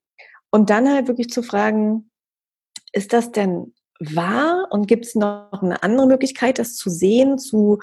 Und 0.49 0.71
dann 0.71 0.91
halt 0.91 1.07
wirklich 1.07 1.29
zu 1.29 1.43
fragen, 1.43 2.09
ist 2.93 3.13
das 3.13 3.31
denn 3.31 3.73
wahr? 3.99 4.67
Und 4.71 4.87
gibt 4.87 5.05
es 5.05 5.15
noch 5.15 5.61
eine 5.61 5.83
andere 5.83 6.07
Möglichkeit, 6.07 6.59
das 6.59 6.75
zu 6.75 6.89
sehen, 6.89 7.37
zu 7.37 7.79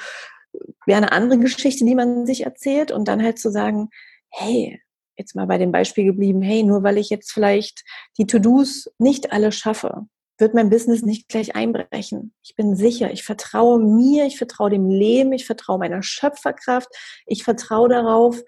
wäre 0.87 0.99
eine 0.99 1.13
andere 1.13 1.39
Geschichte, 1.39 1.85
die 1.85 1.95
man 1.95 2.27
sich 2.27 2.45
erzählt 2.45 2.91
und 2.91 3.07
dann 3.09 3.23
halt 3.23 3.39
zu 3.39 3.51
sagen, 3.51 3.91
hey, 4.31 4.81
jetzt 5.17 5.35
mal 5.35 5.47
bei 5.47 5.59
dem 5.59 5.73
Beispiel 5.73 6.05
geblieben, 6.05 6.43
hey, 6.43 6.63
nur 6.63 6.83
weil 6.83 6.99
ich 6.99 7.11
jetzt 7.11 7.33
vielleicht 7.33 7.85
die 8.19 8.27
To-Dos 8.27 8.91
nicht 8.99 9.33
alle 9.33 9.53
schaffe, 9.53 10.07
wird 10.39 10.55
mein 10.55 10.71
Business 10.71 11.03
nicht 11.03 11.29
gleich 11.29 11.55
einbrechen. 11.55 12.35
Ich 12.43 12.57
bin 12.57 12.75
sicher, 12.75 13.13
ich 13.13 13.23
vertraue 13.23 13.79
mir, 13.79 14.25
ich 14.25 14.39
vertraue 14.39 14.71
dem 14.71 14.89
Leben, 14.89 15.33
ich 15.33 15.47
vertraue 15.47 15.79
meiner 15.79 16.03
Schöpferkraft, 16.03 16.89
ich 17.27 17.45
vertraue 17.45 17.91
darauf, 17.91 18.43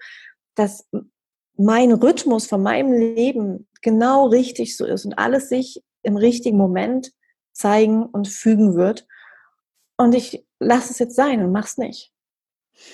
dass 0.55 0.89
mein 1.55 1.91
Rhythmus 1.91 2.47
von 2.47 2.63
meinem 2.63 2.91
Leben 2.91 3.67
genau 3.81 4.27
richtig 4.27 4.75
so 4.75 4.85
ist 4.85 5.05
und 5.05 5.19
alles 5.19 5.49
sich 5.49 5.83
im 6.01 6.17
richtigen 6.17 6.57
Moment 6.57 7.11
zeigen 7.53 8.05
und 8.05 8.27
fügen 8.27 8.75
wird. 8.75 9.07
Und 9.97 10.15
ich 10.15 10.45
lasse 10.59 10.91
es 10.91 10.99
jetzt 10.99 11.15
sein 11.15 11.43
und 11.43 11.51
mach's 11.51 11.77
nicht. 11.77 12.11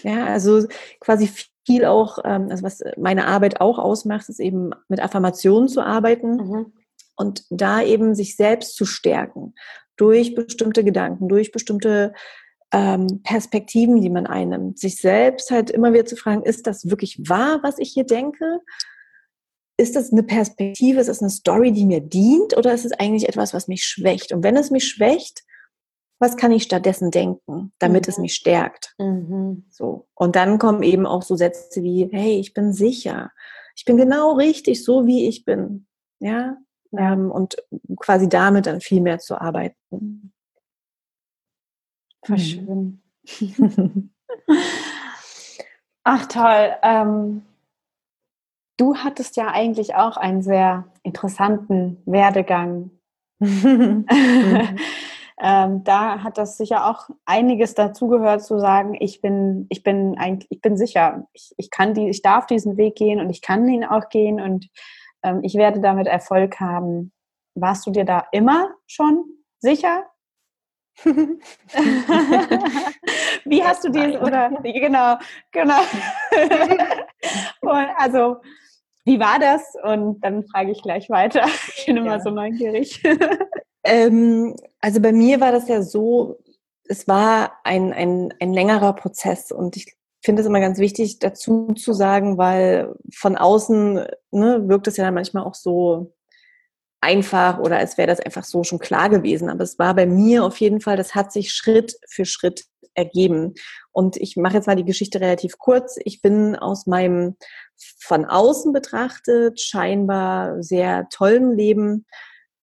Ja, 0.03 0.25
also 0.25 0.67
quasi 0.99 1.29
viel 1.65 1.85
auch, 1.85 2.19
ähm, 2.25 2.47
also 2.49 2.63
was 2.63 2.81
meine 2.97 3.27
Arbeit 3.27 3.61
auch 3.61 3.79
ausmacht, 3.79 4.29
ist 4.29 4.39
eben 4.39 4.71
mit 4.87 5.01
Affirmationen 5.01 5.69
zu 5.69 5.81
arbeiten 5.81 6.35
mhm. 6.35 6.73
und 7.15 7.45
da 7.49 7.81
eben 7.81 8.15
sich 8.15 8.35
selbst 8.35 8.75
zu 8.75 8.85
stärken 8.85 9.53
durch 9.95 10.35
bestimmte 10.35 10.83
Gedanken, 10.83 11.27
durch 11.27 11.51
bestimmte 11.51 12.13
ähm, 12.71 13.21
Perspektiven, 13.23 14.01
die 14.01 14.09
man 14.09 14.27
einnimmt. 14.27 14.79
Sich 14.79 14.97
selbst 14.97 15.51
halt 15.51 15.69
immer 15.69 15.93
wieder 15.93 16.05
zu 16.05 16.15
fragen, 16.15 16.43
ist 16.43 16.67
das 16.67 16.89
wirklich 16.89 17.19
wahr, 17.27 17.59
was 17.63 17.79
ich 17.79 17.91
hier 17.91 18.05
denke? 18.05 18.61
Ist 19.79 19.95
das 19.95 20.11
eine 20.11 20.23
Perspektive, 20.23 20.99
ist 20.99 21.07
das 21.07 21.21
eine 21.21 21.29
Story, 21.29 21.71
die 21.71 21.85
mir 21.85 22.01
dient 22.01 22.57
oder 22.57 22.73
ist 22.73 22.83
es 22.83 22.91
eigentlich 22.91 23.29
etwas, 23.29 23.53
was 23.53 23.69
mich 23.69 23.85
schwächt? 23.85 24.33
Und 24.33 24.43
wenn 24.43 24.57
es 24.57 24.71
mich 24.71 24.85
schwächt, 24.85 25.45
was 26.19 26.35
kann 26.35 26.51
ich 26.51 26.63
stattdessen 26.63 27.11
denken, 27.11 27.71
damit 27.79 28.05
mhm. 28.05 28.09
es 28.09 28.17
mich 28.17 28.35
stärkt? 28.35 28.93
Mhm. 28.97 29.63
So. 29.69 30.09
Und 30.15 30.35
dann 30.35 30.59
kommen 30.59 30.83
eben 30.83 31.05
auch 31.05 31.21
so 31.21 31.37
Sätze 31.37 31.81
wie, 31.81 32.09
hey, 32.11 32.41
ich 32.41 32.53
bin 32.53 32.73
sicher. 32.73 33.31
Ich 33.73 33.85
bin 33.85 33.95
genau 33.95 34.33
richtig, 34.33 34.83
so 34.83 35.07
wie 35.07 35.29
ich 35.29 35.45
bin. 35.45 35.87
Ja. 36.19 36.57
Ähm, 36.91 37.31
und 37.31 37.55
quasi 38.01 38.27
damit 38.27 38.65
dann 38.65 38.81
viel 38.81 38.99
mehr 38.99 39.19
zu 39.19 39.39
arbeiten. 39.39 40.33
Voll 42.25 42.35
mhm. 42.35 43.01
schön. 43.23 44.11
Ach 46.03 46.25
toll. 46.25 46.73
Ähm, 46.83 47.43
du 48.79 48.95
hattest 48.95 49.35
ja 49.35 49.47
eigentlich 49.47 49.95
auch 49.95 50.17
einen 50.17 50.41
sehr 50.41 50.85
interessanten 51.03 52.01
Werdegang. 52.05 52.91
mhm 53.39 54.05
ähm, 55.41 55.83
da 55.83 56.23
hat 56.23 56.37
das 56.37 56.57
sicher 56.57 56.85
auch 56.85 57.09
einiges 57.25 57.73
dazugehört 57.73 58.43
zu 58.43 58.59
sagen, 58.59 58.95
ich 58.99 59.21
bin, 59.21 59.67
ich 59.69 59.83
bin 59.83 60.17
eigentlich, 60.17 60.47
ich 60.51 60.61
bin 60.61 60.75
sicher, 60.77 61.27
ich, 61.33 61.53
ich 61.57 61.69
kann 61.69 61.93
die, 61.93 62.09
ich 62.09 62.21
darf 62.21 62.45
diesen 62.45 62.75
Weg 62.77 62.95
gehen 62.95 63.19
und 63.21 63.29
ich 63.29 63.41
kann 63.41 63.67
ihn 63.67 63.85
auch 63.85 64.09
gehen 64.09 64.41
und 64.41 64.67
ähm, 65.23 65.39
ich 65.43 65.55
werde 65.55 65.79
damit 65.79 66.07
Erfolg 66.07 66.59
haben. 66.59 67.13
Warst 67.55 67.85
du 67.85 67.91
dir 67.91 68.05
da 68.05 68.25
immer 68.31 68.69
schon 68.87 69.23
sicher? 69.59 70.05
Wie 73.45 73.63
hast 73.63 73.85
du 73.85 73.89
dies 73.89 74.17
oder 74.17 74.49
genau, 74.61 75.15
genau. 75.51 75.79
also 77.97 78.41
wie 79.09 79.19
war 79.19 79.39
das? 79.39 79.73
Und 79.83 80.21
dann 80.23 80.45
frage 80.45 80.71
ich 80.71 80.83
gleich 80.83 81.09
weiter. 81.09 81.45
Ich 81.75 81.85
bin 81.87 81.97
immer 81.97 82.17
ja. 82.17 82.19
so 82.19 82.29
neugierig. 82.29 83.01
Ähm, 83.83 84.55
also 84.81 85.01
bei 85.01 85.13
mir 85.13 85.39
war 85.39 85.51
das 85.51 85.67
ja 85.67 85.81
so, 85.81 86.37
es 86.83 87.07
war 87.07 87.53
ein, 87.63 87.93
ein, 87.93 88.33
ein 88.39 88.53
längerer 88.53 88.93
Prozess 88.93 89.51
und 89.51 89.77
ich 89.77 89.95
finde 90.21 90.41
es 90.41 90.47
immer 90.47 90.59
ganz 90.59 90.79
wichtig 90.79 91.19
dazu 91.19 91.73
zu 91.73 91.93
sagen, 91.93 92.37
weil 92.37 92.93
von 93.15 93.37
außen 93.37 94.05
ne, 94.31 94.67
wirkt 94.67 94.87
es 94.87 94.97
ja 94.97 95.05
dann 95.05 95.13
manchmal 95.13 95.45
auch 95.45 95.55
so 95.55 96.13
einfach 97.01 97.59
oder 97.59 97.77
als 97.77 97.97
wäre 97.97 98.09
das 98.09 98.19
einfach 98.19 98.43
so 98.43 98.63
schon 98.63 98.79
klar 98.79 99.09
gewesen. 99.09 99.49
Aber 99.49 99.63
es 99.63 99.79
war 99.79 99.95
bei 99.95 100.05
mir 100.05 100.43
auf 100.43 100.57
jeden 100.59 100.81
Fall, 100.81 100.97
das 100.97 101.15
hat 101.15 101.31
sich 101.31 101.53
Schritt 101.53 101.95
für 102.09 102.25
Schritt 102.25 102.65
ergeben. 102.93 103.53
Und 103.91 104.17
ich 104.17 104.37
mache 104.37 104.55
jetzt 104.55 104.67
mal 104.67 104.75
die 104.75 104.85
Geschichte 104.85 105.19
relativ 105.19 105.57
kurz. 105.57 105.97
Ich 106.03 106.21
bin 106.21 106.55
aus 106.55 106.85
meinem 106.87 107.35
von 107.99 108.25
außen 108.25 108.73
betrachtet 108.73 109.59
scheinbar 109.59 110.61
sehr 110.61 111.07
tollen 111.09 111.55
Leben 111.55 112.05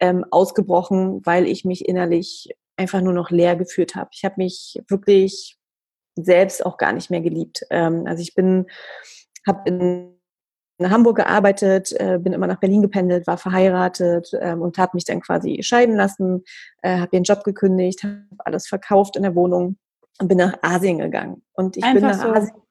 ähm, 0.01 0.25
ausgebrochen, 0.31 1.25
weil 1.25 1.47
ich 1.47 1.65
mich 1.65 1.89
innerlich 1.89 2.49
einfach 2.77 3.01
nur 3.01 3.13
noch 3.13 3.31
leer 3.31 3.57
geführt 3.57 3.95
habe. 3.95 4.11
Ich 4.13 4.25
habe 4.25 4.35
mich 4.39 4.83
wirklich 4.89 5.57
selbst 6.15 6.65
auch 6.65 6.77
gar 6.77 6.93
nicht 6.93 7.11
mehr 7.11 7.23
geliebt. 7.23 7.63
Ähm, 7.71 8.05
also 8.07 8.23
ich 8.23 8.35
bin, 8.35 8.67
habe 9.47 9.69
in 9.69 10.17
in 10.79 10.91
Hamburg 10.91 11.17
gearbeitet, 11.17 11.93
äh, 11.99 12.19
bin 12.19 12.33
immer 12.33 12.47
nach 12.47 12.61
Berlin 12.61 12.83
gependelt, 12.83 13.27
war 13.27 13.39
verheiratet 13.39 14.31
ähm, 14.41 14.61
und 14.61 14.77
habe 14.79 14.93
mich 14.95 15.05
dann 15.05 15.21
quasi 15.21 15.63
scheiden 15.63 15.97
lassen, 15.97 16.45
äh, 16.83 16.99
habe 16.99 17.11
den 17.11 17.23
Job 17.23 17.45
gekündigt, 17.45 18.03
habe 18.05 18.27
alles 18.39 18.67
verkauft 18.67 19.17
in 19.17 19.23
der 19.23 19.35
Wohnung 19.35 19.79
und 20.21 20.29
bin 20.29 20.39
nach 20.39 20.59
Asien 20.63 20.99
gegangen. 20.99 21.43
Und 21.53 21.77
ich 21.77 21.85
Einfach 21.85 22.01
bin 22.01 22.11
nach 22.11 22.23
so. 22.23 22.29
Asien 22.29 22.63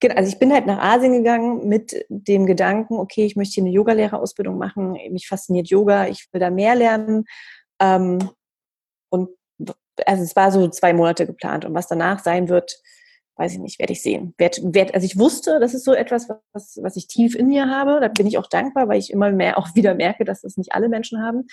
Genau, 0.00 0.14
also 0.14 0.32
ich 0.32 0.38
bin 0.38 0.52
halt 0.52 0.64
nach 0.64 0.78
Asien 0.78 1.12
gegangen 1.12 1.68
mit 1.68 2.06
dem 2.08 2.46
Gedanken, 2.46 2.94
okay, 2.94 3.26
ich 3.26 3.36
möchte 3.36 3.56
hier 3.56 3.64
eine 3.64 3.72
Yogalehrerausbildung 3.72 4.56
machen, 4.56 4.92
mich 5.10 5.28
fasziniert 5.28 5.68
Yoga, 5.68 6.08
ich 6.08 6.26
will 6.32 6.40
da 6.40 6.48
mehr 6.48 6.74
lernen. 6.74 7.26
Ähm, 7.80 8.30
und 9.10 9.28
also 10.06 10.22
es 10.22 10.34
war 10.34 10.52
so 10.52 10.68
zwei 10.68 10.94
Monate 10.94 11.26
geplant 11.26 11.66
und 11.66 11.74
was 11.74 11.86
danach 11.86 12.20
sein 12.24 12.48
wird, 12.48 12.80
weiß 13.36 13.52
ich 13.52 13.58
nicht, 13.58 13.78
werde 13.78 13.92
ich 13.92 14.00
sehen. 14.02 14.34
Werd, 14.38 14.60
werd, 14.62 14.94
also 14.94 15.04
ich 15.04 15.18
wusste, 15.18 15.60
das 15.60 15.74
ist 15.74 15.84
so 15.84 15.92
etwas, 15.92 16.28
was, 16.54 16.78
was 16.80 16.96
ich 16.96 17.06
tief 17.06 17.34
in 17.34 17.48
mir 17.48 17.68
habe. 17.68 18.00
Da 18.00 18.08
bin 18.08 18.26
ich 18.26 18.38
auch 18.38 18.46
dankbar, 18.46 18.88
weil 18.88 18.98
ich 18.98 19.10
immer 19.10 19.30
mehr 19.32 19.58
auch 19.58 19.74
wieder 19.74 19.94
merke, 19.94 20.24
dass 20.24 20.40
das 20.40 20.56
nicht 20.56 20.72
alle 20.72 20.88
Menschen 20.88 21.22
haben. 21.22 21.46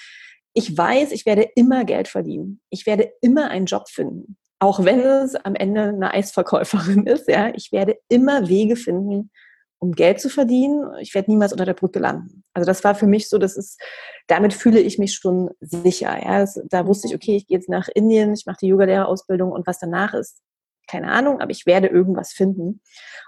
Ich 0.54 0.76
weiß, 0.76 1.12
ich 1.12 1.26
werde 1.26 1.50
immer 1.56 1.84
Geld 1.84 2.08
verdienen. 2.08 2.62
Ich 2.70 2.86
werde 2.86 3.12
immer 3.22 3.50
einen 3.50 3.66
Job 3.66 3.90
finden 3.90 4.38
auch 4.60 4.84
wenn 4.84 5.00
es 5.00 5.36
am 5.36 5.56
Ende 5.56 5.84
eine 5.84 6.14
Eisverkäuferin 6.14 7.06
ist, 7.06 7.28
ja, 7.28 7.50
ich 7.54 7.72
werde 7.72 7.98
immer 8.10 8.48
Wege 8.48 8.76
finden, 8.76 9.32
um 9.80 9.92
Geld 9.92 10.20
zu 10.20 10.30
verdienen. 10.30 10.90
Ich 11.00 11.14
werde 11.14 11.30
niemals 11.30 11.52
unter 11.52 11.66
der 11.66 11.76
Brücke 11.76 12.00
landen. 12.00 12.44
Also 12.54 12.66
das 12.66 12.84
war 12.84 12.96
für 12.96 13.06
mich 13.06 13.30
so, 13.30 13.38
das 13.38 13.56
ist, 13.56 13.80
damit 14.26 14.54
fühle 14.54 14.80
ich 14.80 14.98
mich 14.98 15.14
schon 15.14 15.52
sicher. 15.60 16.18
Ja, 16.24 16.40
das, 16.40 16.60
da 16.70 16.88
wusste 16.88 17.08
ich, 17.08 17.16
okay, 17.16 17.36
ich 17.36 17.48
gehe 17.48 17.58
jetzt 17.58 17.70
nach 17.70 17.88
Indien, 17.94 18.34
ich 18.34 18.46
mache 18.48 18.58
die 18.62 18.68
Yoga-Lehrerausbildung 18.68 19.52
und 19.52 19.68
was 19.68 19.80
danach 19.80 20.16
ist, 20.16 20.42
keine 20.88 21.12
Ahnung, 21.12 21.42
aber 21.42 21.52
ich 21.52 21.66
werde 21.66 21.88
irgendwas 21.88 22.32
finden. 22.32 22.82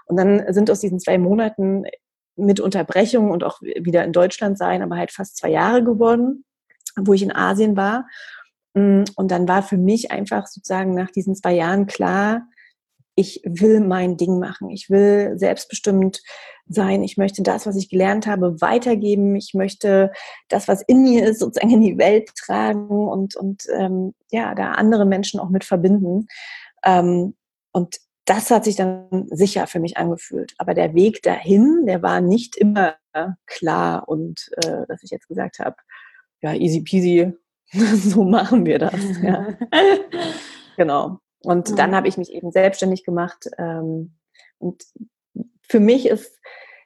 Und 0.06 0.16
dann 0.16 0.52
sind 0.52 0.70
aus 0.70 0.80
diesen 0.80 0.98
zwei 0.98 1.18
Monaten 1.18 1.84
mit 2.34 2.58
Unterbrechung 2.58 3.30
und 3.30 3.44
auch 3.44 3.60
wieder 3.60 4.02
in 4.02 4.12
Deutschland 4.12 4.58
sein, 4.58 4.82
aber 4.82 4.96
halt 4.96 5.12
fast 5.12 5.36
zwei 5.36 5.50
Jahre 5.50 5.84
geworden, 5.84 6.44
wo 6.96 7.12
ich 7.12 7.22
in 7.22 7.34
Asien 7.34 7.76
war. 7.76 8.06
Mm, 8.74 9.04
und 9.16 9.30
dann 9.30 9.48
war 9.48 9.62
für 9.62 9.76
mich 9.76 10.10
einfach 10.10 10.46
sozusagen 10.46 10.94
nach 10.94 11.10
diesen 11.10 11.34
zwei 11.34 11.54
Jahren 11.54 11.86
klar, 11.86 12.42
ich 13.16 13.42
will 13.44 13.80
mein 13.80 14.16
Ding 14.16 14.38
machen. 14.38 14.70
Ich 14.70 14.88
will 14.88 15.32
selbstbestimmt 15.36 16.22
sein. 16.68 17.02
Ich 17.02 17.16
möchte 17.16 17.42
das, 17.42 17.66
was 17.66 17.76
ich 17.76 17.90
gelernt 17.90 18.26
habe, 18.26 18.60
weitergeben. 18.60 19.36
Ich 19.36 19.52
möchte 19.52 20.10
das, 20.48 20.68
was 20.68 20.82
in 20.82 21.02
mir 21.02 21.28
ist, 21.28 21.40
sozusagen 21.40 21.70
in 21.72 21.82
die 21.82 21.98
Welt 21.98 22.30
tragen 22.34 22.88
und, 22.88 23.36
und 23.36 23.64
ähm, 23.76 24.14
ja, 24.30 24.54
da 24.54 24.72
andere 24.72 25.04
Menschen 25.04 25.40
auch 25.40 25.50
mit 25.50 25.64
verbinden. 25.64 26.28
Ähm, 26.84 27.34
und 27.72 27.98
das 28.24 28.50
hat 28.50 28.64
sich 28.64 28.76
dann 28.76 29.26
sicher 29.30 29.66
für 29.66 29.80
mich 29.80 29.96
angefühlt. 29.96 30.54
Aber 30.58 30.72
der 30.72 30.94
Weg 30.94 31.22
dahin, 31.22 31.84
der 31.86 32.02
war 32.02 32.20
nicht 32.20 32.56
immer 32.56 32.94
klar 33.46 34.08
und 34.08 34.50
äh, 34.64 34.86
dass 34.86 35.02
ich 35.02 35.10
jetzt 35.10 35.28
gesagt 35.28 35.58
habe, 35.58 35.76
ja, 36.40 36.54
easy 36.54 36.80
peasy, 36.80 37.32
so 37.94 38.24
machen 38.24 38.66
wir 38.66 38.78
das. 38.78 39.00
Ja. 39.22 39.48
genau. 40.76 41.18
Und 41.42 41.78
dann 41.78 41.94
habe 41.94 42.08
ich 42.08 42.16
mich 42.16 42.32
eben 42.32 42.52
selbstständig 42.52 43.04
gemacht. 43.04 43.48
Ähm, 43.58 44.16
und 44.58 44.84
für 45.62 45.80
mich 45.80 46.06
ist 46.06 46.38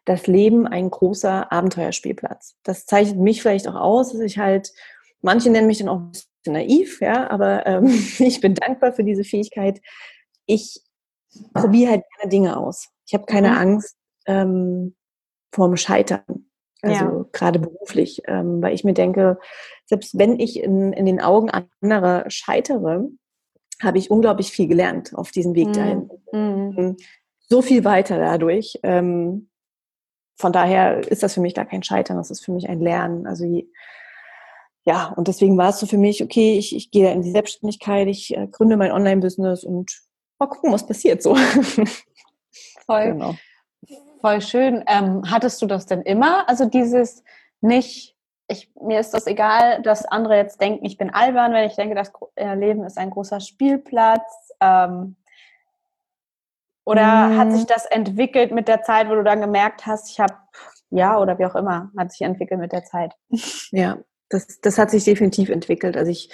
das 0.04 0.26
Leben 0.26 0.66
ein 0.66 0.90
großer 0.90 1.50
Abenteuerspielplatz. 1.50 2.56
Das 2.62 2.86
zeichnet 2.86 3.18
mich 3.18 3.42
vielleicht 3.42 3.66
auch 3.66 3.74
aus, 3.74 4.12
dass 4.12 4.20
ich 4.20 4.38
halt, 4.38 4.70
manche 5.22 5.50
nennen 5.50 5.66
mich 5.66 5.78
dann 5.78 5.88
auch 5.88 5.98
ein 5.98 6.12
bisschen 6.12 6.52
naiv, 6.52 7.00
ja, 7.00 7.30
aber 7.30 7.66
ähm, 7.66 7.86
ich 8.18 8.40
bin 8.40 8.54
dankbar 8.54 8.92
für 8.92 9.04
diese 9.04 9.24
Fähigkeit. 9.24 9.80
Ich 10.46 10.80
probiere 11.54 11.92
halt 11.92 12.04
gerne 12.16 12.30
Dinge 12.30 12.56
aus. 12.56 12.90
Ich 13.06 13.14
habe 13.14 13.24
keine 13.24 13.50
mhm. 13.50 13.56
Angst 13.56 13.96
ähm, 14.26 14.94
vorm 15.52 15.76
Scheitern. 15.76 16.50
Also 16.84 17.04
ja. 17.04 17.24
gerade 17.32 17.58
beruflich, 17.58 18.22
ähm, 18.26 18.62
weil 18.62 18.74
ich 18.74 18.84
mir 18.84 18.94
denke, 18.94 19.38
selbst 19.86 20.18
wenn 20.18 20.38
ich 20.38 20.62
in, 20.62 20.92
in 20.92 21.06
den 21.06 21.20
Augen 21.20 21.50
anderer 21.80 22.24
scheitere, 22.28 23.08
habe 23.82 23.98
ich 23.98 24.10
unglaublich 24.10 24.50
viel 24.50 24.68
gelernt 24.68 25.14
auf 25.14 25.30
diesem 25.30 25.54
Weg 25.54 25.68
mhm. 25.68 25.72
dahin. 25.72 26.10
Mhm. 26.32 26.96
So 27.48 27.62
viel 27.62 27.84
weiter 27.84 28.18
dadurch. 28.18 28.78
Ähm, 28.82 29.48
von 30.36 30.52
daher 30.52 31.06
ist 31.10 31.22
das 31.22 31.34
für 31.34 31.40
mich 31.40 31.54
gar 31.54 31.66
kein 31.66 31.82
Scheitern, 31.82 32.16
das 32.16 32.30
ist 32.30 32.44
für 32.44 32.52
mich 32.52 32.68
ein 32.68 32.80
Lernen. 32.80 33.26
Also 33.26 33.44
ja, 34.84 35.14
und 35.16 35.28
deswegen 35.28 35.56
war 35.56 35.70
es 35.70 35.80
so 35.80 35.86
für 35.86 35.98
mich, 35.98 36.22
okay, 36.22 36.58
ich, 36.58 36.74
ich 36.74 36.90
gehe 36.90 37.12
in 37.12 37.22
die 37.22 37.30
Selbstständigkeit, 37.30 38.06
ich 38.08 38.36
äh, 38.36 38.46
gründe 38.48 38.76
mein 38.76 38.92
Online-Business 38.92 39.64
und 39.64 40.02
mal 40.38 40.46
gucken, 40.46 40.72
was 40.72 40.86
passiert 40.86 41.22
so. 41.22 41.36
Voll, 42.86 43.12
genau. 43.12 43.34
Voll 44.24 44.40
schön. 44.40 44.82
Ähm, 44.86 45.20
hattest 45.30 45.60
du 45.60 45.66
das 45.66 45.84
denn 45.84 46.00
immer? 46.00 46.48
Also 46.48 46.64
dieses 46.64 47.22
nicht, 47.60 48.16
ich, 48.48 48.72
mir 48.80 48.98
ist 48.98 49.12
das 49.12 49.26
egal, 49.26 49.82
dass 49.82 50.06
andere 50.06 50.36
jetzt 50.36 50.62
denken, 50.62 50.86
ich 50.86 50.96
bin 50.96 51.12
albern, 51.12 51.52
wenn 51.52 51.68
ich 51.68 51.76
denke, 51.76 51.94
das 51.94 52.10
äh, 52.36 52.54
Leben 52.54 52.84
ist 52.84 52.96
ein 52.96 53.10
großer 53.10 53.40
Spielplatz. 53.40 54.22
Ähm, 54.60 55.16
oder 56.86 57.28
mhm. 57.28 57.38
hat 57.38 57.52
sich 57.52 57.66
das 57.66 57.84
entwickelt 57.84 58.50
mit 58.50 58.66
der 58.66 58.82
Zeit, 58.82 59.10
wo 59.10 59.14
du 59.14 59.24
dann 59.24 59.42
gemerkt 59.42 59.84
hast, 59.84 60.08
ich 60.08 60.18
habe, 60.20 60.32
ja, 60.88 61.18
oder 61.18 61.38
wie 61.38 61.44
auch 61.44 61.54
immer, 61.54 61.90
hat 61.98 62.10
sich 62.10 62.22
entwickelt 62.22 62.60
mit 62.60 62.72
der 62.72 62.84
Zeit? 62.84 63.12
Ja, 63.72 63.98
das, 64.30 64.58
das 64.62 64.78
hat 64.78 64.90
sich 64.90 65.04
definitiv 65.04 65.50
entwickelt. 65.50 65.98
Also 65.98 66.10
ich, 66.10 66.30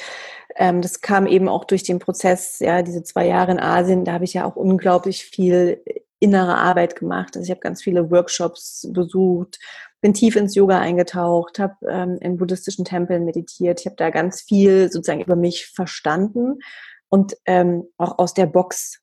ähm, 0.54 0.80
das 0.80 1.00
kam 1.00 1.26
eben 1.26 1.48
auch 1.48 1.64
durch 1.64 1.82
den 1.82 1.98
Prozess, 1.98 2.60
ja, 2.60 2.82
diese 2.82 3.02
zwei 3.02 3.26
Jahre 3.26 3.50
in 3.50 3.58
Asien, 3.58 4.04
da 4.04 4.12
habe 4.12 4.24
ich 4.24 4.34
ja 4.34 4.44
auch 4.44 4.54
unglaublich 4.54 5.24
viel 5.24 5.82
innere 6.20 6.56
Arbeit 6.56 6.96
gemacht. 6.96 7.36
Also 7.36 7.44
ich 7.44 7.50
habe 7.50 7.60
ganz 7.60 7.82
viele 7.82 8.10
Workshops 8.10 8.88
besucht, 8.92 9.58
bin 10.00 10.14
tief 10.14 10.36
ins 10.36 10.54
Yoga 10.54 10.78
eingetaucht, 10.78 11.58
habe 11.58 11.76
ähm, 11.88 12.18
in 12.20 12.36
buddhistischen 12.36 12.84
Tempeln 12.84 13.24
meditiert. 13.24 13.80
Ich 13.80 13.86
habe 13.86 13.96
da 13.96 14.10
ganz 14.10 14.42
viel 14.42 14.90
sozusagen 14.92 15.22
über 15.22 15.36
mich 15.36 15.66
verstanden 15.66 16.60
und 17.08 17.36
ähm, 17.46 17.84
auch 17.96 18.18
aus 18.18 18.34
der 18.34 18.46
Box 18.46 19.00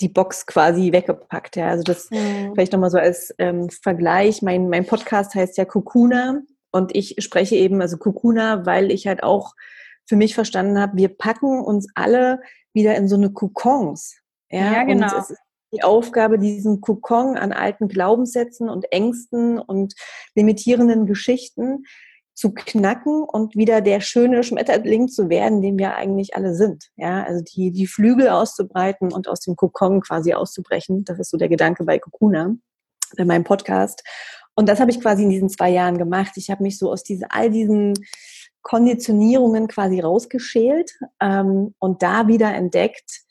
die 0.00 0.08
Box 0.08 0.46
quasi 0.46 0.92
weggepackt. 0.92 1.56
Ja. 1.56 1.68
Also 1.68 1.82
das 1.82 2.10
mhm. 2.10 2.52
vielleicht 2.52 2.72
nochmal 2.72 2.90
so 2.90 2.98
als 2.98 3.34
ähm, 3.38 3.70
Vergleich. 3.70 4.42
Mein, 4.42 4.68
mein 4.68 4.86
Podcast 4.86 5.34
heißt 5.34 5.56
ja 5.56 5.64
Kokuna 5.64 6.42
und 6.70 6.94
ich 6.94 7.16
spreche 7.18 7.56
eben, 7.56 7.80
also 7.80 7.96
Kokuna, 7.96 8.66
weil 8.66 8.90
ich 8.90 9.06
halt 9.06 9.22
auch 9.22 9.54
für 10.06 10.16
mich 10.16 10.34
verstanden 10.34 10.78
habe, 10.78 10.96
wir 10.96 11.08
packen 11.08 11.64
uns 11.64 11.88
alle 11.94 12.40
wieder 12.72 12.94
in 12.94 13.08
so 13.08 13.16
eine 13.16 13.32
Kokons. 13.32 14.16
Ja, 14.50 14.72
ja 14.72 14.84
genau. 14.84 15.06
Und 15.14 15.22
es 15.22 15.30
ist 15.30 15.38
die 15.72 15.82
Aufgabe, 15.82 16.38
diesen 16.38 16.80
Kokon 16.80 17.36
an 17.36 17.52
alten 17.52 17.88
Glaubenssätzen 17.88 18.68
und 18.68 18.90
Ängsten 18.92 19.58
und 19.58 19.94
limitierenden 20.34 21.06
Geschichten 21.06 21.84
zu 22.34 22.52
knacken 22.52 23.22
und 23.22 23.56
wieder 23.56 23.80
der 23.80 24.00
schöne 24.00 24.42
Schmetterling 24.42 25.08
zu 25.08 25.30
werden, 25.30 25.62
den 25.62 25.78
wir 25.78 25.96
eigentlich 25.96 26.36
alle 26.36 26.54
sind. 26.54 26.90
Ja, 26.96 27.24
also 27.24 27.42
die, 27.42 27.72
die 27.72 27.86
Flügel 27.86 28.28
auszubreiten 28.28 29.10
und 29.10 29.26
aus 29.26 29.40
dem 29.40 29.56
Kokon 29.56 30.02
quasi 30.02 30.34
auszubrechen. 30.34 31.04
Das 31.04 31.18
ist 31.18 31.30
so 31.30 31.38
der 31.38 31.48
Gedanke 31.48 31.84
bei 31.84 31.98
Kokuna, 31.98 32.54
bei 33.16 33.24
meinem 33.24 33.44
Podcast. 33.44 34.02
Und 34.54 34.68
das 34.68 34.80
habe 34.80 34.90
ich 34.90 35.00
quasi 35.00 35.22
in 35.22 35.30
diesen 35.30 35.48
zwei 35.48 35.70
Jahren 35.70 35.96
gemacht. 35.96 36.32
Ich 36.36 36.50
habe 36.50 36.62
mich 36.62 36.78
so 36.78 36.92
aus 36.92 37.02
diese, 37.02 37.30
all 37.30 37.50
diesen 37.50 37.94
Konditionierungen 38.60 39.66
quasi 39.68 40.00
rausgeschält 40.00 40.98
ähm, 41.20 41.74
und 41.78 42.02
da 42.02 42.28
wieder 42.28 42.54
entdeckt, 42.54 43.22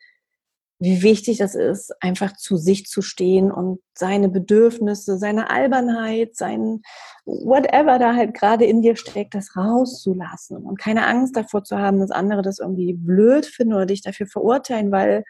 wie 0.86 1.02
wichtig 1.02 1.39
das 1.39 1.56
ist, 1.56 1.91
einfach 2.00 2.38
zu 2.38 2.58
sich 2.58 2.86
zu 2.86 3.02
stehen 3.02 3.52
und 3.52 3.80
seine 3.95 4.30
Bedürfnisse, 4.30 5.17
seine 5.17 5.50
Albernheit, 5.50 6.36
sein 6.36 6.84
whatever 7.26 7.98
da 7.98 8.15
halt 8.15 8.36
gerade 8.36 8.65
in 8.65 8.84
dir 8.84 8.95
steckt, 8.95 9.34
das 9.34 9.58
rauszulassen 9.58 10.58
und 10.58 10.80
keine 10.80 11.08
Angst 11.08 11.36
davor 11.36 11.63
zu 11.63 11.80
haben, 11.80 12.00
dass 12.00 12.12
andere 12.12 12.43
das 12.43 12.60
irgendwie 12.60 12.93
blöd 12.93 13.48
finden 13.48 13.74
oder 13.74 13.88
dich 13.88 14.04
dafür 14.04 14.28
verurteilen, 14.28 14.91
weil 14.91 15.24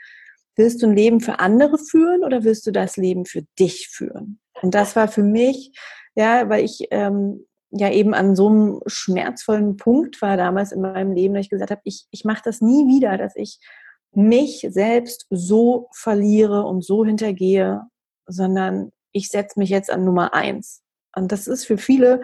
willst 0.57 0.81
du 0.81 0.87
ein 0.87 0.95
Leben 0.95 1.21
für 1.21 1.39
andere 1.39 1.77
führen 1.77 2.25
oder 2.25 2.43
willst 2.43 2.67
du 2.67 2.71
das 2.71 2.97
Leben 2.97 3.25
für 3.25 3.43
dich 3.57 3.87
führen? 3.87 4.41
Und 4.61 4.75
das 4.75 4.97
war 4.97 5.07
für 5.07 5.23
mich, 5.23 5.71
ja, 6.15 6.49
weil 6.49 6.65
ich 6.65 6.87
ähm, 6.91 7.45
ja 7.71 7.89
eben 7.91 8.13
an 8.13 8.35
so 8.35 8.49
einem 8.49 8.81
schmerzvollen 8.87 9.77
Punkt 9.77 10.21
war 10.21 10.35
damals 10.35 10.73
in 10.73 10.81
meinem 10.81 11.13
Leben, 11.13 11.33
dass 11.33 11.45
ich 11.45 11.49
gesagt 11.49 11.71
habe, 11.71 11.81
ich, 11.85 12.07
ich 12.11 12.25
mache 12.25 12.41
das 12.43 12.59
nie 12.59 12.87
wieder, 12.87 13.17
dass 13.17 13.37
ich 13.37 13.59
mich 14.15 14.67
selbst 14.69 15.27
so 15.29 15.89
verliere 15.93 16.63
und 16.63 16.83
so 16.83 17.05
hintergehe, 17.05 17.81
sondern 18.27 18.91
ich 19.11 19.29
setze 19.29 19.59
mich 19.59 19.69
jetzt 19.69 19.91
an 19.91 20.03
Nummer 20.03 20.33
eins. 20.33 20.81
Und 21.15 21.31
das 21.31 21.47
ist 21.47 21.65
für 21.65 21.77
viele, 21.77 22.21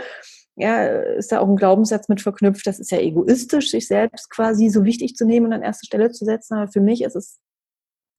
ja, 0.56 0.86
ist 0.86 1.32
da 1.32 1.40
auch 1.40 1.48
ein 1.48 1.56
Glaubenssatz 1.56 2.10
mit 2.10 2.22
verknüpft, 2.22 2.68
das 2.68 2.80
ist 2.80 2.92
ja 2.92 3.00
egoistisch, 3.00 3.72
sich 3.72 3.88
selbst 3.88 4.30
quasi 4.30 4.70
so 4.70 4.84
wichtig 4.84 5.16
zu 5.16 5.26
nehmen 5.26 5.48
und 5.48 5.54
an 5.54 5.64
erste 5.64 5.86
Stelle 5.86 6.12
zu 6.12 6.26
setzen. 6.26 6.56
Aber 6.56 6.72
für 6.72 6.82
mich 6.82 7.02
ist 7.04 7.16
es 7.16 7.40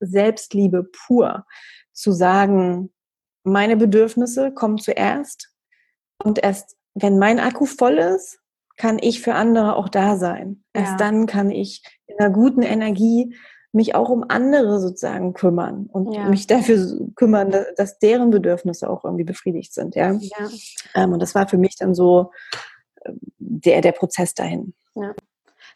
Selbstliebe 0.01 0.85
pur, 0.85 1.47
zu 1.93 2.13
sagen, 2.13 2.93
meine 3.45 3.77
Bedürfnisse 3.77 4.53
kommen 4.53 4.79
zuerst 4.79 5.53
und 6.23 6.43
erst 6.43 6.77
wenn 6.95 7.19
mein 7.19 7.41
Akku 7.41 7.67
voll 7.67 7.99
ist, 7.99 8.39
kann 8.77 8.99
ich 9.01 9.21
für 9.21 9.35
andere 9.35 9.77
auch 9.77 9.89
da 9.89 10.17
sein. 10.17 10.65
Erst 10.73 10.93
ja. 10.93 10.97
dann 10.97 11.27
kann 11.27 11.51
ich 11.51 11.83
in 12.07 12.19
einer 12.19 12.31
guten 12.31 12.63
Energie 12.63 13.37
mich 13.73 13.95
auch 13.95 14.11
um 14.11 14.25
andere 14.29 14.81
sozusagen 14.81 15.33
kümmern 15.33 15.89
und 15.91 16.13
ja. 16.13 16.29
mich 16.29 16.47
dafür 16.47 17.09
kümmern, 17.15 17.55
dass 17.77 17.99
deren 17.99 18.31
Bedürfnisse 18.31 18.89
auch 18.89 19.05
irgendwie 19.05 19.25
befriedigt 19.25 19.73
sind. 19.73 19.95
Ja. 19.95 20.13
ja. 20.13 20.49
Ähm, 20.95 21.13
und 21.13 21.21
das 21.21 21.35
war 21.35 21.49
für 21.49 21.59
mich 21.59 21.77
dann 21.77 21.95
so 21.95 22.31
ähm, 23.05 23.19
der, 23.39 23.81
der 23.81 23.93
Prozess 23.93 24.35
dahin. 24.35 24.75
Ja. 24.95 25.15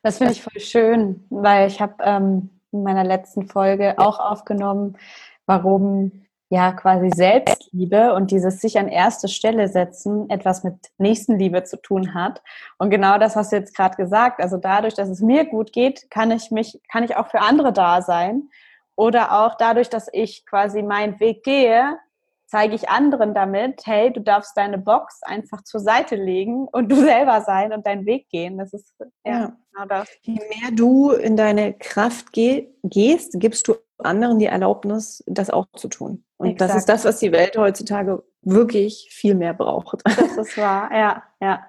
Das 0.03 0.19
finde 0.19 0.35
ich 0.35 0.43
voll 0.43 0.61
schön, 0.61 1.25
weil 1.31 1.69
ich 1.69 1.81
habe 1.81 1.95
ähm, 2.01 2.51
in 2.71 2.83
meiner 2.83 3.05
letzten 3.05 3.47
Folge 3.49 3.99
auch 3.99 4.21
aufgenommen, 4.21 4.99
warum 5.47 6.26
ja 6.49 6.73
quasi 6.73 7.11
Selbstliebe 7.11 8.15
und 8.15 8.31
dieses 8.31 8.61
sich 8.61 8.79
an 8.79 8.89
erste 8.89 9.29
Stelle 9.29 9.69
setzen 9.69 10.31
etwas 10.31 10.63
mit 10.63 10.75
Nächstenliebe 10.99 11.65
zu 11.65 11.81
tun 11.81 12.15
hat. 12.15 12.43
Und 12.79 12.91
genau 12.91 13.19
das 13.19 13.35
hast 13.35 13.53
du 13.53 13.57
jetzt 13.57 13.75
gerade 13.75 13.97
gesagt. 13.97 14.41
Also 14.41 14.57
dadurch, 14.57 14.95
dass 14.95 15.09
es 15.09 15.21
mir 15.21 15.45
gut 15.45 15.73
geht, 15.73 16.11
kann 16.11 16.31
ich 16.31 16.51
mich, 16.51 16.81
kann 16.91 17.03
ich 17.03 17.17
auch 17.17 17.29
für 17.29 17.41
andere 17.41 17.73
da 17.73 18.03
sein. 18.03 18.49
Oder 18.95 19.45
auch 19.45 19.57
dadurch, 19.57 19.91
dass 19.91 20.09
ich 20.13 20.47
quasi 20.47 20.83
meinen 20.83 21.21
Weg 21.21 21.43
gehe, 21.43 21.99
zeige 22.47 22.75
ich 22.75 22.89
anderen 22.89 23.35
damit, 23.35 23.83
hey, 23.85 24.13
du 24.13 24.21
darfst 24.21 24.57
deine 24.57 24.79
Box 24.79 25.21
einfach 25.23 25.63
zur 25.63 25.81
Seite 25.81 26.17
legen 26.17 26.69
und 26.69 26.91
du 26.91 26.97
selber 27.05 27.43
sein 27.43 27.73
und 27.73 27.87
deinen 27.87 28.07
Weg 28.07 28.29
gehen. 28.29 28.59
Das 28.59 28.73
ist 28.73 28.95
ja, 29.25 29.53
genau 29.73 29.87
das. 29.87 30.09
Je 30.23 30.35
mehr 30.35 30.71
du 30.73 31.11
in 31.11 31.37
deine 31.37 31.75
Kraft 31.75 32.33
geh 32.33 32.69
gehst, 32.83 33.35
gibst 33.39 33.69
du 33.69 33.75
anderen 33.99 34.39
die 34.39 34.47
Erlaubnis, 34.47 35.23
das 35.27 35.51
auch 35.51 35.67
zu 35.77 35.89
tun. 35.89 36.25
Und 36.37 36.51
Exakt. 36.51 36.71
das 36.71 36.77
ist 36.79 36.89
das, 36.89 37.05
was 37.05 37.19
die 37.19 37.33
Welt 37.33 37.57
heutzutage 37.57 38.23
wirklich 38.43 39.09
viel 39.11 39.35
mehr 39.35 39.55
braucht. 39.55 40.03
Das 40.17 40.37
ist 40.37 40.57
wahr, 40.59 40.91
ja, 40.93 41.23
ja. 41.41 41.67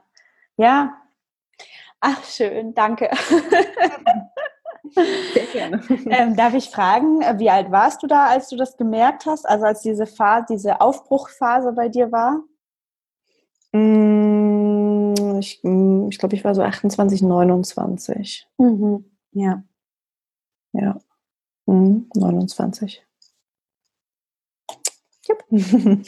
Ja. 0.57 0.97
Ach, 1.99 2.23
schön, 2.23 2.73
danke. 2.73 3.09
Sehr 4.93 5.45
gerne. 5.51 5.81
Ähm, 6.09 6.35
darf 6.35 6.53
ich 6.53 6.69
fragen, 6.69 7.19
wie 7.39 7.49
alt 7.49 7.71
warst 7.71 8.03
du 8.03 8.07
da, 8.07 8.27
als 8.27 8.49
du 8.49 8.55
das 8.55 8.77
gemerkt 8.77 9.25
hast? 9.25 9.47
Also 9.47 9.65
als 9.65 9.81
diese 9.81 10.05
Phase, 10.05 10.45
diese 10.49 10.81
Aufbruchphase 10.81 11.73
bei 11.73 11.89
dir 11.89 12.11
war? 12.11 12.43
Mm, 13.73 15.39
ich, 15.39 15.59
mm, 15.63 16.07
ich 16.09 16.17
glaube, 16.17 16.35
ich 16.35 16.43
war 16.43 16.55
so 16.55 16.61
28, 16.61 17.21
29. 17.21 18.47
Mhm. 18.57 19.05
Ja. 19.31 19.63
Ja. 20.73 20.99
Mhm, 21.65 22.09
29. 22.15 23.03
Yep. 25.29 26.05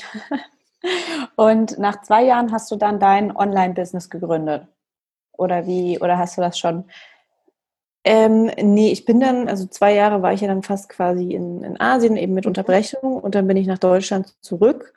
Und 1.36 1.78
nach 1.78 2.02
zwei 2.02 2.24
Jahren 2.24 2.52
hast 2.52 2.72
du 2.72 2.76
dann 2.76 3.00
dein 3.00 3.36
Online-Business 3.36 4.10
gegründet? 4.10 4.68
Oder 5.38 5.68
wie, 5.68 6.00
oder 6.00 6.18
hast 6.18 6.38
du 6.38 6.42
das 6.42 6.58
schon? 6.58 6.86
Ähm, 8.06 8.52
nee, 8.62 8.92
ich 8.92 9.06
bin 9.06 9.20
dann, 9.20 9.48
also 9.50 9.66
zwei 9.68 9.94
Jahre 9.94 10.22
war 10.22 10.34
ich 10.34 10.42
ja 10.42 10.48
dann 10.48 10.64
fast 10.64 10.90
quasi 10.90 11.34
in, 11.34 11.64
in 11.64 11.80
Asien, 11.80 12.16
eben 12.16 12.34
mit 12.34 12.46
Unterbrechung 12.46 13.18
und 13.18 13.36
dann 13.36 13.48
bin 13.48 13.58
ich 13.58 13.68
nach 13.68 13.78
Deutschland 13.78 14.36
zurück 14.42 14.94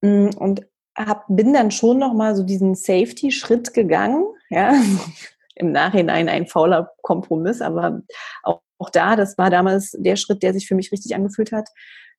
mm, 0.00 0.30
und 0.36 0.66
hab, 0.96 1.24
bin 1.28 1.52
dann 1.52 1.70
schon 1.70 1.98
nochmal 1.98 2.34
so 2.34 2.42
diesen 2.42 2.74
Safety-Schritt 2.74 3.72
gegangen, 3.72 4.24
ja, 4.48 4.74
im 5.54 5.72
Nachhinein 5.72 6.28
ein 6.28 6.46
fauler 6.46 6.92
Kompromiss, 7.02 7.60
aber 7.60 8.02
auch, 8.42 8.62
auch 8.78 8.90
da, 8.90 9.14
das 9.14 9.38
war 9.38 9.50
damals 9.50 9.92
der 9.98 10.16
Schritt, 10.16 10.42
der 10.42 10.52
sich 10.52 10.66
für 10.66 10.74
mich 10.74 10.90
richtig 10.90 11.14
angefühlt 11.14 11.52
hat. 11.52 11.68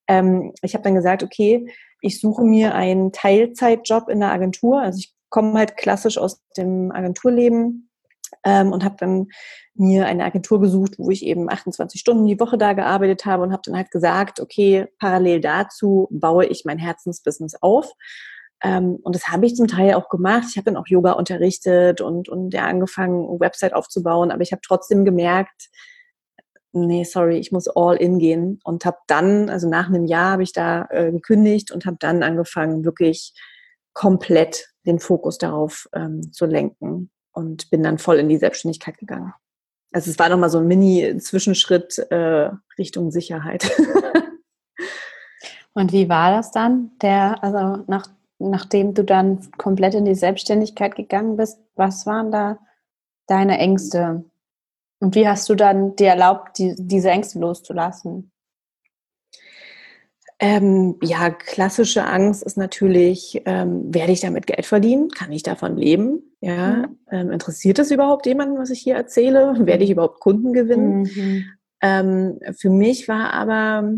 Ähm, 0.08 0.54
ich 0.62 0.74
habe 0.74 0.84
dann 0.84 0.96
gesagt, 0.96 1.24
okay, 1.24 1.68
ich 2.02 2.20
suche 2.20 2.44
mir 2.44 2.74
einen 2.74 3.12
Teilzeitjob 3.12 4.10
in 4.10 4.20
der 4.20 4.32
Agentur. 4.32 4.82
Also 4.82 5.00
ich 5.00 5.14
komme 5.30 5.54
halt 5.54 5.78
klassisch 5.78 6.18
aus 6.18 6.42
dem 6.58 6.92
Agenturleben 6.92 7.91
ähm, 8.44 8.72
und 8.72 8.84
habe 8.84 8.96
dann 8.98 9.28
mir 9.74 10.06
eine 10.06 10.26
Agentur 10.26 10.60
gesucht, 10.60 10.96
wo 10.98 11.10
ich 11.12 11.26
eben 11.26 11.50
28 11.50 12.00
Stunden 12.00 12.26
die 12.26 12.40
Woche 12.40 12.58
da 12.58 12.74
gearbeitet 12.74 13.26
habe 13.26 13.44
und 13.44 13.52
habe 13.52 13.62
dann 13.66 13.76
halt 13.76 13.92
gesagt, 13.92 14.40
okay, 14.40 14.88
parallel 15.00 15.42
dazu 15.42 16.08
baue 16.12 16.46
ich 16.46 16.66
mein 16.66 16.78
Herzensbusiness 16.78 17.56
auf. 17.62 17.92
Ähm, 18.64 18.98
und 19.02 19.16
das 19.16 19.30
habe 19.30 19.46
ich 19.46 19.56
zum 19.56 19.68
Teil 19.68 19.94
auch 19.96 20.10
gemacht. 20.10 20.48
Ich 20.50 20.58
habe 20.58 20.66
dann 20.66 20.78
auch 20.78 20.88
Yoga 20.88 21.14
unterrichtet 21.14 22.02
und, 22.02 22.30
und 22.30 22.54
ja, 22.54 22.66
angefangen, 22.66 23.28
eine 23.28 23.40
Website 23.40 23.74
aufzubauen. 23.74 24.32
Aber 24.32 24.42
ich 24.42 24.52
habe 24.52 24.62
trotzdem 24.66 25.06
gemerkt, 25.06 25.70
nee, 26.74 27.04
sorry, 27.04 27.38
ich 27.38 27.52
muss 27.52 27.68
all 27.68 27.96
in 27.96 28.20
gehen 28.20 28.60
und 28.64 28.86
habe 28.86 28.98
dann, 29.08 29.50
also 29.50 29.68
nach 29.68 29.88
einem 29.88 30.06
Jahr 30.06 30.32
habe 30.34 30.44
ich 30.44 30.54
da 30.54 30.88
äh, 30.90 31.12
gekündigt 31.12 31.72
und 31.72 31.86
habe 31.86 31.98
dann 32.00 32.24
angefangen, 32.24 32.86
wirklich 32.86 33.34
komplett 33.94 34.70
den 34.86 35.00
Fokus 35.00 35.38
darauf 35.38 35.90
ähm, 35.94 36.32
zu 36.32 36.46
lenken 36.46 37.12
und 37.34 37.70
bin 37.70 37.84
dann 37.84 37.98
voll 37.98 38.18
in 38.18 38.30
die 38.30 38.38
Selbstständigkeit 38.38 38.98
gegangen. 38.98 39.34
Also 39.92 40.10
es 40.10 40.20
war 40.20 40.30
nochmal 40.30 40.50
so 40.50 40.60
ein 40.60 40.68
Mini-Zwischenschritt 40.68 42.00
äh, 42.10 42.52
Richtung 42.78 43.12
Sicherheit. 43.12 43.70
und 45.74 45.92
wie 45.92 46.08
war 46.08 46.32
das 46.32 46.52
dann? 46.52 46.92
Der, 47.02 47.44
also 47.44 47.84
nach, 47.88 48.08
nachdem 48.40 48.94
du 48.94 49.04
dann 49.04 49.52
komplett 49.58 49.94
in 49.94 50.06
die 50.06 50.16
Selbstständigkeit 50.16 50.96
gegangen 50.96 51.36
bist, 51.36 51.60
was 51.76 52.06
waren 52.06 52.32
da 52.32 52.60
deine 53.28 53.58
Ängste? 53.58 54.24
Und 55.00 55.16
wie 55.16 55.28
hast 55.28 55.50
du 55.50 55.56
dann 55.56 55.96
dir 55.96 56.10
erlaubt, 56.10 56.58
die, 56.58 56.76
diese 56.78 57.10
Ängste 57.10 57.40
loszulassen? 57.40 58.32
Ähm, 60.40 60.98
ja, 61.04 61.30
klassische 61.30 62.06
Angst 62.06 62.44
ist 62.44 62.58
natürlich, 62.58 63.42
ähm, 63.46 63.94
werde 63.94 64.12
ich 64.12 64.22
damit 64.22 64.48
Geld 64.48 64.66
verdienen? 64.66 65.10
Kann 65.10 65.32
ich 65.32 65.44
davon 65.44 65.76
leben? 65.76 66.31
Ja, 66.42 66.88
mhm. 66.88 66.98
ähm, 67.12 67.32
interessiert 67.32 67.80
es 67.80 67.92
überhaupt 67.92 68.26
jemanden, 68.26 68.58
was 68.58 68.72
ich 68.72 68.80
hier 68.82 68.96
erzähle? 68.96 69.54
Werde 69.66 69.84
ich 69.84 69.92
überhaupt 69.92 70.20
Kunden 70.20 70.54
gewinnen? 70.54 71.04
Mhm. 71.04 71.46
Ähm, 71.82 72.40
für 72.58 72.70
mich 72.70 73.08
war 73.08 73.34
aber 73.34 73.94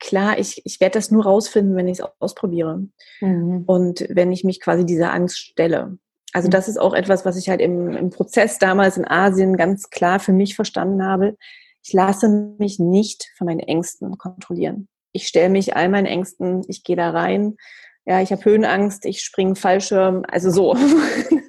klar, 0.00 0.38
ich, 0.38 0.62
ich 0.64 0.80
werde 0.80 0.94
das 0.94 1.10
nur 1.10 1.24
rausfinden, 1.24 1.76
wenn 1.76 1.88
ich 1.88 2.00
es 2.00 2.06
ausprobiere. 2.18 2.86
Mhm. 3.20 3.64
Und 3.66 4.06
wenn 4.08 4.32
ich 4.32 4.44
mich 4.44 4.60
quasi 4.60 4.84
dieser 4.84 5.12
Angst 5.12 5.38
stelle. 5.38 5.98
Also 6.32 6.48
mhm. 6.48 6.52
das 6.52 6.68
ist 6.68 6.78
auch 6.78 6.94
etwas, 6.94 7.24
was 7.24 7.36
ich 7.36 7.48
halt 7.48 7.60
im, 7.60 7.90
im 7.96 8.10
Prozess 8.10 8.58
damals 8.58 8.96
in 8.96 9.06
Asien 9.06 9.56
ganz 9.56 9.90
klar 9.90 10.18
für 10.18 10.32
mich 10.32 10.56
verstanden 10.56 11.04
habe. 11.04 11.36
Ich 11.84 11.92
lasse 11.92 12.28
mich 12.58 12.78
nicht 12.78 13.30
von 13.36 13.46
meinen 13.46 13.60
Ängsten 13.60 14.16
kontrollieren 14.18 14.88
ich 15.12 15.28
stelle 15.28 15.50
mich 15.50 15.76
all 15.76 15.88
meinen 15.88 16.06
Ängsten, 16.06 16.62
ich 16.68 16.82
gehe 16.82 16.96
da 16.96 17.10
rein. 17.10 17.56
Ja, 18.04 18.20
ich 18.20 18.32
habe 18.32 18.44
Höhenangst, 18.44 19.04
ich 19.04 19.22
springe 19.22 19.54
Fallschirm, 19.54 20.24
also 20.28 20.50
so. 20.50 20.76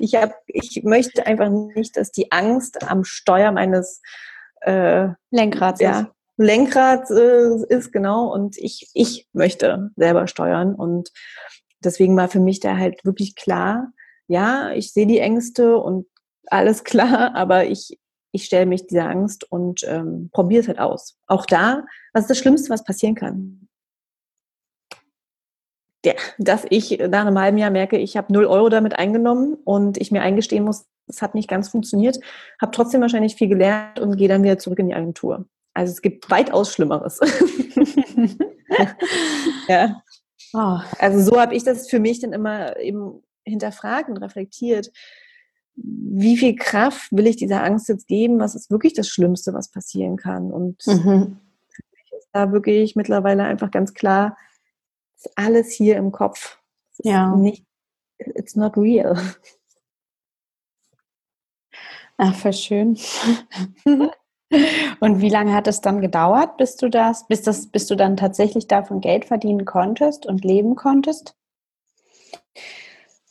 ich 0.00 0.14
habe, 0.14 0.34
ich 0.46 0.82
möchte 0.82 1.26
einfach 1.26 1.50
nicht, 1.50 1.96
dass 1.96 2.10
die 2.10 2.32
Angst 2.32 2.88
am 2.88 3.04
Steuer 3.04 3.52
meines 3.52 4.02
äh, 4.62 5.08
Lenkrads 5.30 5.80
ja, 5.80 6.00
ist. 6.00 6.06
Lenkrad 6.36 7.10
äh, 7.10 7.66
ist 7.68 7.92
genau 7.92 8.32
und 8.32 8.56
ich 8.56 8.90
ich 8.94 9.28
möchte 9.32 9.90
selber 9.96 10.26
steuern 10.26 10.74
und 10.74 11.10
deswegen 11.84 12.16
war 12.16 12.28
für 12.28 12.40
mich 12.40 12.60
da 12.60 12.76
halt 12.76 13.04
wirklich 13.04 13.36
klar, 13.36 13.92
ja, 14.26 14.70
ich 14.72 14.92
sehe 14.92 15.06
die 15.06 15.18
Ängste 15.18 15.76
und 15.76 16.06
alles 16.46 16.84
klar, 16.84 17.34
aber 17.34 17.66
ich 17.66 17.98
ich 18.32 18.44
stelle 18.44 18.66
mich 18.66 18.86
dieser 18.86 19.08
Angst 19.08 19.50
und 19.50 19.82
ähm, 19.86 20.30
probiere 20.32 20.62
es 20.62 20.68
halt 20.68 20.78
aus. 20.78 21.18
Auch 21.26 21.46
da, 21.46 21.84
was 22.12 22.24
ist 22.24 22.30
das 22.30 22.38
Schlimmste, 22.38 22.70
was 22.70 22.84
passieren 22.84 23.16
kann? 23.16 23.68
Ja, 26.04 26.14
dass 26.38 26.64
ich 26.70 26.98
nach 26.98 27.26
einem 27.26 27.38
halben 27.38 27.58
Jahr 27.58 27.70
merke, 27.70 27.98
ich 27.98 28.16
habe 28.16 28.32
null 28.32 28.46
Euro 28.46 28.70
damit 28.70 28.98
eingenommen 28.98 29.58
und 29.64 29.98
ich 29.98 30.10
mir 30.10 30.22
eingestehen 30.22 30.64
muss, 30.64 30.86
es 31.06 31.20
hat 31.20 31.34
nicht 31.34 31.48
ganz 31.48 31.68
funktioniert, 31.68 32.18
habe 32.60 32.72
trotzdem 32.72 33.02
wahrscheinlich 33.02 33.34
viel 33.34 33.48
gelernt 33.48 34.00
und 34.00 34.16
gehe 34.16 34.28
dann 34.28 34.42
wieder 34.42 34.58
zurück 34.58 34.78
in 34.78 34.88
die 34.88 34.94
Agentur. 34.94 35.44
Also 35.74 35.92
es 35.92 36.00
gibt 36.00 36.30
weitaus 36.30 36.72
Schlimmeres. 36.72 37.20
ja. 39.68 40.02
Oh. 40.54 40.78
Also 40.98 41.20
so 41.20 41.40
habe 41.40 41.54
ich 41.54 41.64
das 41.64 41.90
für 41.90 42.00
mich 42.00 42.20
dann 42.20 42.32
immer 42.32 42.78
eben 42.78 43.22
hinterfragt 43.44 44.08
und 44.08 44.16
reflektiert 44.16 44.90
wie 45.82 46.36
viel 46.36 46.56
Kraft 46.56 47.12
will 47.12 47.26
ich 47.26 47.36
dieser 47.36 47.62
Angst 47.62 47.88
jetzt 47.88 48.06
geben? 48.06 48.40
Was 48.40 48.54
ist 48.54 48.70
wirklich 48.70 48.94
das 48.94 49.08
Schlimmste, 49.08 49.54
was 49.54 49.70
passieren 49.70 50.16
kann? 50.16 50.50
Und 50.50 50.86
mhm. 50.86 51.38
für 51.68 51.82
mich 51.92 52.12
ist 52.18 52.28
da 52.32 52.52
wirklich 52.52 52.96
mittlerweile 52.96 53.44
einfach 53.44 53.70
ganz 53.70 53.94
klar, 53.94 54.36
ist 55.20 55.32
alles 55.36 55.72
hier 55.72 55.96
im 55.96 56.12
Kopf. 56.12 56.58
ja. 56.98 57.34
Nicht, 57.36 57.64
it's 58.18 58.56
not 58.56 58.76
real. 58.76 59.16
Ach, 62.16 62.34
voll 62.34 62.52
schön. 62.52 62.98
Und 65.00 65.20
wie 65.20 65.28
lange 65.28 65.54
hat 65.54 65.68
es 65.68 65.80
dann 65.80 66.00
gedauert, 66.00 66.56
bis 66.56 66.76
du 66.76 66.90
das, 66.90 67.26
bis 67.28 67.42
das, 67.42 67.68
bis 67.68 67.86
du 67.86 67.94
dann 67.94 68.16
tatsächlich 68.16 68.66
davon 68.66 69.00
Geld 69.00 69.24
verdienen 69.24 69.64
konntest 69.64 70.26
und 70.26 70.44
leben 70.44 70.74
konntest? 70.74 71.36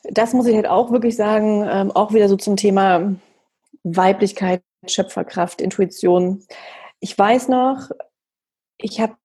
das 0.04 0.34
muss 0.34 0.48
ich 0.48 0.56
halt 0.56 0.68
auch 0.68 0.92
wirklich 0.92 1.16
sagen, 1.16 1.68
ähm, 1.70 1.92
auch 1.92 2.14
wieder 2.14 2.30
so 2.30 2.36
zum 2.36 2.56
Thema 2.56 3.16
Weiblichkeit, 3.84 4.62
Schöpferkraft, 4.88 5.62
Intuition. 5.62 6.44
Ich 7.00 7.18
weiß 7.18 7.50
noch, 7.50 7.90
ich 8.78 9.00
habe, 9.02 9.16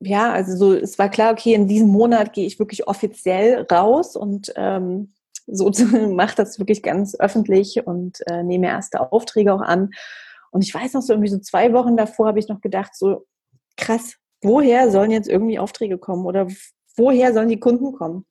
ja, 0.00 0.32
also 0.32 0.56
so, 0.56 0.74
es 0.74 0.98
war 0.98 1.10
klar, 1.10 1.32
okay, 1.32 1.54
in 1.54 1.68
diesem 1.68 1.88
Monat 1.88 2.32
gehe 2.32 2.46
ich 2.46 2.58
wirklich 2.58 2.88
offiziell 2.88 3.66
raus 3.70 4.16
und 4.16 4.52
ähm, 4.56 5.12
so 5.46 5.70
mache 6.08 6.36
das 6.36 6.58
wirklich 6.58 6.82
ganz 6.82 7.18
öffentlich 7.18 7.86
und 7.86 8.20
äh, 8.28 8.42
nehme 8.42 8.68
erste 8.68 9.12
Aufträge 9.12 9.52
auch 9.52 9.62
an. 9.62 9.90
Und 10.50 10.62
ich 10.62 10.74
weiß 10.74 10.94
noch 10.94 11.02
so 11.02 11.12
irgendwie 11.12 11.30
so 11.30 11.38
zwei 11.38 11.72
Wochen 11.72 11.96
davor 11.96 12.28
habe 12.28 12.38
ich 12.38 12.48
noch 12.48 12.60
gedacht, 12.60 12.94
so 12.94 13.26
krass, 13.76 14.16
woher 14.42 14.90
sollen 14.90 15.10
jetzt 15.10 15.28
irgendwie 15.28 15.58
Aufträge 15.58 15.98
kommen 15.98 16.24
oder 16.24 16.46
woher 16.96 17.32
sollen 17.32 17.48
die 17.48 17.60
Kunden 17.60 17.92
kommen? 17.92 18.26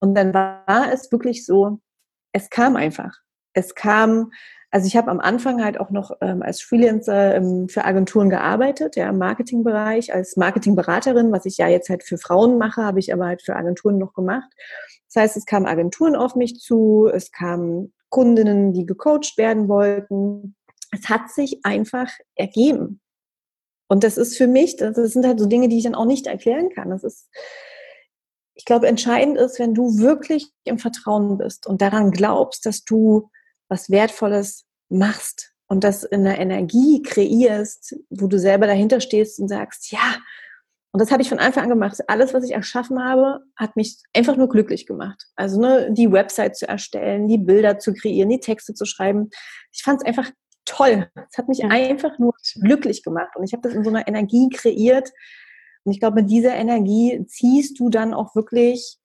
Und 0.00 0.14
dann 0.14 0.34
war 0.34 0.92
es 0.92 1.10
wirklich 1.12 1.44
so, 1.44 1.78
es 2.32 2.50
kam 2.50 2.76
einfach. 2.76 3.14
Es 3.52 3.74
kam, 3.74 4.32
also 4.70 4.86
ich 4.86 4.96
habe 4.96 5.10
am 5.10 5.20
Anfang 5.20 5.64
halt 5.64 5.78
auch 5.78 5.90
noch 5.90 6.10
ähm, 6.20 6.42
als 6.42 6.60
Freelancer 6.60 7.36
ähm, 7.36 7.68
für 7.68 7.84
Agenturen 7.84 8.30
gearbeitet, 8.30 8.96
ja, 8.96 9.08
im 9.08 9.18
Marketingbereich, 9.18 10.12
als 10.12 10.36
Marketingberaterin, 10.36 11.32
was 11.32 11.46
ich 11.46 11.56
ja 11.56 11.68
jetzt 11.68 11.88
halt 11.88 12.02
für 12.02 12.18
Frauen 12.18 12.58
mache, 12.58 12.82
habe 12.82 12.98
ich 12.98 13.12
aber 13.12 13.26
halt 13.26 13.42
für 13.42 13.56
Agenturen 13.56 13.98
noch 13.98 14.12
gemacht. 14.12 14.50
Das 15.12 15.22
heißt, 15.22 15.36
es 15.36 15.46
kamen 15.46 15.66
Agenturen 15.66 16.16
auf 16.16 16.34
mich 16.34 16.60
zu, 16.60 17.08
es 17.12 17.30
kamen 17.30 17.92
Kundinnen, 18.08 18.72
die 18.72 18.86
gecoacht 18.86 19.38
werden 19.38 19.68
wollten. 19.68 20.56
Es 20.92 21.08
hat 21.08 21.30
sich 21.30 21.60
einfach 21.64 22.10
ergeben. 22.34 23.00
Und 23.88 24.02
das 24.04 24.16
ist 24.16 24.36
für 24.36 24.46
mich, 24.48 24.76
das 24.76 24.96
sind 24.96 25.26
halt 25.26 25.38
so 25.38 25.46
Dinge, 25.46 25.68
die 25.68 25.78
ich 25.78 25.84
dann 25.84 25.94
auch 25.94 26.06
nicht 26.06 26.26
erklären 26.26 26.70
kann. 26.70 26.90
Das 26.90 27.04
ist, 27.04 27.28
ich 28.54 28.64
glaube, 28.64 28.88
entscheidend 28.88 29.38
ist, 29.38 29.58
wenn 29.58 29.74
du 29.74 29.98
wirklich 29.98 30.50
im 30.64 30.78
Vertrauen 30.78 31.38
bist 31.38 31.66
und 31.66 31.80
daran 31.82 32.10
glaubst, 32.10 32.66
dass 32.66 32.84
du 32.84 33.30
was 33.68 33.90
Wertvolles 33.90 34.64
machst 34.88 35.52
und 35.68 35.84
das 35.84 36.04
in 36.04 36.26
einer 36.26 36.38
Energie 36.38 37.02
kreierst, 37.02 37.96
wo 38.10 38.26
du 38.26 38.38
selber 38.38 38.66
dahinter 38.66 39.00
stehst 39.00 39.40
und 39.40 39.48
sagst, 39.48 39.90
ja, 39.90 40.16
und 40.92 41.00
das 41.00 41.10
habe 41.10 41.22
ich 41.22 41.28
von 41.28 41.38
Anfang 41.38 41.64
an 41.64 41.68
gemacht. 41.68 42.00
Alles, 42.06 42.32
was 42.32 42.44
ich 42.44 42.52
erschaffen 42.52 43.04
habe, 43.04 43.40
hat 43.54 43.76
mich 43.76 43.98
einfach 44.14 44.36
nur 44.36 44.48
glücklich 44.48 44.86
gemacht. 44.86 45.26
Also 45.34 45.60
ne, 45.60 45.92
die 45.92 46.10
Website 46.10 46.56
zu 46.56 46.66
erstellen, 46.66 47.28
die 47.28 47.36
Bilder 47.36 47.78
zu 47.78 47.92
kreieren, 47.92 48.30
die 48.30 48.40
Texte 48.40 48.72
zu 48.72 48.86
schreiben. 48.86 49.28
Ich 49.72 49.82
fand 49.82 50.00
es 50.00 50.06
einfach 50.06 50.30
toll. 50.64 51.10
Es 51.30 51.36
hat 51.36 51.48
mich 51.48 51.64
einfach 51.64 52.18
nur 52.18 52.32
glücklich 52.62 53.02
gemacht. 53.02 53.36
Und 53.36 53.44
ich 53.44 53.52
habe 53.52 53.60
das 53.60 53.74
in 53.74 53.84
so 53.84 53.90
einer 53.90 54.08
Energie 54.08 54.48
kreiert, 54.48 55.12
und 55.86 55.92
ich 55.92 56.00
glaube, 56.00 56.20
mit 56.20 56.30
dieser 56.30 56.56
Energie 56.56 57.24
ziehst 57.28 57.78
du 57.78 57.88
dann 57.88 58.12
auch 58.12 58.34
wirklich 58.34 58.98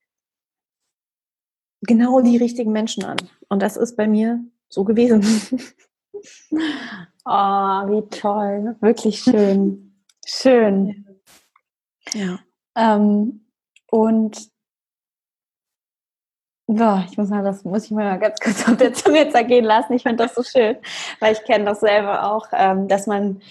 genau 1.81 2.21
die 2.21 2.37
richtigen 2.37 2.71
Menschen 2.71 3.03
an. 3.03 3.17
Und 3.49 3.61
das 3.61 3.77
ist 3.77 3.95
bei 3.95 4.07
mir 4.07 4.43
so 4.69 4.83
gewesen. 4.83 5.23
Oh, 7.25 7.29
wie 7.29 8.09
toll. 8.09 8.75
Wirklich 8.79 9.19
schön. 9.19 9.95
Schön. 10.25 11.05
Ja. 12.13 12.39
Ähm, 12.75 13.45
und 13.89 14.51
Boah, 16.73 17.05
ich 17.09 17.17
muss 17.17 17.27
mal, 17.27 17.43
das 17.43 17.65
muss 17.65 17.83
ich 17.85 17.91
mal 17.91 18.17
ganz 18.17 18.39
kurz 18.39 18.65
auf 18.65 18.77
der 18.77 18.93
Zunge 18.93 19.27
zergehen 19.27 19.65
lassen. 19.65 19.91
Ich 19.91 20.03
finde 20.03 20.23
das 20.23 20.35
so 20.35 20.41
schön, 20.41 20.77
weil 21.19 21.33
ich 21.33 21.43
kenne 21.43 21.65
das 21.65 21.81
selber 21.81 22.31
auch, 22.31 22.47
ähm, 22.53 22.87
dass 22.87 23.07
man 23.07 23.41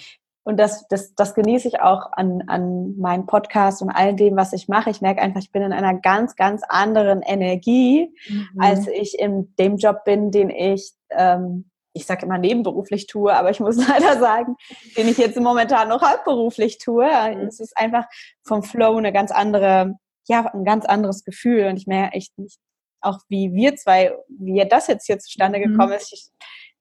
und 0.42 0.56
das, 0.56 0.88
das, 0.88 1.14
das 1.14 1.34
genieße 1.34 1.68
ich 1.68 1.80
auch 1.80 2.12
an, 2.12 2.44
an 2.46 2.96
meinem 2.96 3.26
Podcast 3.26 3.82
und 3.82 3.90
all 3.90 4.14
dem, 4.14 4.36
was 4.36 4.52
ich 4.52 4.68
mache. 4.68 4.90
Ich 4.90 5.02
merke 5.02 5.20
einfach, 5.20 5.40
ich 5.40 5.52
bin 5.52 5.62
in 5.62 5.72
einer 5.72 5.94
ganz, 5.94 6.34
ganz 6.34 6.62
anderen 6.66 7.20
Energie, 7.22 8.14
mhm. 8.28 8.48
als 8.58 8.86
ich 8.88 9.18
in 9.18 9.54
dem 9.56 9.76
Job 9.76 10.04
bin, 10.04 10.30
den 10.30 10.48
ich, 10.48 10.92
ähm, 11.10 11.70
ich 11.92 12.06
sage 12.06 12.24
immer 12.24 12.38
nebenberuflich 12.38 13.06
tue, 13.06 13.34
aber 13.34 13.50
ich 13.50 13.60
muss 13.60 13.76
leider 13.88 14.18
sagen, 14.18 14.56
den 14.96 15.08
ich 15.08 15.18
jetzt 15.18 15.38
momentan 15.38 15.88
noch 15.88 16.00
hauptberuflich 16.00 16.78
tue. 16.78 17.06
Mhm. 17.06 17.42
Es 17.42 17.60
ist 17.60 17.76
einfach 17.76 18.06
vom 18.42 18.62
Flow 18.62 18.96
eine 18.96 19.12
ganz 19.12 19.30
andere, 19.30 19.96
ja, 20.26 20.46
ein 20.54 20.64
ganz 20.64 20.86
anderes 20.86 21.22
Gefühl. 21.24 21.66
Und 21.66 21.76
ich 21.76 21.86
merke 21.86 22.16
echt 22.16 22.36
nicht, 22.38 22.58
auch 23.02 23.18
wie 23.28 23.52
wir 23.52 23.76
zwei, 23.76 24.16
wie 24.28 24.66
das 24.66 24.86
jetzt 24.86 25.06
hier 25.06 25.18
zustande 25.18 25.58
mhm. 25.58 25.72
gekommen 25.72 25.92
ist. 25.92 26.12
Ich, 26.14 26.30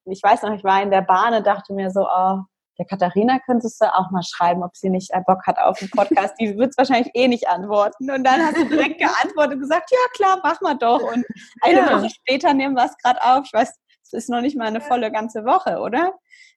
ich 0.06 0.24
weiß 0.24 0.44
noch, 0.44 0.54
ich 0.54 0.64
war 0.64 0.82
in 0.82 0.92
der 0.92 1.02
Bahn 1.02 1.34
und 1.34 1.46
dachte 1.46 1.74
mir 1.74 1.92
so, 1.92 2.08
oh, 2.08 2.40
der 2.80 2.86
Katharina 2.86 3.40
könntest 3.46 3.82
du 3.82 3.94
auch 3.94 4.10
mal 4.10 4.24
schreiben, 4.24 4.64
ob 4.64 4.76
sie 4.76 4.90
nicht 4.90 5.12
Bock 5.28 5.46
hat 5.46 5.60
auf 5.60 5.78
den 5.78 5.90
Podcast. 5.90 6.36
Die 6.40 6.58
wird 6.58 6.70
es 6.70 6.78
wahrscheinlich 6.78 7.12
eh 7.14 7.28
nicht 7.28 7.48
antworten. 7.50 8.10
Und 8.10 8.24
dann 8.24 8.42
hast 8.42 8.58
du 8.58 8.64
direkt 8.64 9.00
geantwortet 9.00 9.56
und 9.56 9.60
gesagt, 9.60 9.92
ja 9.92 9.98
klar, 10.16 10.40
mach 10.42 10.62
mal 10.62 10.76
doch. 10.76 11.02
Und 11.02 11.26
eine 11.62 11.80
ja. 11.80 11.98
Woche 11.98 12.10
später 12.10 12.54
nehmen 12.54 12.76
wir 12.76 12.86
es 12.86 12.98
gerade 12.98 13.22
auf. 13.22 13.46
Ich 13.46 13.54
weiß, 13.54 13.70
Es 14.04 14.14
ist 14.14 14.30
noch 14.30 14.40
nicht 14.40 14.58
mal 14.58 14.68
eine 14.68 14.80
volle 14.80 15.12
ganze 15.12 15.44
Woche, 15.44 15.80
oder? 15.80 16.14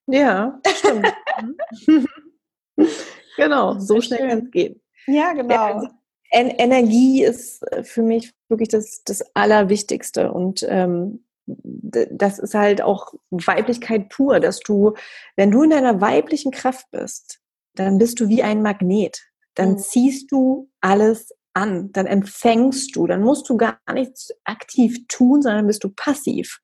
Ja, 0.07 0.61
stimmt. 0.77 1.13
genau, 3.37 3.79
so 3.81 4.01
schnell 4.01 4.29
kann 4.29 4.45
es 4.45 4.51
gehen. 4.53 4.81
Ja, 5.09 5.33
genau. 5.33 5.53
Ja, 5.53 5.75
also 5.75 5.89
Energie 6.31 7.25
ist 7.25 7.63
äh, 7.73 7.83
für 7.83 8.03
mich 8.03 8.33
wirklich 8.49 8.69
das, 8.69 9.03
das 9.05 9.25
Allerwichtigste 9.35 10.33
und 10.33 10.65
ähm, 10.69 11.25
das 11.47 12.39
ist 12.39 12.55
halt 12.55 12.83
auch 12.83 13.15
Weiblichkeit 13.31 14.09
pur, 14.09 14.41
dass 14.41 14.61
du, 14.61 14.95
wenn 15.37 15.51
du 15.51 15.63
in 15.63 15.71
deiner 15.71 16.01
weiblichen 16.01 16.53
Kraft 16.53 16.87
bist, 16.91 17.41
dann 17.75 17.99
bist 17.99 18.21
du 18.21 18.29
wie 18.29 18.43
ein 18.43 18.63
Magnet. 18.63 19.23
Dann 19.55 19.73
mhm. 19.73 19.79
ziehst 19.79 20.31
du 20.31 20.71
alles 20.81 21.35
an, 21.55 21.93
dann 21.93 22.07
empfängst 22.07 22.97
du, 22.97 23.07
dann 23.07 23.23
musst 23.23 23.49
du 23.49 23.57
gar 23.57 23.79
nichts 23.93 24.33
aktiv 24.45 25.07
tun, 25.09 25.43
sondern 25.43 25.67
bist 25.67 25.85
du 25.85 25.91
passiv. 25.91 26.61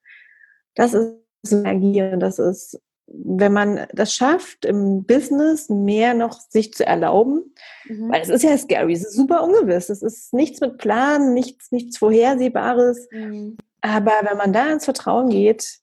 Das 0.74 0.94
ist 0.94 1.52
Energie 1.52 2.02
und 2.02 2.20
das 2.20 2.38
ist 2.38 2.80
wenn 3.10 3.52
man 3.52 3.86
das 3.92 4.14
schafft, 4.14 4.64
im 4.64 5.04
Business 5.04 5.68
mehr 5.68 6.14
noch 6.14 6.38
sich 6.40 6.74
zu 6.74 6.84
erlauben, 6.84 7.54
mhm. 7.86 8.10
weil 8.10 8.22
es 8.22 8.28
ist 8.28 8.42
ja 8.42 8.56
scary, 8.56 8.92
es 8.92 9.04
ist 9.04 9.14
super 9.14 9.42
ungewiss, 9.42 9.88
es 9.88 10.02
ist 10.02 10.34
nichts 10.34 10.60
mit 10.60 10.78
Plan, 10.78 11.32
nichts, 11.32 11.72
nichts 11.72 11.98
Vorhersehbares. 11.98 13.08
Mhm. 13.10 13.56
Aber 13.80 14.12
wenn 14.22 14.36
man 14.36 14.52
da 14.52 14.72
ins 14.72 14.84
Vertrauen 14.84 15.28
geht, 15.28 15.80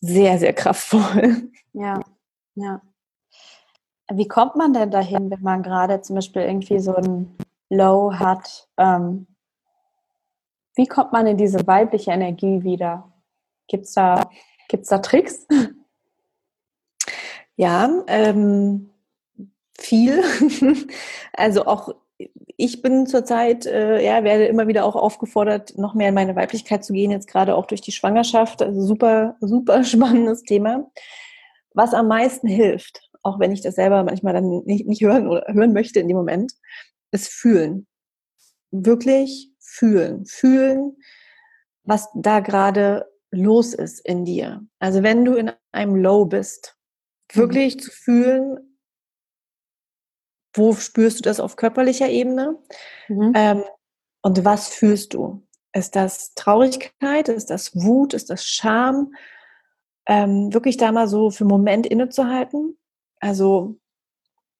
sehr, 0.00 0.38
sehr 0.38 0.52
kraftvoll. 0.52 1.50
Ja, 1.72 2.00
ja. 2.54 2.82
Wie 4.12 4.26
kommt 4.26 4.56
man 4.56 4.72
denn 4.72 4.90
dahin, 4.90 5.30
wenn 5.30 5.42
man 5.42 5.62
gerade 5.62 6.00
zum 6.00 6.16
Beispiel 6.16 6.42
irgendwie 6.42 6.80
so 6.80 6.94
ein 6.94 7.36
Low 7.68 8.12
hat? 8.12 8.68
Ähm, 8.76 9.26
wie 10.74 10.86
kommt 10.86 11.12
man 11.12 11.26
in 11.26 11.36
diese 11.36 11.66
weibliche 11.66 12.10
Energie 12.10 12.62
wieder? 12.64 13.12
Gibt 13.68 13.84
es 13.84 13.92
da, 13.92 14.30
gibt's 14.68 14.88
da 14.88 14.98
Tricks? 14.98 15.46
Ja, 17.56 17.90
ähm, 18.06 18.90
viel. 19.78 20.24
also 21.34 21.66
auch 21.66 21.94
ich 22.56 22.82
bin 22.82 23.06
zurzeit, 23.06 23.66
äh, 23.66 24.04
ja, 24.04 24.24
werde 24.24 24.46
immer 24.46 24.68
wieder 24.68 24.84
auch 24.84 24.96
aufgefordert, 24.96 25.76
noch 25.78 25.94
mehr 25.94 26.08
in 26.08 26.14
meine 26.14 26.36
Weiblichkeit 26.36 26.84
zu 26.84 26.92
gehen, 26.92 27.10
jetzt 27.10 27.28
gerade 27.28 27.54
auch 27.54 27.66
durch 27.66 27.80
die 27.80 27.92
Schwangerschaft. 27.92 28.62
Also 28.62 28.82
super, 28.82 29.36
super 29.40 29.84
spannendes 29.84 30.42
Thema. 30.42 30.90
Was 31.74 31.94
am 31.94 32.08
meisten 32.08 32.48
hilft, 32.48 33.08
auch 33.22 33.38
wenn 33.38 33.52
ich 33.52 33.62
das 33.62 33.76
selber 33.76 34.02
manchmal 34.04 34.34
dann 34.34 34.62
nicht, 34.64 34.86
nicht 34.86 35.02
hören 35.02 35.28
oder 35.28 35.44
hören 35.48 35.72
möchte 35.72 36.00
in 36.00 36.08
dem 36.08 36.16
Moment, 36.16 36.52
ist 37.12 37.28
fühlen. 37.28 37.86
Wirklich 38.70 39.50
fühlen. 39.58 40.26
Fühlen, 40.26 40.96
was 41.84 42.08
da 42.14 42.40
gerade 42.40 43.06
los 43.30 43.74
ist 43.74 44.00
in 44.04 44.24
dir. 44.24 44.62
Also 44.80 45.02
wenn 45.02 45.24
du 45.24 45.34
in 45.34 45.52
einem 45.72 45.96
Low 45.96 46.24
bist, 46.24 46.76
Mhm. 47.34 47.40
wirklich 47.40 47.76
mhm. 47.76 47.80
zu 47.80 47.90
fühlen, 47.90 48.69
wo 50.54 50.74
spürst 50.74 51.18
du 51.18 51.22
das 51.22 51.40
auf 51.40 51.56
körperlicher 51.56 52.08
Ebene 52.08 52.58
mhm. 53.08 53.32
ähm, 53.34 53.64
und 54.22 54.44
was 54.44 54.68
fühlst 54.68 55.14
du? 55.14 55.42
Ist 55.72 55.94
das 55.94 56.34
Traurigkeit? 56.34 57.28
Ist 57.28 57.50
das 57.50 57.74
Wut? 57.76 58.12
Ist 58.12 58.30
das 58.30 58.44
Scham? 58.44 59.14
Ähm, 60.06 60.52
wirklich 60.52 60.76
da 60.76 60.90
mal 60.90 61.06
so 61.06 61.30
für 61.30 61.44
einen 61.44 61.50
Moment 61.50 61.86
innezuhalten. 61.86 62.76
Also 63.20 63.76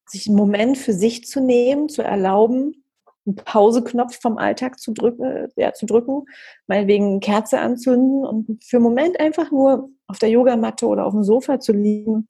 sich 0.07 0.28
einen 0.28 0.36
Moment 0.36 0.78
für 0.78 0.93
sich 0.93 1.26
zu 1.26 1.41
nehmen, 1.41 1.88
zu 1.88 2.03
erlauben, 2.03 2.84
einen 3.26 3.36
Pauseknopf 3.36 4.20
vom 4.20 4.38
Alltag 4.38 4.78
zu 4.78 4.93
drücken, 4.93 5.49
ja, 5.57 5.72
zu 5.72 5.86
drücken, 5.86 6.24
meinetwegen 6.66 7.20
Kerze 7.20 7.61
anzünden 7.61 8.24
und 8.24 8.64
für 8.64 8.76
einen 8.76 8.84
Moment 8.84 9.20
einfach 9.20 9.51
nur 9.51 9.91
auf 10.07 10.18
der 10.18 10.30
Yogamatte 10.30 10.86
oder 10.86 11.07
auf 11.07 11.12
dem 11.12 11.24
Sofa 11.24 11.61
zu 11.61 11.72
liegen 11.72 12.26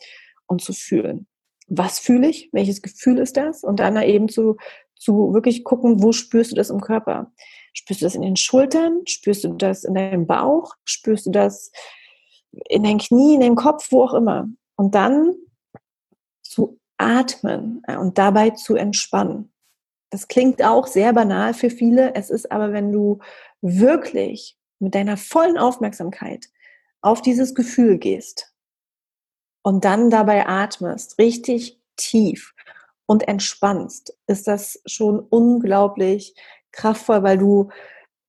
und 0.47 0.63
zu 0.63 0.73
fühlen. 0.73 1.27
Was 1.71 1.99
fühle 1.99 2.29
ich? 2.29 2.51
Welches 2.53 2.83
Gefühl 2.83 3.19
ist 3.19 3.37
das? 3.37 3.65
Und 3.65 3.81
dann 3.81 3.97
eben 4.03 4.29
zu, 4.29 4.57
zu 4.97 5.33
wirklich 5.33 5.65
gucken, 5.65 6.03
wo 6.03 6.13
spürst 6.13 6.51
du 6.53 6.57
das 6.57 6.69
im 6.69 6.81
Körper? 6.81 7.33
Spürst 7.73 8.01
du 8.03 8.07
das 8.07 8.15
in 8.15 8.23
den 8.23 8.37
Schultern? 8.37 9.03
Spürst 9.07 9.45
du 9.45 9.55
das 9.55 9.85
in 9.85 9.95
deinem 9.95 10.27
Bauch? 10.27 10.75
Spürst 10.85 11.27
du 11.27 11.31
das 11.31 11.71
in 12.69 12.83
deinen 12.83 12.99
Knie, 12.99 13.35
in 13.35 13.41
deinem 13.41 13.55
Kopf, 13.55 13.87
wo 13.91 14.03
auch 14.03 14.15
immer? 14.15 14.49
Und 14.77 14.95
dann 14.95 15.35
zu 16.43 16.79
atmen 16.99 17.83
und 17.87 18.19
dabei 18.19 18.51
zu 18.51 18.75
entspannen. 18.75 19.53
Das 20.11 20.27
klingt 20.27 20.63
auch 20.63 20.89
sehr 20.89 21.13
banal 21.13 21.55
für 21.55 21.71
viele. 21.71 22.15
Es 22.15 22.31
ist 22.31 22.51
aber, 22.51 22.73
wenn 22.73 22.91
du 22.91 23.21
wirklich 23.63 24.59
mit 24.81 24.95
deiner 24.95 25.17
vollen 25.17 25.57
Aufmerksamkeit 25.57 26.47
auf 27.01 27.23
dieses 27.23 27.55
Gefühl 27.55 27.99
gehst, 27.99 28.50
und 29.63 29.85
dann 29.85 30.11
dabei 30.11 30.47
atmest, 30.47 31.19
richtig 31.19 31.81
tief 31.97 32.55
und 33.07 33.29
entspannst, 33.29 34.17
ist 34.27 34.47
das 34.47 34.81
schon 34.87 35.19
unglaublich 35.19 36.35
kraftvoll, 36.73 37.23
weil 37.23 37.39
du 37.39 37.69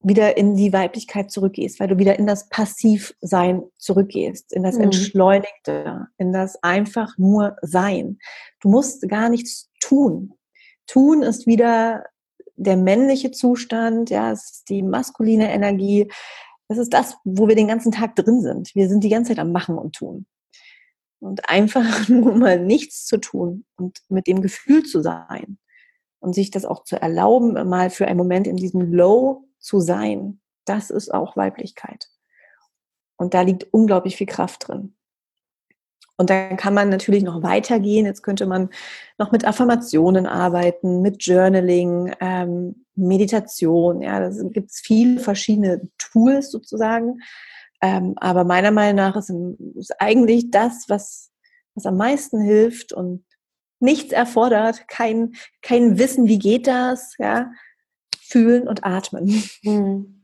wieder 0.03 0.35
in 0.35 0.55
die 0.55 0.73
Weiblichkeit 0.73 1.29
zurückgehst, 1.29 1.79
weil 1.79 1.87
du 1.87 1.97
wieder 1.97 2.17
in 2.17 2.25
das 2.25 2.49
Passivsein 2.49 3.63
zurückgehst, 3.77 4.51
in 4.51 4.63
das 4.63 4.75
mhm. 4.75 4.85
Entschleunigte, 4.85 6.07
in 6.17 6.33
das 6.33 6.61
einfach 6.63 7.17
nur 7.17 7.55
Sein. 7.61 8.17
Du 8.61 8.69
musst 8.69 9.07
gar 9.07 9.29
nichts 9.29 9.69
tun. 9.79 10.33
Tun 10.87 11.21
ist 11.21 11.45
wieder 11.45 12.05
der 12.55 12.77
männliche 12.77 13.31
Zustand, 13.31 14.09
ja, 14.09 14.31
es 14.31 14.51
ist 14.51 14.69
die 14.69 14.81
maskuline 14.81 15.51
Energie. 15.51 16.11
Das 16.67 16.77
ist 16.77 16.93
das, 16.93 17.17
wo 17.23 17.47
wir 17.47 17.55
den 17.55 17.67
ganzen 17.67 17.91
Tag 17.91 18.15
drin 18.15 18.41
sind. 18.41 18.73
Wir 18.75 18.89
sind 18.89 19.03
die 19.03 19.09
ganze 19.09 19.29
Zeit 19.29 19.39
am 19.39 19.51
Machen 19.51 19.77
und 19.77 19.95
Tun. 19.95 20.25
Und 21.21 21.47
einfach 21.49 22.09
nur 22.09 22.35
mal 22.35 22.59
nichts 22.59 23.05
zu 23.05 23.17
tun 23.17 23.65
und 23.77 23.99
mit 24.09 24.27
dem 24.27 24.41
Gefühl 24.41 24.83
zu 24.83 25.01
sein 25.01 25.57
und 26.19 26.33
sich 26.33 26.51
das 26.51 26.65
auch 26.65 26.83
zu 26.83 27.01
erlauben, 27.01 27.53
mal 27.69 27.89
für 27.89 28.07
einen 28.07 28.17
Moment 28.17 28.47
in 28.47 28.57
diesem 28.57 28.91
Low 28.91 29.45
zu 29.59 29.79
sein, 29.79 30.41
das 30.65 30.89
ist 30.89 31.13
auch 31.13 31.37
Weiblichkeit. 31.37 32.09
Und 33.17 33.33
da 33.33 33.41
liegt 33.41 33.71
unglaublich 33.71 34.15
viel 34.15 34.27
Kraft 34.27 34.67
drin. 34.67 34.95
Und 36.17 36.29
dann 36.29 36.55
kann 36.55 36.75
man 36.75 36.89
natürlich 36.89 37.23
noch 37.23 37.41
weitergehen. 37.41 38.05
Jetzt 38.05 38.21
könnte 38.21 38.45
man 38.45 38.69
noch 39.17 39.31
mit 39.31 39.43
Affirmationen 39.43 40.27
arbeiten, 40.27 41.01
mit 41.01 41.23
Journaling, 41.23 42.13
ähm, 42.19 42.85
Meditation. 42.93 44.01
Ja, 44.01 44.19
da 44.19 44.29
gibt 44.49 44.69
es 44.69 44.81
viele 44.81 45.19
verschiedene 45.19 45.89
Tools 45.97 46.51
sozusagen, 46.51 47.21
ähm, 47.81 48.13
aber 48.17 48.43
meiner 48.43 48.71
Meinung 48.71 48.95
nach 48.95 49.15
ist, 49.15 49.31
ist 49.75 49.99
eigentlich 49.99 50.51
das, 50.51 50.85
was, 50.87 51.31
was 51.73 51.85
am 51.85 51.97
meisten 51.97 52.39
hilft 52.39 52.93
und 52.93 53.25
nichts 53.79 54.13
erfordert, 54.13 54.87
kein, 54.87 55.33
kein 55.61 55.97
Wissen, 55.97 56.27
wie 56.27 56.37
geht 56.37 56.67
das, 56.67 57.15
ja, 57.17 57.51
fühlen 58.15 58.67
und 58.67 58.85
atmen. 58.85 59.27
Hm. 59.63 60.17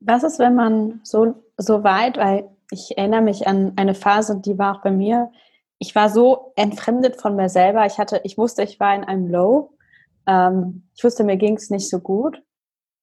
Was 0.00 0.22
ist, 0.22 0.38
wenn 0.38 0.54
man 0.54 1.00
so, 1.02 1.42
so 1.56 1.82
weit, 1.82 2.18
weil 2.18 2.48
ich 2.70 2.96
erinnere 2.96 3.22
mich 3.22 3.46
an 3.46 3.72
eine 3.76 3.94
Phase, 3.94 4.40
die 4.40 4.58
war 4.58 4.76
auch 4.76 4.82
bei 4.82 4.90
mir, 4.90 5.32
ich 5.78 5.94
war 5.94 6.10
so 6.10 6.52
entfremdet 6.56 7.20
von 7.20 7.36
mir 7.36 7.48
selber, 7.48 7.86
ich 7.86 7.98
hatte, 7.98 8.20
ich 8.24 8.36
wusste, 8.36 8.62
ich 8.62 8.78
war 8.78 8.94
in 8.94 9.04
einem 9.04 9.28
Low, 9.28 9.76
ähm, 10.26 10.88
ich 10.94 11.02
wusste, 11.02 11.24
mir 11.24 11.36
ging 11.36 11.56
es 11.56 11.70
nicht 11.70 11.88
so 11.88 12.00
gut, 12.00 12.42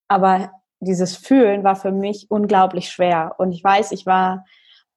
aber 0.08 0.52
dieses 0.80 1.16
Fühlen 1.16 1.64
war 1.64 1.76
für 1.76 1.92
mich 1.92 2.28
unglaublich 2.30 2.90
schwer. 2.90 3.36
Und 3.38 3.52
ich 3.52 3.64
weiß, 3.64 3.92
ich 3.92 4.06
war 4.06 4.46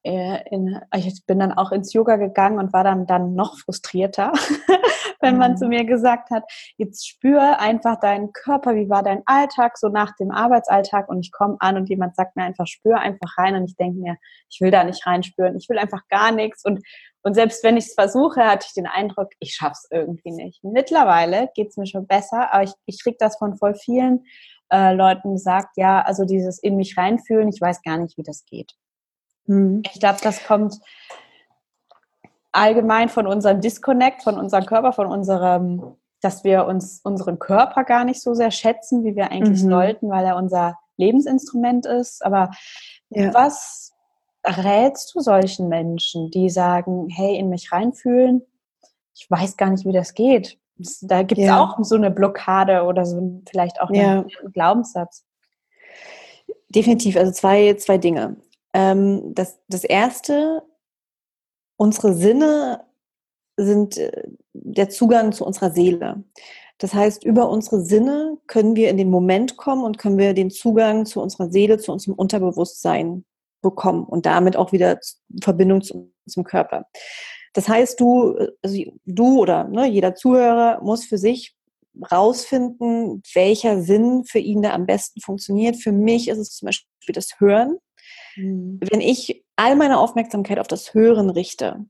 äh, 0.03 0.47
in, 0.49 0.79
ich 0.95 1.25
bin 1.25 1.39
dann 1.39 1.51
auch 1.51 1.71
ins 1.71 1.93
Yoga 1.93 2.15
gegangen 2.15 2.57
und 2.57 2.71
war 2.71 2.83
dann, 2.83 3.05
dann 3.05 3.35
noch 3.35 3.57
frustrierter, 3.59 4.31
wenn 5.21 5.37
man 5.37 5.57
zu 5.57 5.65
mhm. 5.65 5.69
mir 5.71 5.85
gesagt 5.85 6.29
hat, 6.29 6.43
jetzt 6.77 7.05
spür 7.07 7.59
einfach 7.59 7.99
deinen 7.99 8.31
Körper, 8.31 8.75
wie 8.75 8.89
war 8.89 9.03
dein 9.03 9.23
Alltag, 9.25 9.77
so 9.77 9.89
nach 9.89 10.15
dem 10.15 10.31
Arbeitsalltag 10.31 11.09
und 11.09 11.19
ich 11.19 11.31
komme 11.31 11.57
an 11.59 11.75
und 11.75 11.89
jemand 11.89 12.15
sagt 12.15 12.37
mir 12.37 12.43
einfach, 12.43 12.65
spür 12.65 12.99
einfach 12.99 13.37
rein 13.37 13.55
und 13.55 13.65
ich 13.65 13.75
denke 13.75 13.99
mir, 13.99 14.15
ich 14.49 14.61
will 14.61 14.71
da 14.71 14.85
nicht 14.85 15.05
reinspüren, 15.05 15.57
ich 15.57 15.67
will 15.67 15.77
einfach 15.77 16.07
gar 16.07 16.31
nichts 16.31 16.63
und 16.63 16.81
und 17.21 17.33
selbst 17.33 17.65
wenn 17.65 17.75
ich 17.75 17.87
es 17.87 17.95
versuche, 17.95 18.45
hatte 18.45 18.65
ich 18.65 18.73
den 18.73 18.87
Eindruck, 18.87 19.27
ich 19.39 19.53
schaff's 19.53 19.89
irgendwie 19.91 20.31
nicht. 20.31 20.63
Mittlerweile 20.63 21.49
geht's 21.53 21.75
mir 21.75 21.85
schon 21.85 22.07
besser, 22.07 22.53
aber 22.53 22.63
ich, 22.63 22.71
ich 22.85 23.03
kriege 23.03 23.17
das 23.19 23.37
von 23.37 23.57
voll 23.57 23.75
vielen 23.75 24.23
äh, 24.71 24.93
Leuten 24.93 25.33
gesagt, 25.33 25.77
ja, 25.77 26.01
also 26.01 26.25
dieses 26.25 26.59
in 26.59 26.75
mich 26.75 26.97
reinfühlen, 26.97 27.49
ich 27.49 27.59
weiß 27.59 27.81
gar 27.81 27.97
nicht, 27.97 28.17
wie 28.17 28.23
das 28.23 28.45
geht. 28.45 28.73
Mhm. 29.45 29.81
Ich 29.91 29.99
glaube, 29.99 30.19
das 30.21 30.43
kommt 30.45 30.79
allgemein 32.51 33.09
von 33.09 33.27
unserem 33.27 33.61
Disconnect, 33.61 34.23
von 34.23 34.37
unserem 34.37 34.65
Körper, 34.65 34.93
von 34.93 35.07
unserem, 35.07 35.95
dass 36.21 36.43
wir 36.43 36.65
uns 36.65 37.01
unseren 37.03 37.39
Körper 37.39 37.83
gar 37.83 38.03
nicht 38.05 38.21
so 38.21 38.33
sehr 38.33 38.51
schätzen, 38.51 39.03
wie 39.03 39.15
wir 39.15 39.31
eigentlich 39.31 39.63
mhm. 39.63 39.69
sollten, 39.69 40.09
weil 40.09 40.25
er 40.25 40.35
unser 40.35 40.77
Lebensinstrument 40.97 41.85
ist. 41.85 42.25
Aber 42.25 42.51
ja. 43.09 43.33
was 43.33 43.93
rätst 44.45 45.13
du 45.15 45.19
solchen 45.19 45.67
Menschen, 45.67 46.31
die 46.31 46.49
sagen, 46.49 47.07
hey, 47.09 47.37
in 47.37 47.49
mich 47.49 47.71
reinfühlen, 47.71 48.41
ich 49.15 49.29
weiß 49.29 49.57
gar 49.57 49.69
nicht, 49.69 49.85
wie 49.85 49.91
das 49.91 50.13
geht. 50.13 50.57
Da 51.01 51.23
gibt 51.23 51.39
es 51.39 51.47
ja. 51.47 51.61
auch 51.61 51.77
so 51.83 51.95
eine 51.95 52.11
Blockade 52.11 52.83
oder 52.83 53.05
so 53.05 53.41
vielleicht 53.49 53.81
auch 53.81 53.91
ja. 53.91 54.21
einen 54.21 54.53
Glaubenssatz. 54.53 55.25
definitiv. 56.69 57.17
Also 57.17 57.31
zwei, 57.31 57.73
zwei 57.75 57.97
Dinge. 57.97 58.37
Ähm, 58.73 59.33
das, 59.33 59.59
das 59.67 59.83
erste, 59.83 60.63
unsere 61.77 62.13
Sinne 62.13 62.85
sind 63.57 63.97
äh, 63.97 64.23
der 64.53 64.89
Zugang 64.89 65.31
zu 65.31 65.45
unserer 65.45 65.71
Seele. 65.71 66.23
Das 66.77 66.93
heißt, 66.93 67.25
über 67.25 67.49
unsere 67.49 67.81
Sinne 67.81 68.37
können 68.47 68.75
wir 68.75 68.89
in 68.89 68.97
den 68.97 69.09
Moment 69.09 69.57
kommen 69.57 69.83
und 69.83 69.97
können 69.97 70.17
wir 70.17 70.33
den 70.33 70.49
Zugang 70.49 71.05
zu 71.05 71.21
unserer 71.21 71.51
Seele, 71.51 71.77
zu 71.77 71.91
unserem 71.91 72.13
Unterbewusstsein 72.13 73.25
bekommen 73.61 74.05
und 74.05 74.25
damit 74.25 74.55
auch 74.55 74.71
wieder 74.71 74.97
Verbindung 75.41 75.81
zu, 75.81 76.13
zum 76.25 76.45
Körper. 76.45 76.85
Das 77.53 77.67
heißt, 77.67 77.99
du, 77.99 78.37
also 78.61 78.83
du 79.05 79.39
oder 79.39 79.65
ne, 79.65 79.87
jeder 79.87 80.15
Zuhörer 80.15 80.81
muss 80.83 81.05
für 81.05 81.17
sich 81.17 81.55
rausfinden, 82.11 83.21
welcher 83.33 83.81
Sinn 83.81 84.23
für 84.25 84.39
ihn 84.39 84.61
da 84.61 84.73
am 84.73 84.85
besten 84.85 85.21
funktioniert. 85.21 85.77
Für 85.77 85.91
mich 85.91 86.27
ist 86.27 86.37
es 86.37 86.55
zum 86.55 86.67
Beispiel 86.67 87.13
das 87.13 87.39
Hören. 87.39 87.77
Mhm. 88.35 88.79
Wenn 88.89 89.01
ich 89.01 89.43
all 89.55 89.75
meine 89.75 89.99
Aufmerksamkeit 89.99 90.59
auf 90.59 90.67
das 90.67 90.93
Hören 90.93 91.29
richte, 91.29 91.85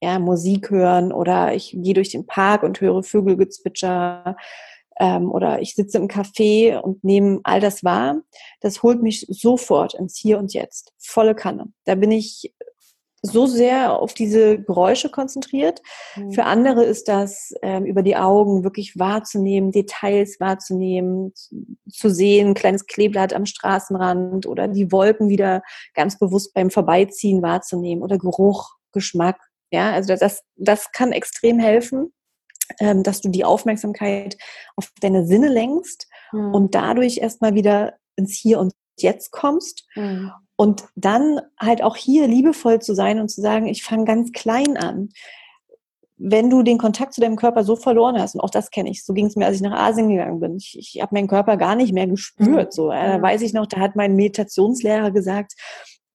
ja, 0.00 0.18
Musik 0.18 0.70
hören 0.70 1.12
oder 1.12 1.54
ich 1.54 1.76
gehe 1.78 1.94
durch 1.94 2.10
den 2.10 2.26
Park 2.26 2.64
und 2.64 2.80
höre 2.80 3.02
Vögelgezwitscher 3.04 4.36
ähm, 4.98 5.30
oder 5.30 5.60
ich 5.60 5.74
sitze 5.74 5.98
im 5.98 6.08
Café 6.08 6.78
und 6.78 7.04
nehme 7.04 7.40
all 7.44 7.60
das 7.60 7.84
wahr, 7.84 8.20
das 8.60 8.82
holt 8.82 9.00
mich 9.00 9.26
sofort 9.28 9.94
ins 9.94 10.18
Hier 10.18 10.38
und 10.38 10.54
Jetzt, 10.54 10.92
volle 10.98 11.36
Kanne. 11.36 11.72
Da 11.84 11.94
bin 11.94 12.10
ich 12.10 12.52
so 13.22 13.46
sehr 13.46 14.00
auf 14.00 14.14
diese 14.14 14.58
Geräusche 14.60 15.08
konzentriert. 15.08 15.80
Mhm. 16.16 16.32
Für 16.32 16.44
andere 16.44 16.84
ist 16.84 17.06
das 17.06 17.54
ähm, 17.62 17.86
über 17.86 18.02
die 18.02 18.16
Augen 18.16 18.64
wirklich 18.64 18.98
wahrzunehmen, 18.98 19.70
Details 19.70 20.40
wahrzunehmen, 20.40 21.32
zu 21.88 22.10
sehen, 22.10 22.48
ein 22.48 22.54
kleines 22.54 22.86
Kleeblatt 22.86 23.32
am 23.32 23.46
Straßenrand 23.46 24.46
oder 24.46 24.66
die 24.66 24.90
Wolken 24.90 25.28
wieder 25.28 25.62
ganz 25.94 26.18
bewusst 26.18 26.52
beim 26.52 26.70
Vorbeiziehen 26.70 27.42
wahrzunehmen 27.42 28.02
oder 28.02 28.18
Geruch, 28.18 28.74
Geschmack. 28.90 29.40
Ja, 29.70 29.92
also 29.92 30.14
das, 30.16 30.42
das 30.56 30.90
kann 30.90 31.12
extrem 31.12 31.60
helfen, 31.60 32.12
ähm, 32.80 33.04
dass 33.04 33.20
du 33.20 33.28
die 33.28 33.44
Aufmerksamkeit 33.44 34.36
auf 34.76 34.90
deine 35.00 35.26
Sinne 35.26 35.48
lenkst 35.48 36.08
mhm. 36.32 36.54
und 36.54 36.74
dadurch 36.74 37.18
erstmal 37.18 37.54
wieder 37.54 37.94
ins 38.16 38.34
Hier 38.34 38.58
und 38.58 38.72
Jetzt 38.98 39.30
kommst. 39.30 39.86
Mhm. 39.94 40.32
Und 40.62 40.84
dann 40.94 41.40
halt 41.58 41.82
auch 41.82 41.96
hier 41.96 42.28
liebevoll 42.28 42.80
zu 42.80 42.94
sein 42.94 43.18
und 43.18 43.28
zu 43.28 43.40
sagen, 43.40 43.66
ich 43.66 43.82
fange 43.82 44.04
ganz 44.04 44.30
klein 44.30 44.76
an. 44.76 45.08
Wenn 46.18 46.50
du 46.50 46.62
den 46.62 46.78
Kontakt 46.78 47.14
zu 47.14 47.20
deinem 47.20 47.34
Körper 47.34 47.64
so 47.64 47.74
verloren 47.74 48.16
hast, 48.16 48.36
und 48.36 48.42
auch 48.42 48.50
das 48.50 48.70
kenne 48.70 48.88
ich, 48.88 49.04
so 49.04 49.12
ging 49.12 49.26
es 49.26 49.34
mir, 49.34 49.46
als 49.46 49.56
ich 49.56 49.62
nach 49.62 49.76
Asien 49.76 50.08
gegangen 50.08 50.38
bin. 50.38 50.56
Ich, 50.58 50.78
ich 50.78 51.02
habe 51.02 51.16
meinen 51.16 51.26
Körper 51.26 51.56
gar 51.56 51.74
nicht 51.74 51.92
mehr 51.92 52.06
gespürt. 52.06 52.66
Mhm. 52.66 52.70
So, 52.70 52.90
da 52.90 53.20
weiß 53.20 53.42
ich 53.42 53.52
noch, 53.52 53.66
da 53.66 53.80
hat 53.80 53.96
mein 53.96 54.14
Meditationslehrer 54.14 55.10
gesagt, 55.10 55.54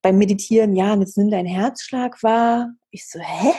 beim 0.01 0.17
Meditieren, 0.17 0.77
ja, 0.77 0.93
und 0.93 1.01
jetzt 1.01 1.17
nimm 1.17 1.29
deinen 1.29 1.45
Herzschlag 1.45 2.23
wahr. 2.23 2.69
Ich 2.89 3.05
so, 3.05 3.19
hä? 3.19 3.51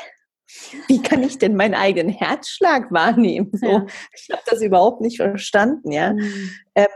Wie 0.86 1.02
kann 1.02 1.22
ich 1.22 1.36
denn 1.36 1.54
meinen 1.54 1.74
eigenen 1.74 2.14
Herzschlag 2.14 2.90
wahrnehmen? 2.90 3.50
So, 3.60 3.66
ja. 3.66 3.86
Ich 4.14 4.30
habe 4.30 4.42
das 4.46 4.62
überhaupt 4.62 5.02
nicht 5.02 5.18
verstanden, 5.18 5.92
ja. 5.92 6.14
Mhm. 6.14 6.50
Ähm, 6.74 6.86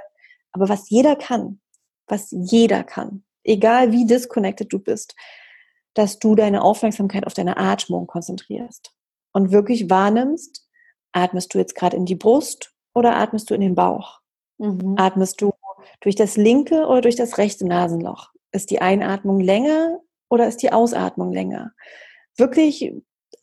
aber 0.53 0.71
was 0.71 0.89
jeder 0.89 1.15
kann, 1.15 1.61
was 2.07 2.29
jeder 2.31 2.85
kann, 2.85 3.25
egal 3.45 3.93
wie 3.93 4.07
disconnected 4.07 4.73
du 4.73 4.79
bist, 4.79 5.15
dass 5.95 6.19
du 6.19 6.35
deine 6.35 6.63
Aufmerksamkeit 6.63 7.27
auf 7.27 7.35
deine 7.35 7.57
Atmung 7.57 8.07
konzentrierst 8.07 8.93
und 9.33 9.53
wirklich 9.53 9.91
wahrnimmst, 9.91 10.67
atmest 11.13 11.53
du 11.55 11.59
jetzt 11.59 11.75
gerade 11.75 11.97
in 11.97 12.07
die 12.07 12.15
Brust 12.15 12.75
oder 12.95 13.17
atmest 13.17 13.51
du 13.51 13.55
in 13.55 13.61
den 13.61 13.75
Bauch? 13.75 14.21
Mhm. 14.59 14.95
Atmest 14.97 15.41
du 15.41 15.53
durch 16.01 16.15
das 16.15 16.37
linke 16.37 16.87
oder 16.87 17.03
durch 17.03 17.17
das 17.17 17.39
rechte 17.39 17.67
Nasenloch? 17.67 18.31
Ist 18.53 18.71
die 18.71 18.81
Einatmung 18.81 19.41
länger 19.41 20.01
oder 20.29 20.47
ist 20.47 20.63
die 20.63 20.73
Ausatmung 20.73 21.33
länger? 21.33 21.73
Wirklich 22.37 22.93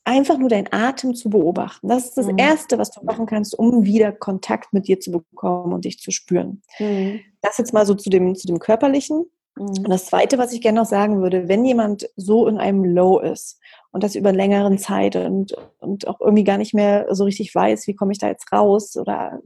einfach 0.04 0.38
nur 0.38 0.50
deinen 0.50 0.72
Atem 0.72 1.14
zu 1.14 1.30
beobachten. 1.30 1.88
Das 1.88 2.06
ist 2.06 2.18
das 2.18 2.28
mhm. 2.28 2.38
Erste, 2.38 2.78
was 2.78 2.91
du 2.91 3.04
machen 3.04 3.26
kannst, 3.26 3.58
um 3.58 3.86
wieder 3.86 4.12
Kontakt 4.12 4.74
mit 4.74 4.88
dir 4.88 5.00
zu 5.00 5.12
bekommen 5.12 5.74
und 5.74 5.86
dich 5.86 6.00
zu 6.00 6.12
spüren. 6.12 6.62
Mhm. 6.80 7.22
Das 7.41 7.58
jetzt 7.58 7.74
mal 7.74 7.86
so 7.86 7.95
zu 7.95 8.10
dem, 8.10 8.36
zu 8.36 8.47
dem 8.47 8.60
Körperlichen. 8.60 9.26
Mhm. 9.60 9.68
Und 9.68 9.89
das 9.89 10.05
Zweite, 10.05 10.38
was 10.38 10.53
ich 10.53 10.62
gerne 10.62 10.80
noch 10.80 10.88
sagen 10.88 11.22
würde, 11.22 11.47
wenn 11.47 11.66
jemand 11.66 12.10
so 12.16 12.47
in 12.47 12.57
einem 12.57 12.84
Low 12.84 13.20
ist 13.20 13.60
und 13.91 14.03
das 14.03 14.16
über 14.16 14.32
längeren 14.32 14.78
Zeit 14.78 15.16
und, 15.16 15.53
und 15.80 16.07
auch 16.07 16.20
irgendwie 16.22 16.43
gar 16.43 16.57
nicht 16.57 16.74
mehr 16.74 17.14
so 17.14 17.26
richtig 17.26 17.53
weiß, 17.53 17.88
wie 17.88 17.95
komme 17.95 18.12
ich 18.12 18.20
da 18.20 18.28
jetzt 18.28 18.51
raus 18.51 18.95
oder 18.95 19.39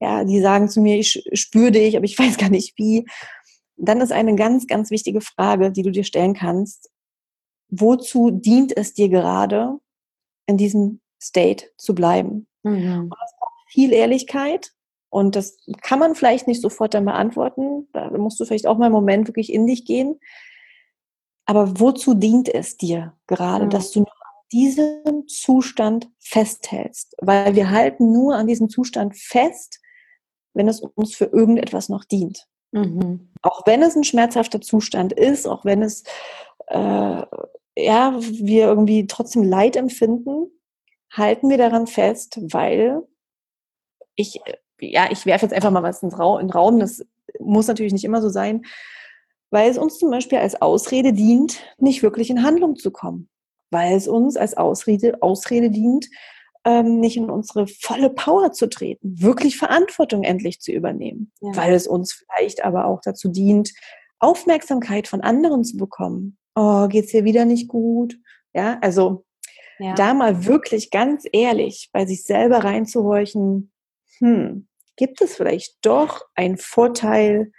ja, 0.00 0.24
die 0.24 0.40
sagen 0.40 0.68
zu 0.68 0.80
mir, 0.80 0.98
ich 0.98 1.24
spüre 1.32 1.72
dich, 1.72 1.96
aber 1.96 2.04
ich 2.04 2.18
weiß 2.18 2.36
gar 2.36 2.50
nicht 2.50 2.78
wie, 2.78 3.06
dann 3.76 4.00
ist 4.00 4.12
eine 4.12 4.34
ganz, 4.36 4.66
ganz 4.66 4.90
wichtige 4.90 5.20
Frage, 5.20 5.70
die 5.70 5.82
du 5.82 5.90
dir 5.90 6.04
stellen 6.04 6.34
kannst. 6.34 6.90
Wozu 7.68 8.30
dient 8.30 8.76
es 8.76 8.94
dir 8.94 9.08
gerade, 9.08 9.78
in 10.46 10.56
diesem 10.56 11.00
State 11.20 11.66
zu 11.76 11.94
bleiben? 11.94 12.46
Mhm. 12.62 13.04
Und 13.04 13.16
das 13.20 13.34
braucht 13.38 13.52
viel 13.68 13.92
Ehrlichkeit. 13.92 14.72
Und 15.16 15.34
das 15.34 15.56
kann 15.80 15.98
man 15.98 16.14
vielleicht 16.14 16.46
nicht 16.46 16.60
sofort 16.60 16.92
dann 16.92 17.06
beantworten. 17.06 17.88
Da 17.94 18.10
musst 18.10 18.38
du 18.38 18.44
vielleicht 18.44 18.66
auch 18.66 18.76
mal 18.76 18.84
einen 18.84 18.92
Moment 18.92 19.28
wirklich 19.28 19.50
in 19.50 19.66
dich 19.66 19.86
gehen. 19.86 20.20
Aber 21.46 21.80
wozu 21.80 22.12
dient 22.12 22.54
es 22.54 22.76
dir 22.76 23.14
gerade, 23.26 23.64
mhm. 23.64 23.70
dass 23.70 23.92
du 23.92 24.00
noch 24.00 24.20
an 24.20 24.44
diesem 24.52 25.26
Zustand 25.26 26.10
festhältst? 26.18 27.14
Weil 27.22 27.56
wir 27.56 27.70
halten 27.70 28.12
nur 28.12 28.34
an 28.34 28.46
diesem 28.46 28.68
Zustand 28.68 29.16
fest, 29.16 29.80
wenn 30.52 30.68
es 30.68 30.80
uns 30.82 31.16
für 31.16 31.24
irgendetwas 31.24 31.88
noch 31.88 32.04
dient. 32.04 32.46
Mhm. 32.72 33.32
Auch 33.40 33.66
wenn 33.66 33.82
es 33.82 33.96
ein 33.96 34.04
schmerzhafter 34.04 34.60
Zustand 34.60 35.14
ist, 35.14 35.48
auch 35.48 35.64
wenn 35.64 35.80
es 35.80 36.04
äh, 36.66 37.22
ja, 37.74 38.18
wir 38.20 38.66
irgendwie 38.66 39.06
trotzdem 39.06 39.44
Leid 39.44 39.76
empfinden, 39.76 40.50
halten 41.10 41.48
wir 41.48 41.56
daran 41.56 41.86
fest, 41.86 42.38
weil 42.52 43.00
ich, 44.14 44.40
ja, 44.80 45.08
ich 45.10 45.26
werfe 45.26 45.46
jetzt 45.46 45.54
einfach 45.54 45.70
mal 45.70 45.82
was 45.82 46.02
ins 46.02 46.18
Raum, 46.18 46.40
in 46.40 46.46
den 46.48 46.52
Raum, 46.52 46.78
das 46.80 47.04
muss 47.40 47.66
natürlich 47.66 47.92
nicht 47.92 48.04
immer 48.04 48.22
so 48.22 48.28
sein, 48.28 48.62
weil 49.50 49.70
es 49.70 49.78
uns 49.78 49.98
zum 49.98 50.10
Beispiel 50.10 50.38
als 50.38 50.60
Ausrede 50.60 51.12
dient, 51.12 51.60
nicht 51.78 52.02
wirklich 52.02 52.30
in 52.30 52.42
Handlung 52.42 52.76
zu 52.76 52.90
kommen. 52.90 53.28
Weil 53.70 53.96
es 53.96 54.06
uns 54.06 54.36
als 54.36 54.56
Ausrede, 54.56 55.22
Ausrede 55.22 55.70
dient, 55.70 56.08
ähm, 56.64 57.00
nicht 57.00 57.16
in 57.16 57.30
unsere 57.30 57.66
volle 57.66 58.10
Power 58.10 58.52
zu 58.52 58.68
treten, 58.68 59.20
wirklich 59.20 59.56
Verantwortung 59.56 60.24
endlich 60.24 60.60
zu 60.60 60.72
übernehmen, 60.72 61.32
ja. 61.40 61.54
weil 61.54 61.74
es 61.74 61.86
uns 61.86 62.12
vielleicht 62.12 62.64
aber 62.64 62.86
auch 62.86 63.00
dazu 63.02 63.28
dient, 63.28 63.72
Aufmerksamkeit 64.18 65.08
von 65.08 65.20
anderen 65.20 65.64
zu 65.64 65.76
bekommen. 65.76 66.38
Oh, 66.54 66.88
geht's 66.88 67.12
dir 67.12 67.24
wieder 67.24 67.44
nicht 67.44 67.68
gut? 67.68 68.18
Ja, 68.52 68.78
also 68.80 69.24
ja. 69.78 69.94
da 69.94 70.14
mal 70.14 70.46
wirklich 70.46 70.90
ganz 70.90 71.24
ehrlich 71.32 71.90
bei 71.92 72.06
sich 72.06 72.24
selber 72.24 72.64
reinzuhorchen, 72.64 73.70
hm, 74.18 74.68
gibt 74.96 75.20
es 75.20 75.36
vielleicht 75.36 75.76
doch 75.82 76.22
einen 76.34 76.58
Vorteil, 76.58 77.52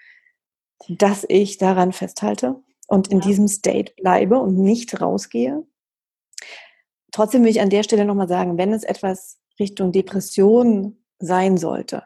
dass 0.89 1.25
ich 1.27 1.57
daran 1.57 1.93
festhalte 1.93 2.55
und 2.87 3.09
in 3.09 3.19
ja. 3.19 3.27
diesem 3.27 3.47
State 3.47 3.93
bleibe 4.01 4.39
und 4.39 4.57
nicht 4.57 4.99
rausgehe? 5.01 5.63
Trotzdem 7.11 7.43
will 7.43 7.51
ich 7.51 7.61
an 7.61 7.69
der 7.69 7.83
Stelle 7.83 8.05
nochmal 8.05 8.27
sagen, 8.27 8.57
wenn 8.57 8.73
es 8.73 8.83
etwas 8.83 9.39
Richtung 9.59 9.91
Depression 9.91 11.03
sein 11.19 11.57
sollte, 11.57 12.03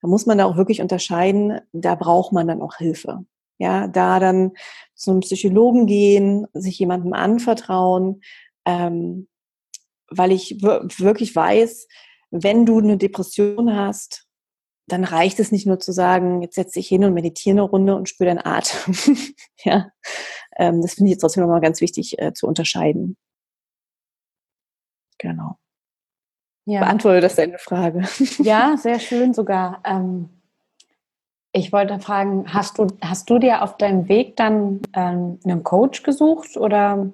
dann 0.00 0.10
muss 0.10 0.26
man 0.26 0.38
da 0.38 0.46
auch 0.46 0.56
wirklich 0.56 0.80
unterscheiden, 0.80 1.60
da 1.72 1.94
braucht 1.94 2.32
man 2.32 2.48
dann 2.48 2.60
auch 2.60 2.76
Hilfe. 2.76 3.24
Ja, 3.58 3.86
da 3.86 4.18
dann 4.18 4.52
zum 4.94 5.20
Psychologen 5.20 5.86
gehen, 5.86 6.48
sich 6.52 6.78
jemandem 6.78 7.12
anvertrauen, 7.12 8.22
ähm, 8.64 9.28
weil 10.08 10.32
ich 10.32 10.60
wirklich 10.60 11.36
weiß, 11.36 11.86
wenn 12.32 12.66
du 12.66 12.78
eine 12.78 12.96
Depression 12.96 13.76
hast, 13.76 14.26
dann 14.88 15.04
reicht 15.04 15.38
es 15.38 15.52
nicht 15.52 15.66
nur 15.66 15.78
zu 15.78 15.92
sagen, 15.92 16.42
jetzt 16.42 16.56
setz 16.56 16.72
dich 16.72 16.88
hin 16.88 17.04
und 17.04 17.14
meditiere 17.14 17.54
eine 17.54 17.62
Runde 17.62 17.94
und 17.94 18.08
spür 18.08 18.26
deinen 18.26 18.44
Atem. 18.44 18.94
ja, 19.64 19.90
ähm, 20.56 20.82
das 20.82 20.94
finde 20.94 21.08
ich 21.08 21.12
jetzt 21.12 21.20
trotzdem 21.20 21.42
nochmal 21.42 21.60
ganz 21.60 21.80
wichtig 21.80 22.18
äh, 22.18 22.32
zu 22.32 22.46
unterscheiden. 22.46 23.16
Genau. 25.18 25.56
Ja. 26.64 26.80
Beantworte 26.80 27.20
das 27.20 27.36
deine 27.36 27.58
Frage. 27.58 28.02
Ja, 28.38 28.76
sehr 28.76 28.98
schön 28.98 29.34
sogar. 29.34 29.82
Ähm, 29.84 30.30
ich 31.52 31.72
wollte 31.72 32.00
fragen, 32.00 32.52
hast 32.52 32.78
du, 32.78 32.86
hast 33.02 33.28
du 33.28 33.38
dir 33.38 33.62
auf 33.62 33.76
deinem 33.76 34.08
Weg 34.08 34.36
dann 34.36 34.80
ähm, 34.94 35.38
einen 35.44 35.62
Coach 35.62 36.02
gesucht 36.02 36.56
oder 36.56 37.12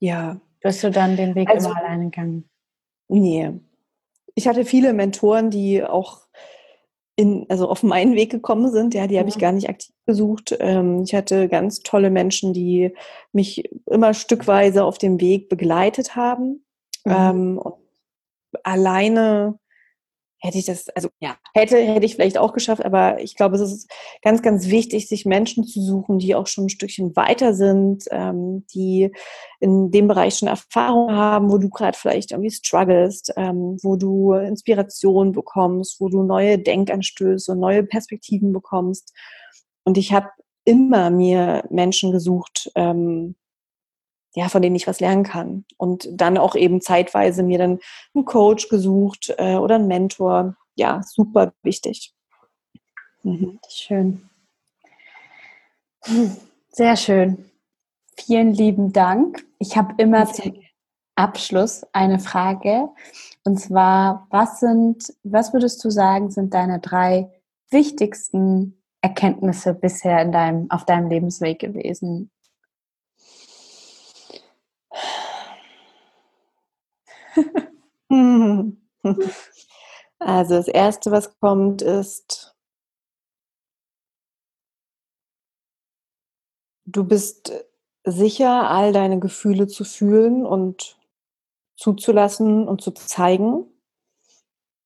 ja. 0.00 0.40
bist 0.60 0.82
du 0.82 0.90
dann 0.90 1.16
den 1.16 1.34
Weg 1.34 1.50
also, 1.50 1.68
immer 1.68 1.78
alleine 1.78 2.04
gegangen? 2.04 2.48
Nee. 3.08 3.52
Ich 4.34 4.48
hatte 4.48 4.64
viele 4.64 4.92
Mentoren, 4.92 5.50
die 5.50 5.84
auch 5.84 6.24
in, 7.16 7.46
also 7.48 7.68
auf 7.68 7.82
meinen 7.82 8.16
Weg 8.16 8.30
gekommen 8.30 8.70
sind, 8.70 8.94
ja, 8.94 9.06
die 9.06 9.18
habe 9.18 9.28
ich 9.28 9.38
gar 9.38 9.52
nicht 9.52 9.68
aktiv 9.68 9.94
gesucht. 10.06 10.56
Ähm, 10.58 11.02
ich 11.04 11.14
hatte 11.14 11.48
ganz 11.48 11.80
tolle 11.80 12.10
Menschen, 12.10 12.52
die 12.52 12.92
mich 13.32 13.70
immer 13.86 14.14
stückweise 14.14 14.84
auf 14.84 14.98
dem 14.98 15.20
Weg 15.20 15.48
begleitet 15.48 16.16
haben. 16.16 16.64
Mhm. 17.04 17.12
Ähm, 17.12 17.62
alleine, 18.64 19.58
hätte 20.44 20.58
ich 20.58 20.66
das, 20.66 20.90
also 20.90 21.08
ja, 21.20 21.36
hätte, 21.54 21.78
hätte 21.78 22.04
ich 22.04 22.16
vielleicht 22.16 22.36
auch 22.36 22.52
geschafft, 22.52 22.84
aber 22.84 23.18
ich 23.20 23.34
glaube, 23.34 23.56
es 23.56 23.62
ist 23.62 23.90
ganz, 24.22 24.42
ganz 24.42 24.68
wichtig, 24.68 25.08
sich 25.08 25.24
Menschen 25.24 25.64
zu 25.64 25.80
suchen, 25.80 26.18
die 26.18 26.34
auch 26.34 26.46
schon 26.46 26.66
ein 26.66 26.68
Stückchen 26.68 27.16
weiter 27.16 27.54
sind, 27.54 28.04
ähm, 28.10 28.66
die 28.74 29.10
in 29.60 29.90
dem 29.90 30.06
Bereich 30.06 30.36
schon 30.36 30.48
Erfahrung 30.48 31.12
haben, 31.12 31.50
wo 31.50 31.56
du 31.56 31.70
gerade 31.70 31.96
vielleicht 31.96 32.32
irgendwie 32.32 32.50
strugglest, 32.50 33.32
ähm, 33.36 33.78
wo 33.82 33.96
du 33.96 34.34
Inspiration 34.34 35.32
bekommst, 35.32 35.98
wo 35.98 36.10
du 36.10 36.22
neue 36.22 36.58
Denkanstöße, 36.58 37.56
neue 37.56 37.82
Perspektiven 37.82 38.52
bekommst. 38.52 39.14
Und 39.84 39.96
ich 39.96 40.12
habe 40.12 40.28
immer 40.66 41.08
mir 41.08 41.64
Menschen 41.70 42.12
gesucht, 42.12 42.70
ähm, 42.74 43.34
ja, 44.34 44.48
von 44.48 44.62
denen 44.62 44.76
ich 44.76 44.86
was 44.86 45.00
lernen 45.00 45.22
kann. 45.22 45.64
Und 45.76 46.08
dann 46.10 46.38
auch 46.38 46.56
eben 46.56 46.80
zeitweise 46.80 47.42
mir 47.42 47.58
dann 47.58 47.78
einen 48.14 48.24
Coach 48.24 48.68
gesucht 48.68 49.34
äh, 49.38 49.56
oder 49.56 49.76
einen 49.76 49.88
Mentor. 49.88 50.56
Ja, 50.74 51.02
super 51.04 51.52
wichtig. 51.62 52.12
Mhm. 53.22 53.58
Schön. 53.68 54.28
Sehr 56.70 56.96
schön. 56.96 57.50
Vielen 58.16 58.52
lieben 58.52 58.92
Dank. 58.92 59.44
Ich 59.58 59.76
habe 59.76 59.94
immer 59.98 60.26
zum 60.26 60.60
Abschluss 61.14 61.86
eine 61.92 62.18
Frage. 62.18 62.88
Und 63.44 63.58
zwar, 63.58 64.26
was 64.30 64.60
sind, 64.60 65.12
was 65.22 65.52
würdest 65.52 65.84
du 65.84 65.90
sagen, 65.90 66.30
sind 66.30 66.54
deine 66.54 66.80
drei 66.80 67.30
wichtigsten 67.70 68.82
Erkenntnisse 69.00 69.74
bisher 69.74 70.20
in 70.22 70.32
deinem, 70.32 70.70
auf 70.70 70.84
deinem 70.84 71.08
Lebensweg 71.08 71.58
gewesen? 71.60 72.30
Also 80.20 80.54
das 80.54 80.68
Erste, 80.68 81.10
was 81.10 81.38
kommt, 81.38 81.82
ist, 81.82 82.56
du 86.86 87.04
bist 87.04 87.52
sicher, 88.04 88.70
all 88.70 88.92
deine 88.92 89.18
Gefühle 89.18 89.66
zu 89.66 89.84
fühlen 89.84 90.46
und 90.46 90.98
zuzulassen 91.76 92.68
und 92.68 92.80
zu 92.80 92.92
zeigen. 92.92 93.66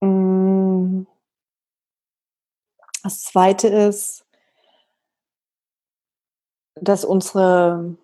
Mm. 0.01 1.05
Das 3.03 3.23
Zweite 3.23 3.69
ist, 3.69 4.27
dass 6.75 7.05
unsere 7.05 7.97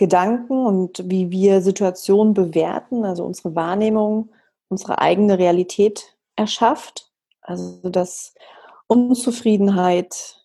Gedanken 0.00 0.64
und 0.64 1.10
wie 1.10 1.30
wir 1.30 1.60
Situationen 1.60 2.32
bewerten, 2.32 3.04
also 3.04 3.22
unsere 3.22 3.54
Wahrnehmung, 3.54 4.30
unsere 4.70 4.98
eigene 4.98 5.38
Realität 5.38 6.16
erschafft. 6.36 7.12
Also 7.42 7.90
dass 7.90 8.34
Unzufriedenheit 8.86 10.40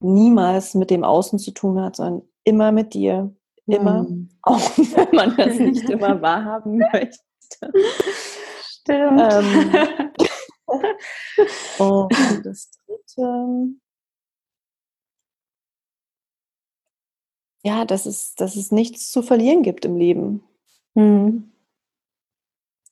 niemals 0.00 0.74
mit 0.74 0.90
dem 0.90 1.04
Außen 1.04 1.38
zu 1.38 1.52
tun 1.52 1.80
hat, 1.80 1.96
sondern 1.96 2.22
immer 2.42 2.72
mit 2.72 2.94
dir. 2.94 3.32
Immer, 3.66 4.02
mhm. 4.02 4.28
auch 4.42 4.60
wenn 4.76 5.14
man 5.14 5.36
das 5.36 5.56
nicht 5.60 5.88
immer 5.90 6.20
wahrhaben 6.20 6.78
möchte. 6.78 7.70
Stimmt. 8.60 9.20
Ähm, 9.20 10.10
und 11.78 12.12
das 12.44 12.72
dritte, 12.86 13.68
ja, 17.62 17.84
dass 17.84 18.06
es, 18.06 18.34
dass 18.34 18.56
es 18.56 18.72
nichts 18.72 19.10
zu 19.10 19.22
verlieren 19.22 19.62
gibt 19.62 19.84
im 19.84 19.96
Leben. 19.96 20.42
Mhm. 20.94 21.50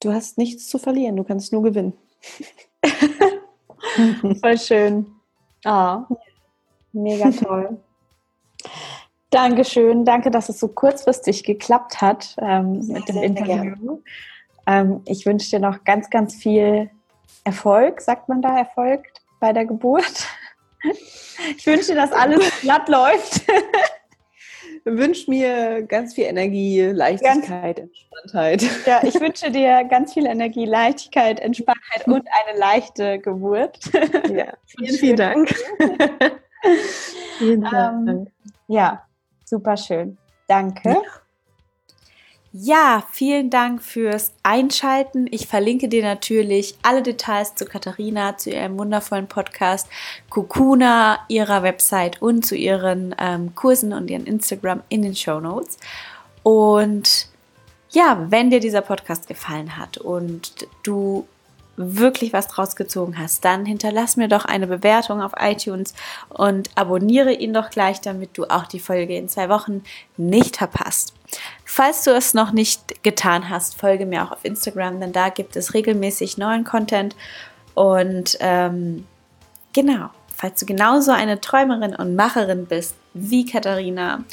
Du 0.01 0.13
hast 0.13 0.39
nichts 0.39 0.69
zu 0.69 0.79
verlieren, 0.79 1.17
du 1.17 1.25
kannst 1.25 1.53
nur 1.53 1.63
gewinnen. 1.63 1.93
Voll 4.41 4.59
schön. 4.59 5.07
Ah, 5.65 6.07
mega 6.93 7.31
toll. 7.45 7.79
Dankeschön. 9.31 10.05
Danke, 10.05 10.31
dass 10.31 10.49
es 10.49 10.59
so 10.59 10.69
kurzfristig 10.69 11.45
geklappt 11.45 12.01
hat 12.01 12.37
ähm, 12.41 12.87
mit 12.87 13.09
dem 13.09 13.23
Interview. 13.23 14.01
Ähm, 14.67 15.03
ich 15.05 15.27
wünsche 15.27 15.51
dir 15.51 15.61
noch 15.61 15.85
ganz, 15.85 16.09
ganz 16.09 16.35
viel 16.35 16.91
Erfolg. 17.45 18.01
Sagt 18.01 18.29
man 18.29 18.41
da 18.41 18.57
Erfolg 18.57 19.07
bei 19.41 19.53
der 19.53 19.67
Geburt? 19.67 20.27
Ich 21.57 21.67
wünsche 21.67 21.89
dir, 21.89 21.97
dass 21.97 22.13
alles 22.13 22.61
glatt 22.61 22.89
läuft 22.89 23.43
wünsche 24.97 25.31
mir 25.31 25.83
ganz 25.83 26.15
viel 26.15 26.25
Energie, 26.25 26.83
Leichtigkeit, 26.83 27.77
ganz, 27.77 27.91
Entspanntheit. 27.91 28.63
Ja, 28.87 29.01
ich 29.03 29.21
wünsche 29.21 29.51
dir 29.51 29.85
ganz 29.85 30.15
viel 30.15 30.27
Energie, 30.27 30.65
Leichtigkeit, 30.65 31.41
Entspanntheit 31.41 32.07
und 32.07 32.27
eine 32.47 32.59
leichte 32.59 33.19
Geburt. 33.19 33.79
Ja, 34.29 34.55
vielen, 34.67 34.95
vielen 34.97 35.17
Dank. 35.17 35.55
vielen 37.39 37.63
Dank. 37.63 38.09
Ähm, 38.09 38.27
ja, 38.67 39.05
super 39.45 39.77
schön. 39.77 40.17
Danke. 40.47 40.91
Ja. 40.91 41.03
Ja, 42.61 43.05
vielen 43.13 43.51
Dank 43.51 43.85
fürs 43.85 44.33
Einschalten. 44.43 45.29
Ich 45.31 45.47
verlinke 45.47 45.89
dir 45.89 46.03
natürlich 46.03 46.75
alle 46.83 47.03
Details 47.03 47.55
zu 47.55 47.67
Katharina, 47.67 48.37
zu 48.37 48.51
ihrem 48.51 48.77
wundervollen 48.77 49.29
Podcast 49.29 49.87
Kukuna, 50.29 51.21
ihrer 51.29 51.63
Website 51.63 52.21
und 52.21 52.45
zu 52.45 52.57
ihren 52.57 53.15
ähm, 53.17 53.55
Kursen 53.55 53.93
und 53.93 54.11
ihren 54.11 54.27
Instagram 54.27 54.83
in 54.89 55.03
den 55.03 55.15
Show 55.15 55.39
Notes. 55.39 55.77
Und 56.43 57.29
ja, 57.91 58.27
wenn 58.29 58.51
dir 58.51 58.59
dieser 58.59 58.81
Podcast 58.81 59.29
gefallen 59.29 59.77
hat 59.77 59.99
und 59.99 60.67
du 60.83 61.29
wirklich 61.79 62.33
was 62.33 62.49
draus 62.49 62.77
gezogen 62.77 63.19
hast, 63.19 63.45
dann 63.45 63.65
hinterlass 63.65 64.17
mir 64.17 64.29
doch 64.29 64.45
eine 64.45 64.67
Bewertung 64.67 65.23
auf 65.23 65.33
iTunes 65.39 65.95
und 66.29 66.71
abonniere 66.75 67.33
ihn 67.33 67.55
doch 67.55 67.71
gleich, 67.71 68.01
damit 68.01 68.37
du 68.37 68.45
auch 68.45 68.67
die 68.67 68.81
Folge 68.81 69.17
in 69.17 69.29
zwei 69.29 69.49
Wochen 69.49 69.83
nicht 70.17 70.57
verpasst. 70.57 71.15
Falls 71.65 72.05
du 72.05 72.11
es 72.11 72.35
noch 72.35 72.53
nicht 72.53 73.03
getan 73.05 73.49
hast, 73.49 73.79
folge 73.79 74.07
mir 74.07 74.25
auch 74.25 74.33
auf 74.33 74.45
Instagram, 74.45 75.01
denn 75.01 75.13
da 75.13 75.29
gibt 75.29 75.57
es 75.57 75.75
regelmäßig 75.75 76.37
neuen 76.37 76.65
Content. 76.65 77.15
Und 77.75 78.37
ähm, 78.41 79.07
genau, 79.73 80.11
falls 80.35 80.59
du 80.61 80.67
genauso 80.67 81.13
eine 81.13 81.41
Träumerin 81.41 81.95
und 81.95 82.17
Macherin 82.17 82.67
bist 82.67 82.95
wie 83.15 83.47
Katharina, 83.47 84.25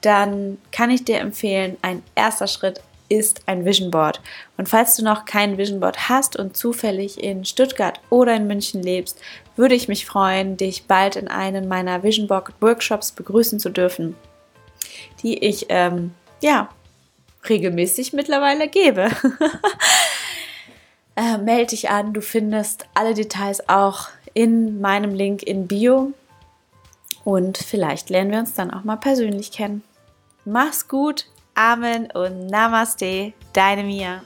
dann 0.00 0.58
kann 0.70 0.90
ich 0.90 1.04
dir 1.04 1.18
empfehlen, 1.18 1.76
ein 1.82 2.02
erster 2.14 2.46
Schritt 2.46 2.80
ist 3.08 3.42
ein 3.46 3.64
Vision 3.64 3.90
Board. 3.90 4.20
Und 4.56 4.68
falls 4.68 4.96
du 4.96 5.04
noch 5.04 5.24
kein 5.24 5.58
Vision 5.58 5.80
Board 5.80 6.08
hast 6.08 6.36
und 6.36 6.56
zufällig 6.56 7.22
in 7.22 7.44
Stuttgart 7.44 8.00
oder 8.10 8.34
in 8.34 8.46
München 8.46 8.82
lebst, 8.82 9.20
würde 9.56 9.74
ich 9.74 9.88
mich 9.88 10.06
freuen, 10.06 10.56
dich 10.56 10.86
bald 10.86 11.16
in 11.16 11.28
einen 11.28 11.68
meiner 11.68 12.02
Vision 12.02 12.26
Board 12.26 12.52
Workshops 12.60 13.12
begrüßen 13.12 13.60
zu 13.60 13.70
dürfen, 13.70 14.16
die 15.22 15.38
ich 15.38 15.66
ähm, 15.68 16.12
ja 16.42 16.68
regelmäßig 17.48 18.12
mittlerweile 18.12 18.68
gebe. 18.68 19.06
äh, 21.16 21.38
melde 21.38 21.66
dich 21.66 21.90
an, 21.90 22.12
du 22.12 22.20
findest 22.20 22.86
alle 22.94 23.14
Details 23.14 23.68
auch 23.68 24.08
in 24.32 24.80
meinem 24.80 25.14
Link 25.14 25.42
in 25.42 25.66
Bio. 25.66 26.12
Und 27.24 27.58
vielleicht 27.58 28.10
lernen 28.10 28.32
wir 28.32 28.38
uns 28.38 28.54
dann 28.54 28.70
auch 28.70 28.84
mal 28.84 28.96
persönlich 28.96 29.52
kennen. 29.52 29.82
Mach's 30.44 30.88
gut, 30.88 31.26
Amen 31.54 32.08
und 32.12 32.48
Namaste, 32.48 33.32
deine 33.52 33.84
Mia. 33.84 34.22